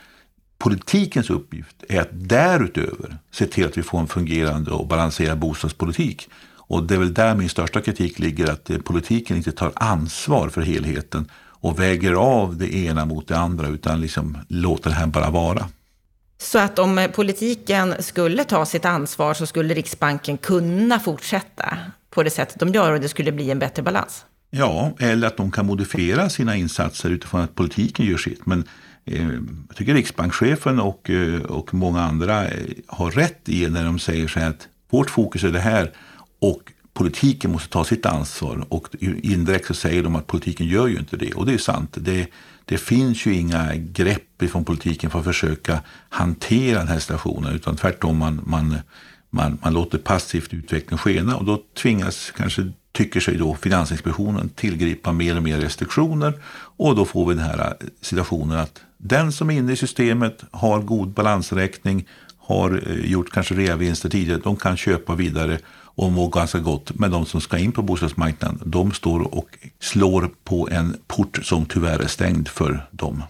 Politikens 0.59 1.31
uppgift 1.31 1.85
är 1.89 2.01
att 2.01 2.09
därutöver 2.13 3.19
se 3.31 3.47
till 3.47 3.67
att 3.67 3.79
vi 3.79 3.83
får 3.83 4.01
en 4.01 4.07
fungerande 4.07 4.71
och 4.71 4.87
balanserad 4.87 5.39
bostadspolitik. 5.39 6.29
Och 6.57 6.83
det 6.83 6.95
är 6.95 6.99
väl 6.99 7.15
där 7.15 7.35
min 7.35 7.49
största 7.49 7.81
kritik 7.81 8.19
ligger, 8.19 8.51
att 8.51 8.71
eh, 8.71 8.79
politiken 8.79 9.37
inte 9.37 9.53
tar 9.53 9.73
ansvar 9.75 10.49
för 10.49 10.61
helheten 10.63 11.31
och 11.35 11.81
väger 11.81 12.13
av 12.13 12.57
det 12.57 12.75
ena 12.75 13.05
mot 13.05 13.29
det 13.29 13.39
andra, 13.39 13.69
utan 13.69 14.01
liksom 14.01 14.39
låter 14.49 14.91
det 14.91 14.97
här 14.97 15.07
bara 15.07 15.31
vara. 15.31 15.69
Så 16.43 16.59
att 16.59 16.79
om 16.79 16.99
eh, 16.99 17.11
politiken 17.11 17.95
skulle 18.03 18.45
ta 18.45 18.67
sitt 18.67 18.85
ansvar 18.85 19.35
så 19.35 19.47
skulle 19.47 19.75
Riksbanken 19.75 20.39
kunna 20.39 21.01
fortsätta 21.01 21.79
på 22.11 22.23
det 22.23 22.31
sättet 22.31 22.61
de 22.61 22.69
gör 22.69 22.93
och 22.93 23.01
det 23.01 23.09
skulle 23.09 23.33
bli 23.33 23.51
en 23.51 23.59
bättre 23.59 23.83
balans? 23.83 24.25
Ja, 24.51 24.93
eller 24.99 25.27
att 25.27 25.37
de 25.37 25.51
kan 25.51 25.67
modifiera 25.67 26.29
sina 26.29 26.57
insatser 26.57 27.11
utifrån 27.11 27.41
att 27.41 27.55
politiken 27.55 28.07
gör 28.07 28.17
sitt. 28.17 28.47
Men 28.47 28.65
eh, 29.05 29.31
jag 29.69 29.77
tycker 29.77 29.95
riksbankschefen 29.95 30.81
och, 30.81 31.11
eh, 31.11 31.43
och 31.43 31.75
många 31.75 32.01
andra 32.03 32.49
eh, 32.49 32.67
har 32.87 33.11
rätt 33.11 33.49
i 33.49 33.69
när 33.69 33.85
de 33.85 33.99
säger 33.99 34.29
så 34.29 34.41
här 34.41 34.51
att 34.51 34.69
vårt 34.91 35.11
fokus 35.11 35.45
är 35.45 35.51
det 35.51 35.61
här 35.61 35.93
och 36.41 36.73
politiken 36.95 37.53
måste 37.53 37.69
ta 37.69 37.85
sitt 37.85 38.07
ansvar. 38.07 38.67
Och 38.69 38.89
indirekt 39.23 39.67
så 39.67 39.75
säger 39.75 40.03
de 40.03 40.17
att 40.17 40.27
politiken 40.27 40.67
gör 40.67 40.87
ju 40.87 40.99
inte 40.99 41.17
det. 41.17 41.33
Och 41.33 41.47
det 41.47 41.55
är 41.55 41.59
sant. 41.59 41.97
Det, 42.01 42.27
det 42.65 42.79
finns 42.79 43.27
ju 43.27 43.35
inga 43.35 43.75
grepp 43.75 44.43
från 44.51 44.65
politiken 44.65 45.11
för 45.11 45.19
att 45.19 45.25
försöka 45.25 45.81
hantera 46.09 46.79
den 46.79 46.89
här 46.89 46.99
situationen. 46.99 47.55
Utan 47.55 47.77
tvärtom, 47.77 48.19
man, 48.19 48.41
man, 48.47 48.77
man, 49.31 49.59
man 49.63 49.75
låter 49.75 49.99
passivt 49.99 50.55
utvecklingen 50.55 50.99
skena. 50.99 51.37
Och 51.37 51.45
då 51.45 51.63
tvingas 51.75 52.31
kanske 52.31 52.73
tycker 52.93 53.21
sig 53.21 53.37
då 53.37 53.55
Finansinspektionen 53.55 54.49
tillgripa 54.49 55.13
mer 55.13 55.37
och 55.37 55.43
mer 55.43 55.59
restriktioner 55.59 56.35
och 56.77 56.97
då 56.97 57.05
får 57.05 57.27
vi 57.29 57.35
den 57.35 57.45
här 57.45 57.59
eh, 57.59 57.87
situationen 58.01 58.59
att 58.59 58.81
den 58.99 59.33
som 59.33 59.51
är 59.51 59.55
inne 59.55 59.73
i 59.73 59.77
systemet 59.77 60.45
har 60.51 60.81
god 60.81 61.09
balansräkning, 61.09 62.09
har 62.39 62.83
eh, 62.87 63.11
gjort 63.11 63.33
kanske 63.33 63.55
reavinster 63.55 64.09
tidigare, 64.09 64.41
de 64.45 64.57
kan 64.57 64.77
köpa 64.77 65.15
vidare 65.15 65.59
och 65.95 66.13
må 66.13 66.29
ganska 66.29 66.59
gott. 66.59 66.91
Men 66.95 67.11
de 67.11 67.27
som 67.27 67.41
ska 67.41 67.59
in 67.59 67.73
på 67.73 67.83
bostadsmarknaden, 67.83 68.63
de 68.65 68.93
står 68.93 69.35
och 69.35 69.49
slår 69.81 70.31
på 70.45 70.69
en 70.71 70.97
port 71.07 71.39
som 71.43 71.67
tyvärr 71.67 71.99
är 71.99 72.07
stängd 72.07 72.49
för 72.49 72.89
dem. 72.91 73.23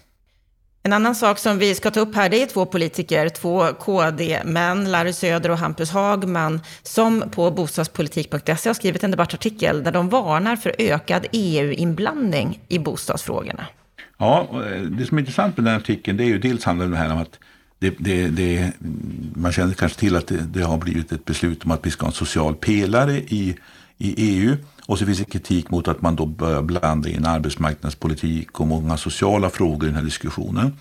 En 0.85 0.93
annan 0.93 1.15
sak 1.15 1.39
som 1.39 1.57
vi 1.57 1.75
ska 1.75 1.91
ta 1.91 1.99
upp 1.99 2.15
här, 2.15 2.29
det 2.29 2.41
är 2.41 2.45
två 2.45 2.65
politiker, 2.65 3.29
två 3.29 3.67
KD-män, 3.79 4.91
Larry 4.91 5.13
Söder 5.13 5.51
och 5.51 5.57
Hampus 5.57 5.91
Hagman, 5.91 6.61
som 6.83 7.23
på 7.31 7.51
bostadspolitik.se 7.51 8.69
har 8.69 8.73
skrivit 8.73 9.03
en 9.03 9.11
debattartikel 9.11 9.83
där 9.83 9.91
de 9.91 10.09
varnar 10.09 10.55
för 10.55 10.75
ökad 10.77 11.25
EU-inblandning 11.31 12.59
i 12.67 12.79
bostadsfrågorna. 12.79 13.65
Ja, 14.17 14.47
det 14.91 15.05
som 15.05 15.17
är 15.17 15.21
intressant 15.21 15.57
med 15.57 15.65
den 15.65 15.75
artikeln 15.75 16.17
det 16.17 16.23
är 16.23 16.27
ju 16.27 16.39
dels 16.39 16.63
handlar 16.63 16.87
det 16.87 16.97
här 16.97 17.13
om 17.13 17.17
att 17.17 17.39
det, 17.83 17.95
det, 17.99 18.27
det, 18.27 18.71
man 19.35 19.51
känner 19.51 19.73
kanske 19.73 19.99
till 19.99 20.15
att 20.15 20.27
det, 20.27 20.37
det, 20.53 20.63
har 20.63 20.77
blivit 20.77 21.11
ett 21.11 21.25
beslut 21.25 21.65
om 21.65 21.71
att 21.71 21.85
vi 21.85 21.91
ska 21.91 22.05
ha 22.05 22.11
en 22.11 22.15
social 22.15 22.55
pelare 22.55 23.17
i, 23.17 23.57
i 23.97 24.13
EU. 24.17 24.57
Och 24.85 24.99
så 24.99 25.05
finns 25.05 25.17
det 25.17 25.25
kritik 25.25 25.69
mot 25.69 25.87
att 25.87 26.01
man 26.01 26.15
då 26.15 26.25
börjar 26.25 26.61
blanda 26.61 27.09
in 27.09 27.25
arbetsmarknadspolitik 27.25 28.59
och 28.59 28.67
många 28.67 28.97
sociala 28.97 29.49
frågor 29.49 29.83
i 29.83 29.87
den 29.87 29.95
här 29.95 30.03
diskussionen. 30.03 30.77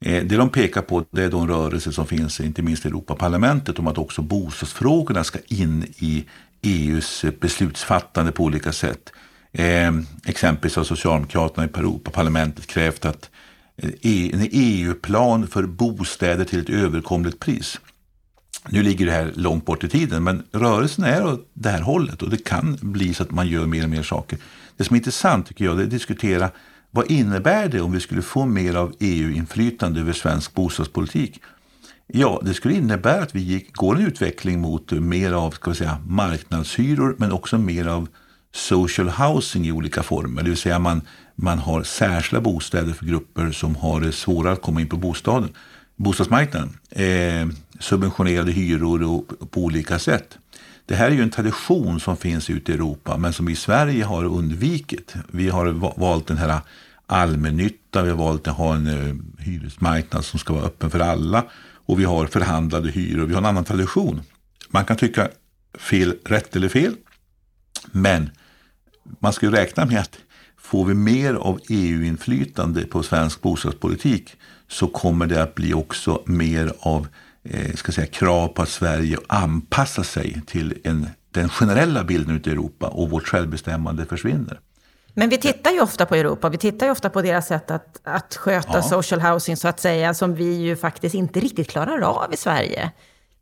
Eh, 0.00 0.24
det 0.24 0.36
de 0.36 0.48
pekar 0.48 0.82
på 0.82 1.04
det 1.10 1.22
är 1.22 1.30
då 1.30 1.38
en 1.38 1.48
rörelse 1.48 1.92
som 1.92 2.06
finns 2.06 2.40
inte 2.40 2.62
minst 2.62 2.84
i 2.84 2.88
Europaparlamentet 2.88 3.78
om 3.78 3.86
att 3.86 3.98
också 3.98 4.22
bostadsfrågorna 4.22 5.24
ska 5.24 5.38
in 5.46 5.84
i 5.98 6.24
EUs 6.62 7.24
beslutsfattande 7.40 8.32
på 8.32 8.44
olika 8.44 8.72
sätt. 8.72 9.12
Eh, 9.52 9.92
exempelvis 10.26 10.76
har 10.76 10.84
Socialdemokraterna 10.84 11.66
i 11.66 11.78
Europaparlamentet 11.78 12.66
krävt 12.66 13.04
att 13.04 13.30
E, 13.82 14.30
en 14.34 14.48
EU-plan 14.52 15.46
för 15.46 15.62
bostäder 15.62 16.44
till 16.44 16.60
ett 16.60 16.70
överkomligt 16.70 17.40
pris. 17.40 17.80
Nu 18.68 18.82
ligger 18.82 19.06
det 19.06 19.12
här 19.12 19.32
långt 19.34 19.66
bort 19.66 19.84
i 19.84 19.88
tiden, 19.88 20.24
men 20.24 20.42
rörelsen 20.52 21.04
är 21.04 21.26
åt 21.26 21.50
det 21.54 21.68
här 21.68 21.80
hållet 21.80 22.22
och 22.22 22.30
det 22.30 22.44
kan 22.44 22.78
bli 22.80 23.14
så 23.14 23.22
att 23.22 23.30
man 23.30 23.48
gör 23.48 23.66
mer 23.66 23.84
och 23.84 23.90
mer 23.90 24.02
saker. 24.02 24.38
Det 24.76 24.84
som 24.84 24.94
är 24.94 24.98
intressant 24.98 25.46
tycker 25.46 25.64
jag, 25.64 25.80
är 25.80 25.84
att 25.84 25.90
diskutera 25.90 26.50
vad 26.90 27.10
innebär 27.10 27.68
det 27.68 27.80
om 27.80 27.92
vi 27.92 28.00
skulle 28.00 28.22
få 28.22 28.46
mer 28.46 28.74
av 28.74 28.94
EU-inflytande 29.00 30.00
över 30.00 30.12
svensk 30.12 30.54
bostadspolitik? 30.54 31.40
Ja, 32.06 32.40
det 32.44 32.54
skulle 32.54 32.74
innebära 32.74 33.22
att 33.22 33.34
vi 33.34 33.40
gick, 33.40 33.72
går 33.72 33.96
en 33.96 34.06
utveckling 34.06 34.60
mot 34.60 34.92
mer 34.92 35.32
av 35.32 35.50
ska 35.50 35.70
vi 35.70 35.76
säga, 35.76 35.98
marknadshyror 36.06 37.16
men 37.18 37.32
också 37.32 37.58
mer 37.58 37.86
av 37.86 38.08
social 38.54 39.08
housing 39.08 39.66
i 39.66 39.72
olika 39.72 40.02
former. 40.02 40.42
Det 40.42 40.48
vill 40.48 40.58
säga 40.58 40.78
man, 40.78 41.02
man 41.40 41.58
har 41.58 41.82
särskilda 41.82 42.40
bostäder 42.40 42.92
för 42.92 43.06
grupper 43.06 43.50
som 43.50 43.76
har 43.76 44.00
det 44.00 44.12
svårare 44.12 44.52
att 44.52 44.62
komma 44.62 44.80
in 44.80 44.88
på 44.88 44.96
bostaden, 44.96 45.52
bostadsmarknaden. 45.96 46.78
Eh, 46.90 47.48
subventionerade 47.80 48.52
hyror 48.52 49.02
och, 49.02 49.50
på 49.50 49.60
olika 49.60 49.98
sätt. 49.98 50.38
Det 50.86 50.94
här 50.94 51.06
är 51.06 51.14
ju 51.14 51.22
en 51.22 51.30
tradition 51.30 52.00
som 52.00 52.16
finns 52.16 52.50
ute 52.50 52.72
i 52.72 52.74
Europa 52.74 53.16
men 53.16 53.32
som 53.32 53.46
vi 53.46 53.52
i 53.52 53.56
Sverige 53.56 54.04
har 54.04 54.24
undvikit. 54.24 55.14
Vi 55.28 55.48
har 55.48 55.66
valt 56.00 56.26
den 56.26 56.38
här 56.38 56.60
allmännyttan, 57.06 58.04
vi 58.04 58.10
har 58.10 58.18
valt 58.18 58.48
att 58.48 58.56
ha 58.56 58.74
en 58.74 58.86
eh, 58.86 59.44
hyresmarknad 59.44 60.24
som 60.24 60.38
ska 60.38 60.52
vara 60.54 60.64
öppen 60.64 60.90
för 60.90 61.00
alla 61.00 61.44
och 61.86 62.00
vi 62.00 62.04
har 62.04 62.26
förhandlade 62.26 62.90
hyror. 62.90 63.26
Vi 63.26 63.34
har 63.34 63.40
en 63.40 63.46
annan 63.46 63.64
tradition. 63.64 64.20
Man 64.68 64.84
kan 64.84 64.96
tycka 64.96 65.28
fel, 65.78 66.14
rätt 66.24 66.56
eller 66.56 66.68
fel, 66.68 66.94
men 67.92 68.30
man 69.20 69.32
ska 69.32 69.46
ju 69.46 69.52
räkna 69.52 69.86
med 69.86 70.00
att 70.00 70.18
får 70.68 70.84
vi 70.84 70.94
mer 70.94 71.34
av 71.34 71.60
EU-inflytande 71.68 72.84
på 72.84 73.02
svensk 73.02 73.42
bostadspolitik 73.42 74.36
så 74.68 74.86
kommer 74.86 75.26
det 75.26 75.42
att 75.42 75.54
bli 75.54 75.74
också 75.74 76.22
mer 76.24 76.72
av 76.80 77.06
eh, 77.44 77.74
ska 77.74 77.92
säga, 77.92 78.06
krav 78.06 78.48
på 78.48 78.62
att 78.62 78.68
Sverige 78.68 79.18
anpassar 79.26 80.02
sig 80.02 80.40
till 80.46 80.78
en, 80.84 81.06
den 81.30 81.48
generella 81.48 82.04
bilden 82.04 82.36
ute 82.36 82.50
i 82.50 82.52
Europa 82.52 82.86
och 82.88 83.10
vårt 83.10 83.28
självbestämmande 83.28 84.06
försvinner. 84.06 84.60
Men 85.14 85.28
vi 85.28 85.38
tittar 85.38 85.70
ju 85.70 85.80
ofta 85.80 86.06
på 86.06 86.14
Europa, 86.14 86.48
vi 86.48 86.58
tittar 86.58 86.86
ju 86.86 86.92
ofta 86.92 87.10
på 87.10 87.22
deras 87.22 87.46
sätt 87.46 87.70
att, 87.70 88.00
att 88.04 88.36
sköta 88.36 88.78
ja. 88.78 88.82
social 88.82 89.20
housing 89.20 89.56
så 89.56 89.68
att 89.68 89.80
säga, 89.80 90.14
som 90.14 90.34
vi 90.34 90.54
ju 90.54 90.76
faktiskt 90.76 91.14
inte 91.14 91.40
riktigt 91.40 91.70
klarar 91.70 92.00
av 92.00 92.34
i 92.34 92.36
Sverige. 92.36 92.92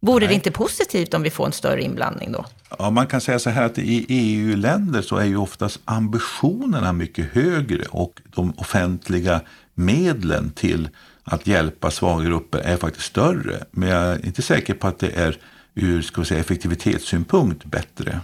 Vore 0.01 0.21
Nej. 0.21 0.29
det 0.29 0.35
inte 0.35 0.51
positivt 0.51 1.15
om 1.15 1.23
vi 1.23 1.31
får 1.31 1.47
en 1.47 1.53
större 1.53 1.83
inblandning 1.83 2.33
då? 2.33 2.45
Ja, 2.79 2.91
man 2.91 3.07
kan 3.07 3.21
säga 3.21 3.39
så 3.39 3.51
här 3.51 3.67
att 3.67 3.79
i 3.79 4.07
EU-länder 4.09 5.03
så 5.03 5.17
är 5.17 5.25
ju 5.25 5.37
oftast 5.37 5.81
ambitionerna 5.85 6.93
mycket 6.93 7.33
högre 7.33 7.85
och 7.91 8.21
de 8.35 8.53
offentliga 8.57 9.41
medlen 9.75 10.51
till 10.51 10.89
att 11.25 11.47
hjälpa 11.47 11.91
svaga 11.91 12.25
grupper 12.25 12.59
är 12.59 12.77
faktiskt 12.77 13.07
större. 13.07 13.65
Men 13.71 13.89
jag 13.89 14.03
är 14.03 14.27
inte 14.27 14.43
säker 14.43 14.75
på 14.75 14.87
att 14.87 14.99
det 14.99 15.11
är 15.11 15.39
ur 15.75 16.03
ska 16.03 16.25
säga, 16.25 16.41
effektivitetssynpunkt 16.41 17.65
bättre. 17.65 18.21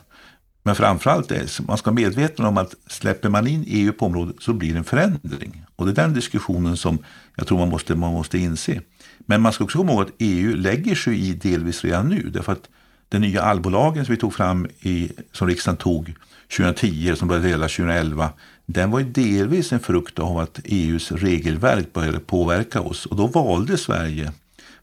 Men 0.62 0.75
framförallt 0.75 1.31
är 1.31 1.62
man 1.66 1.79
ska 1.79 1.91
vara 1.91 2.01
medveten 2.01 2.45
om 2.45 2.59
att 2.59 2.75
släpper 2.87 3.29
man 3.29 3.47
in 3.47 3.64
EU 3.66 3.93
på 3.93 4.07
området 4.07 4.37
så 4.39 4.53
blir 4.53 4.73
det 4.73 4.79
en 4.79 4.85
förändring. 4.85 5.64
Och 5.77 5.87
det 5.87 5.93
är 5.93 6.07
den 6.07 6.14
diskussionen 6.14 6.77
som 6.77 6.99
jag 7.37 7.47
tror 7.47 7.59
man 7.59 7.68
måste, 7.68 7.95
man 7.95 8.12
måste 8.12 8.39
inse. 8.39 8.81
Men 9.27 9.41
man 9.41 9.53
ska 9.53 9.64
också 9.64 9.79
komma 9.79 9.93
ihåg 9.93 10.03
att 10.03 10.12
EU 10.18 10.57
lägger 10.57 10.95
sig 10.95 11.29
i 11.29 11.33
delvis 11.33 11.85
redan 11.85 12.09
nu. 12.09 12.31
Därför 12.31 12.53
att 12.53 12.68
den 13.09 13.20
nya 13.20 13.43
allbolagen 13.43 14.05
som 14.05 14.14
vi 14.14 14.20
tog 14.20 14.35
fram 14.35 14.66
i, 14.81 15.12
som 15.33 15.49
riksdagen 15.49 15.77
tog 15.77 16.14
2010, 16.57 17.14
som 17.16 17.29
började 17.29 17.49
gälla 17.49 17.68
2011, 17.68 18.31
den 18.66 18.91
var 18.91 18.99
ju 18.99 19.05
delvis 19.05 19.73
en 19.73 19.81
frukt 19.81 20.18
av 20.18 20.39
att 20.39 20.61
EUs 20.64 21.12
regelverk 21.12 21.93
började 21.93 22.18
påverka 22.18 22.81
oss. 22.81 23.07
Och 23.07 23.16
då 23.16 23.27
valde 23.27 23.79
Sverige, 23.79 24.33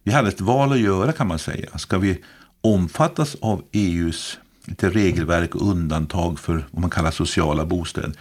vi 0.04 0.12
hade 0.12 0.30
ett 0.30 0.42
val 0.42 0.72
att 0.72 0.80
göra 0.80 1.12
kan 1.12 1.28
man 1.28 1.40
säga. 1.40 1.78
Ska 1.78 1.98
vi 1.98 2.24
omfattas 2.62 3.36
av 3.42 3.64
EUs 3.72 4.38
lite 4.70 4.90
regelverk 4.90 5.56
och 5.56 5.70
undantag 5.70 6.40
för 6.40 6.66
vad 6.72 6.82
man 6.82 6.90
kallar 6.90 7.12
sociala 7.12 7.66
bostäder. 7.66 8.12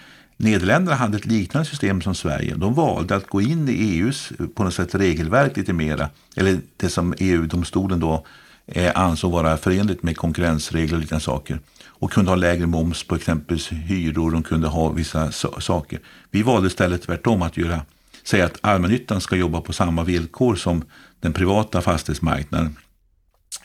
Nederländerna 0.40 0.96
hade 0.96 1.16
ett 1.16 1.26
liknande 1.26 1.68
system 1.68 2.02
som 2.02 2.14
Sverige. 2.14 2.54
De 2.54 2.74
valde 2.74 3.16
att 3.16 3.26
gå 3.26 3.40
in 3.40 3.68
i 3.68 3.72
EUs 3.72 4.32
eh, 4.38 4.46
på 4.46 4.64
något 4.64 4.74
sätt 4.74 4.94
regelverk 4.94 5.56
lite 5.56 5.72
mera, 5.72 6.10
eller 6.36 6.60
det 6.76 6.88
som 6.88 7.14
EU-domstolen 7.18 8.00
då 8.00 8.26
eh, 8.66 8.92
ansåg 8.94 9.32
vara 9.32 9.56
förenligt 9.56 10.02
med 10.02 10.16
konkurrensregler 10.16 10.94
och 10.94 11.00
liknande 11.00 11.24
saker. 11.24 11.60
Och 11.86 12.12
kunde 12.12 12.30
ha 12.30 12.36
lägre 12.36 12.66
moms 12.66 13.02
på 13.02 13.14
exempelvis 13.14 13.72
hyror, 13.72 14.30
de 14.30 14.42
kunde 14.42 14.68
ha 14.68 14.88
vissa 14.88 15.32
saker. 15.32 16.00
Vi 16.30 16.42
valde 16.42 16.66
istället 16.66 17.02
tvärtom 17.02 17.42
att 17.42 17.56
göra, 17.56 17.80
säga 18.24 18.44
att 18.44 18.58
allmännyttan 18.60 19.20
ska 19.20 19.36
jobba 19.36 19.60
på 19.60 19.72
samma 19.72 20.04
villkor 20.04 20.56
som 20.56 20.84
den 21.20 21.32
privata 21.32 21.80
fastighetsmarknaden. 21.80 22.76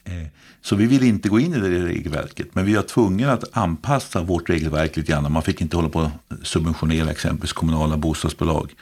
Eh, 0.04 0.28
så 0.64 0.76
vi 0.76 0.86
vill 0.86 1.04
inte 1.04 1.30
gå 1.30 1.40
in 1.40 1.54
i 1.54 1.60
det 1.60 1.86
regelverket, 1.86 2.56
men 2.56 2.66
vi 2.66 2.76
var 2.76 2.84
tvungna 2.84 3.32
att 3.32 3.58
anpassa 3.58 4.22
vårt 4.22 4.50
regelverk 4.50 4.96
lite 4.96 5.12
grann. 5.12 5.32
Man 5.32 5.44
fick 5.44 5.62
inte 5.62 5.76
hålla 5.76 5.90
på 5.90 6.02
att 6.02 6.12
subventionera 6.48 7.12
exempelvis 7.12 7.54
kommunala 7.54 7.98
bostadsbolag 7.98 8.74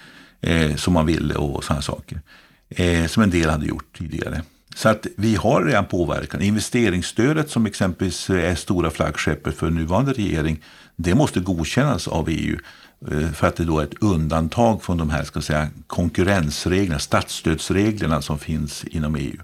eh, 0.41 0.75
som 0.75 0.93
man 0.93 1.05
ville 1.05 1.35
och 1.35 1.63
sådana 1.63 1.81
saker. 1.81 2.21
Eh, 2.69 3.05
som 3.05 3.23
en 3.23 3.29
del 3.29 3.49
hade 3.49 3.65
gjort 3.65 3.97
tidigare. 3.97 4.41
Så 4.75 4.89
att 4.89 5.07
vi 5.17 5.35
har 5.35 5.63
redan 5.63 5.85
påverkan. 5.85 6.41
Investeringsstödet 6.41 7.49
som 7.49 7.65
exempelvis 7.65 8.29
är 8.29 8.55
stora 8.55 8.89
flaggskeppet 8.89 9.55
för 9.55 9.69
nuvarande 9.69 10.13
regering, 10.13 10.63
det 10.95 11.15
måste 11.15 11.39
godkännas 11.39 12.07
av 12.07 12.29
EU 12.29 12.57
för 13.33 13.47
att 13.47 13.55
det 13.55 13.65
då 13.65 13.79
är 13.79 13.83
ett 13.83 14.03
undantag 14.03 14.83
från 14.83 14.97
de 14.97 15.09
här 15.09 15.23
ska 15.23 15.41
säga, 15.41 15.67
konkurrensreglerna, 15.87 16.99
statsstödsreglerna 16.99 18.21
som 18.21 18.39
finns 18.39 18.83
inom 18.83 19.15
EU. 19.15 19.37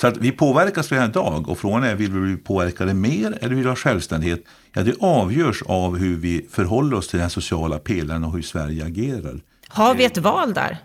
Så 0.00 0.06
att 0.06 0.16
vi 0.16 0.32
påverkas 0.32 0.92
redan 0.92 1.10
idag 1.10 1.48
och 1.48 1.58
frågan 1.58 1.84
är, 1.84 1.94
vill 1.94 2.12
vi 2.12 2.20
bli 2.20 2.36
påverkade 2.36 2.94
mer 2.94 3.38
eller 3.40 3.54
vill 3.54 3.64
vi 3.64 3.68
ha 3.68 3.76
självständighet? 3.76 4.44
Ja, 4.72 4.82
det 4.82 4.94
avgörs 5.00 5.62
av 5.62 5.96
hur 5.96 6.16
vi 6.16 6.46
förhåller 6.50 6.96
oss 6.96 7.08
till 7.08 7.18
den 7.18 7.30
sociala 7.30 7.78
pelaren 7.78 8.24
och 8.24 8.32
hur 8.32 8.42
Sverige 8.42 8.84
agerar. 8.84 9.40
Har 9.68 9.94
vi 9.94 10.04
ett 10.04 10.18
val 10.18 10.54
där? 10.54 10.78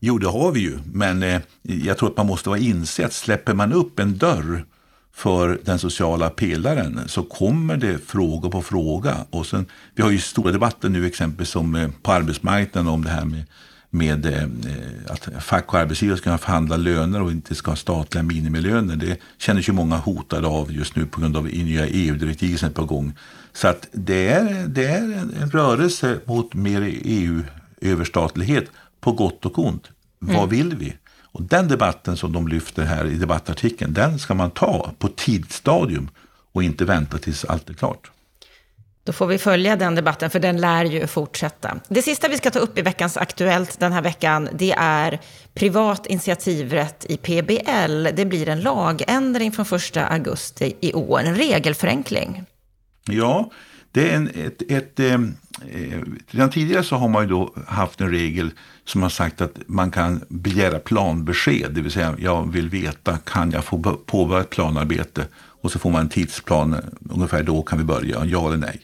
Jo, 0.00 0.18
det 0.18 0.28
har 0.28 0.52
vi 0.52 0.60
ju, 0.60 0.78
men 0.92 1.22
eh, 1.22 1.40
jag 1.62 1.98
tror 1.98 2.10
att 2.10 2.16
man 2.16 2.26
måste 2.26 2.48
vara 2.48 2.58
inse 2.58 3.06
att 3.06 3.12
släpper 3.12 3.54
man 3.54 3.72
upp 3.72 3.98
en 3.98 4.18
dörr 4.18 4.64
för 5.16 5.60
den 5.64 5.78
sociala 5.78 6.30
pelaren 6.30 7.00
så 7.06 7.22
kommer 7.22 7.76
det 7.76 7.98
fråga 8.06 8.48
på 8.48 8.62
fråga. 8.62 9.16
Och 9.30 9.46
sen, 9.46 9.66
vi 9.94 10.02
har 10.02 10.10
ju 10.10 10.18
stora 10.18 10.52
debatter 10.52 10.88
nu 10.88 11.06
exempelvis 11.06 11.48
som, 11.48 11.74
eh, 11.74 11.90
på 12.02 12.12
arbetsmarknaden 12.12 12.88
om 12.88 13.04
det 13.04 13.10
här 13.10 13.24
med 13.24 13.44
med 13.90 14.26
eh, 14.26 14.42
att 15.12 15.28
fack 15.44 15.72
och 15.72 15.78
arbetsgivare 15.78 16.18
ska 16.18 16.38
förhandla 16.38 16.76
löner 16.76 17.22
och 17.22 17.30
inte 17.30 17.54
ska 17.54 17.70
ha 17.70 17.76
statliga 17.76 18.22
minimilöner. 18.22 18.96
Det 18.96 19.18
känner 19.38 19.62
sig 19.62 19.74
många 19.74 19.96
hotade 19.96 20.46
av 20.46 20.72
just 20.72 20.96
nu 20.96 21.06
på 21.06 21.20
grund 21.20 21.36
av 21.36 21.44
nya 21.44 21.86
EU-direktiv 21.86 22.56
som 22.56 22.68
är 22.68 22.72
på 22.72 22.84
gång. 22.84 23.12
Så 23.52 23.68
att 23.68 23.88
det 23.92 24.28
är, 24.28 24.66
det 24.68 24.84
är 24.84 25.02
en 25.42 25.50
rörelse 25.50 26.18
mot 26.24 26.54
mer 26.54 27.00
EU-överstatlighet 27.04 28.64
på 29.00 29.12
gott 29.12 29.46
och 29.46 29.58
ont. 29.58 29.90
Mm. 30.22 30.36
Vad 30.36 30.50
vill 30.50 30.76
vi? 30.76 30.96
Och 31.36 31.42
den 31.42 31.68
debatten 31.68 32.16
som 32.16 32.32
de 32.32 32.48
lyfter 32.48 32.84
här 32.84 33.06
i 33.06 33.14
debattartikeln, 33.14 33.92
den 33.92 34.18
ska 34.18 34.34
man 34.34 34.50
ta 34.50 34.90
på 34.98 35.08
tidsstadium 35.08 36.08
och 36.52 36.62
inte 36.62 36.84
vänta 36.84 37.18
tills 37.18 37.44
allt 37.44 37.70
är 37.70 37.74
klart. 37.74 38.10
Då 39.04 39.12
får 39.12 39.26
vi 39.26 39.38
följa 39.38 39.76
den 39.76 39.94
debatten, 39.94 40.30
för 40.30 40.40
den 40.40 40.60
lär 40.60 40.84
ju 40.84 41.06
fortsätta. 41.06 41.80
Det 41.88 42.02
sista 42.02 42.28
vi 42.28 42.36
ska 42.36 42.50
ta 42.50 42.58
upp 42.58 42.78
i 42.78 42.82
veckans 42.82 43.16
Aktuellt 43.16 43.80
den 43.80 43.92
här 43.92 44.02
veckan, 44.02 44.48
det 44.52 44.72
är 44.78 45.20
privat 45.54 46.06
initiativrätt 46.06 47.06
i 47.08 47.16
PBL. 47.16 48.08
Det 48.16 48.24
blir 48.24 48.48
en 48.48 48.60
lagändring 48.60 49.52
från 49.52 49.66
1 49.76 49.96
augusti 49.96 50.76
i 50.80 50.94
år, 50.94 51.20
en 51.20 51.34
regelförenkling. 51.34 52.44
Ja, 53.04 53.50
det 53.92 54.10
är 54.10 54.16
en, 54.16 54.28
ett, 54.28 54.62
ett, 54.70 55.00
eh, 55.72 56.00
redan 56.26 56.50
tidigare 56.50 56.84
så 56.84 56.96
har 56.96 57.08
man 57.08 57.22
ju 57.22 57.28
då 57.28 57.54
haft 57.66 58.00
en 58.00 58.10
regel 58.10 58.50
som 58.84 59.02
har 59.02 59.08
sagt 59.08 59.40
att 59.40 59.56
man 59.66 59.90
kan 59.90 60.20
begära 60.28 60.78
planbesked, 60.78 61.70
det 61.70 61.80
vill 61.80 61.92
säga 61.92 62.16
jag 62.18 62.52
vill 62.52 62.68
veta, 62.68 63.18
kan 63.18 63.50
jag 63.50 63.64
få 63.64 63.78
påbörja 64.06 64.40
ett 64.40 64.50
planarbete? 64.50 65.26
Och 65.34 65.72
så 65.72 65.78
får 65.78 65.90
man 65.90 66.00
en 66.00 66.08
tidsplan, 66.08 66.74
eh, 66.74 66.80
ungefär 67.10 67.42
då 67.42 67.62
kan 67.62 67.78
vi 67.78 67.84
börja, 67.84 68.24
ja 68.24 68.46
eller 68.46 68.56
nej. 68.56 68.80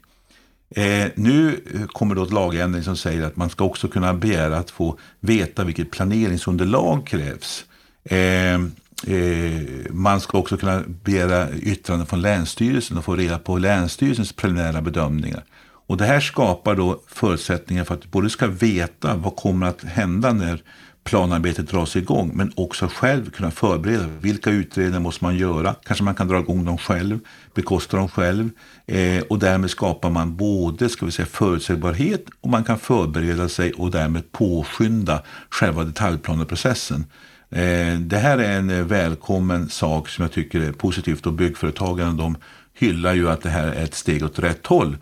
Eh, 0.77 1.11
nu 1.15 1.61
eh, 1.75 1.87
kommer 1.87 2.15
då 2.15 2.23
ett 2.23 2.33
lagändring 2.33 2.83
som 2.83 2.97
säger 2.97 3.23
att 3.23 3.37
man 3.37 3.51
ska 3.51 3.65
också 3.65 3.89
kunna 3.89 4.15
begära 4.15 4.59
att 4.59 4.71
få 4.71 4.99
veta 5.21 5.65
vilket 5.65 5.91
planeringsunderlag 5.91 7.07
krävs. 7.07 7.65
Eh, 8.05 8.55
eh, 9.07 9.63
man 9.91 10.21
ska 10.21 10.39
också 10.39 10.57
kunna 10.57 10.83
begära 11.05 11.51
yttrande 11.51 12.07
från 12.07 12.23
Länsstyrelsen 12.23 12.99
och 12.99 13.05
få 13.05 13.17
reda 13.17 13.39
på 13.39 13.59
Länsstyrelsens 13.59 14.33
preliminära 14.33 14.83
bedömningar. 14.83 15.45
Och 15.87 15.97
det 15.97 16.05
här 16.05 16.21
skapar 16.21 16.77
då 16.77 17.01
förutsättningar 17.07 17.85
för 17.85 17.95
att 17.95 18.03
du 18.03 18.09
både 18.09 18.31
ska 18.31 18.47
veta 18.47 19.15
vad 19.15 19.37
kommer 19.37 19.67
att 19.67 19.83
hända 19.83 20.33
när 20.33 20.63
planarbetet 21.05 21.71
dras 21.71 21.97
igång 21.97 22.31
men 22.35 22.53
också 22.57 22.89
själv 22.89 23.31
kunna 23.31 23.51
förbereda. 23.51 24.07
Vilka 24.21 24.51
utredningar 24.51 25.01
måste 25.01 25.25
man 25.25 25.37
göra? 25.37 25.75
Kanske 25.85 26.05
man 26.05 26.15
kan 26.15 26.29
dra 26.29 26.39
igång 26.39 26.65
dem 26.65 26.79
själv, 26.79 27.19
bekosta 27.55 27.97
dem 27.97 28.09
själv 28.09 28.51
eh, 28.87 29.23
och 29.23 29.39
därmed 29.39 29.71
skapar 29.71 30.11
man 30.11 30.37
både 30.37 30.89
ska 30.89 31.07
vi 31.07 31.13
säga, 31.13 31.27
förutsägbarhet 31.27 32.25
och 32.41 32.49
man 32.49 32.65
kan 32.65 32.79
förbereda 32.79 33.49
sig 33.49 33.73
och 33.73 33.91
därmed 33.91 34.33
påskynda 34.33 35.23
själva 35.51 35.85
detaljplaneprocessen. 35.85 37.05
Eh, 37.51 37.99
det 37.99 38.19
här 38.19 38.39
är 38.39 38.59
en 38.59 38.71
eh, 38.71 38.85
välkommen 38.85 39.69
sak 39.69 40.09
som 40.09 40.23
jag 40.23 40.33
tycker 40.33 40.61
är 40.61 40.73
positivt 40.73 41.27
och 41.27 41.33
byggföretagen 41.33 42.17
de 42.17 42.37
hyllar 42.75 43.15
ju 43.15 43.31
att 43.31 43.43
det 43.43 43.51
här 43.51 43.67
är 43.67 43.85
ett 43.85 43.95
steg 43.95 44.25
åt 44.25 44.39
rätt 44.39 44.67
håll. 44.67 44.97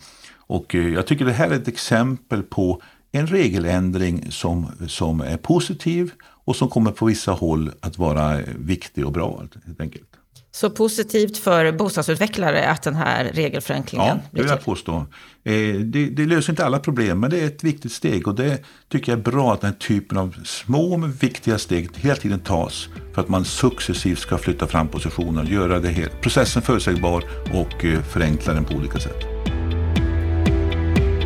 Och 0.50 0.74
eh, 0.74 0.88
jag 0.88 1.06
tycker 1.06 1.24
det 1.24 1.32
här 1.32 1.50
är 1.50 1.54
ett 1.54 1.68
exempel 1.68 2.42
på 2.42 2.82
en 3.12 3.26
regeländring 3.26 4.30
som, 4.30 4.66
som 4.88 5.20
är 5.20 5.36
positiv 5.36 6.12
och 6.22 6.56
som 6.56 6.68
kommer 6.68 6.90
på 6.90 7.06
vissa 7.06 7.32
håll 7.32 7.72
att 7.80 7.98
vara 7.98 8.38
viktig 8.58 9.06
och 9.06 9.12
bra. 9.12 9.42
Helt 9.66 9.80
enkelt. 9.80 10.06
Så 10.52 10.70
positivt 10.70 11.36
för 11.36 11.72
bostadsutvecklare 11.72 12.68
att 12.68 12.82
den 12.82 12.94
här 12.94 13.24
regelförenklingen 13.24 14.06
Ja, 14.06 14.18
det 14.30 14.42
vill 14.42 14.50
jag 14.50 14.64
påstå. 14.64 15.06
Eh, 15.44 15.74
det, 15.74 16.06
det, 16.06 16.26
löser 16.26 16.52
inte 16.52 16.64
alla 16.64 16.78
problem, 16.78 17.20
men 17.20 17.30
det 17.30 17.40
är 17.40 17.46
ett 17.46 17.64
viktigt 17.64 17.92
steg 17.92 18.28
och 18.28 18.34
det 18.34 18.64
tycker 18.88 19.12
jag 19.12 19.18
är 19.18 19.22
bra 19.22 19.52
att 19.52 19.60
den 19.60 19.70
här 19.70 19.78
typen 19.78 20.18
av 20.18 20.36
små 20.44 20.96
men 20.96 21.12
viktiga 21.12 21.58
steg 21.58 21.96
hela 21.96 22.16
tiden 22.16 22.40
tas 22.40 22.88
för 23.14 23.22
att 23.22 23.28
man 23.28 23.44
successivt 23.44 24.18
ska 24.18 24.38
flytta 24.38 24.66
fram 24.66 24.88
positioner, 24.88 25.44
göra 25.44 25.78
det 25.78 25.88
helt, 25.88 26.20
processen 26.20 26.62
förutsägbar 26.62 27.24
och 27.54 27.84
eh, 27.84 28.02
förenkla 28.02 28.54
den 28.54 28.64
på 28.64 28.74
olika 28.74 28.98
sätt. 28.98 29.29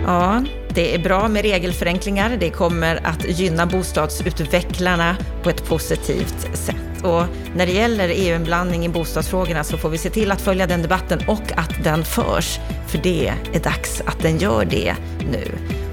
Ja, 0.07 0.43
det 0.69 0.95
är 0.95 0.99
bra 0.99 1.29
med 1.29 1.43
regelförenklingar. 1.43 2.37
Det 2.41 2.51
kommer 2.51 3.07
att 3.07 3.25
gynna 3.25 3.67
bostadsutvecklarna 3.67 5.17
på 5.43 5.51
ett 5.51 5.69
positivt 5.69 6.57
sätt. 6.57 7.05
Och 7.05 7.25
när 7.57 7.67
det 7.67 7.73
gäller 7.73 8.09
EU-inblandning 8.09 8.85
i 8.85 8.89
bostadsfrågorna 8.89 9.65
så 9.65 9.79
får 9.79 9.89
vi 9.89 9.99
se 9.99 10.11
till 10.11 10.33
att 10.33 10.41
följa 10.41 10.67
den 10.67 10.83
debatten 10.83 11.21
och 11.27 11.53
att 11.57 11.85
den 11.85 12.05
förs. 12.05 12.59
För 12.95 13.03
det 13.03 13.33
är 13.53 13.61
dags 13.61 14.03
att 14.07 14.19
den 14.19 14.39
gör 14.39 14.65
det 14.65 14.95
nu. 15.31 15.45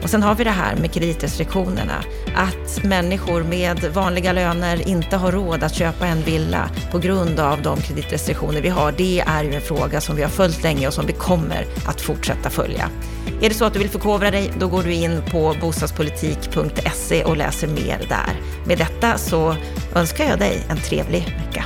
Och 0.04 0.10
sen 0.10 0.24
har 0.24 0.36
vi 0.36 0.44
det 0.44 0.50
här 0.50 0.76
med 0.76 0.94
kreditrestriktionerna. 0.94 2.04
Att 2.36 2.84
människor 2.84 3.44
med 3.44 3.84
vanliga 3.94 4.34
löner 4.34 4.88
inte 4.88 5.18
har 5.18 5.32
råd 5.32 5.64
att 5.64 5.76
köpa 5.76 6.08
en 6.08 6.22
villa 6.22 6.70
på 6.92 7.00
grund 7.00 7.40
av 7.40 7.62
de 7.62 7.78
kreditrestriktioner 7.82 8.62
vi 8.62 8.70
har. 8.70 8.92
Det 8.92 9.20
är 9.20 9.44
ju 9.44 9.56
en 9.56 9.62
fråga 9.62 10.02
som 10.02 10.16
vi 10.16 10.22
har 10.22 10.30
följt 10.30 10.64
länge 10.64 10.88
och 10.88 10.94
som 10.94 11.06
vi 11.06 11.14
kommer 11.14 11.66
att 11.88 12.02
fortsätta 12.02 12.50
följa. 12.50 12.90
Är 13.42 13.50
det 13.50 13.56
så 13.56 13.66
att 13.66 13.74
du 13.74 13.80
vill 13.80 13.90
förkovra 13.90 14.32
dig, 14.32 14.52
då 14.60 14.68
går 14.68 14.84
du 14.84 14.94
in 14.94 15.22
på 15.32 15.56
bostadspolitik.se 15.62 17.24
och 17.24 17.38
läser 17.38 17.68
mer 17.68 18.06
där. 18.10 18.40
Med 18.66 18.78
detta 18.78 19.18
så 19.18 19.56
önskar 19.96 20.26
jag 20.26 20.40
dig 20.40 20.62
en 20.70 20.78
trevlig 20.78 21.22
vecka. 21.22 21.66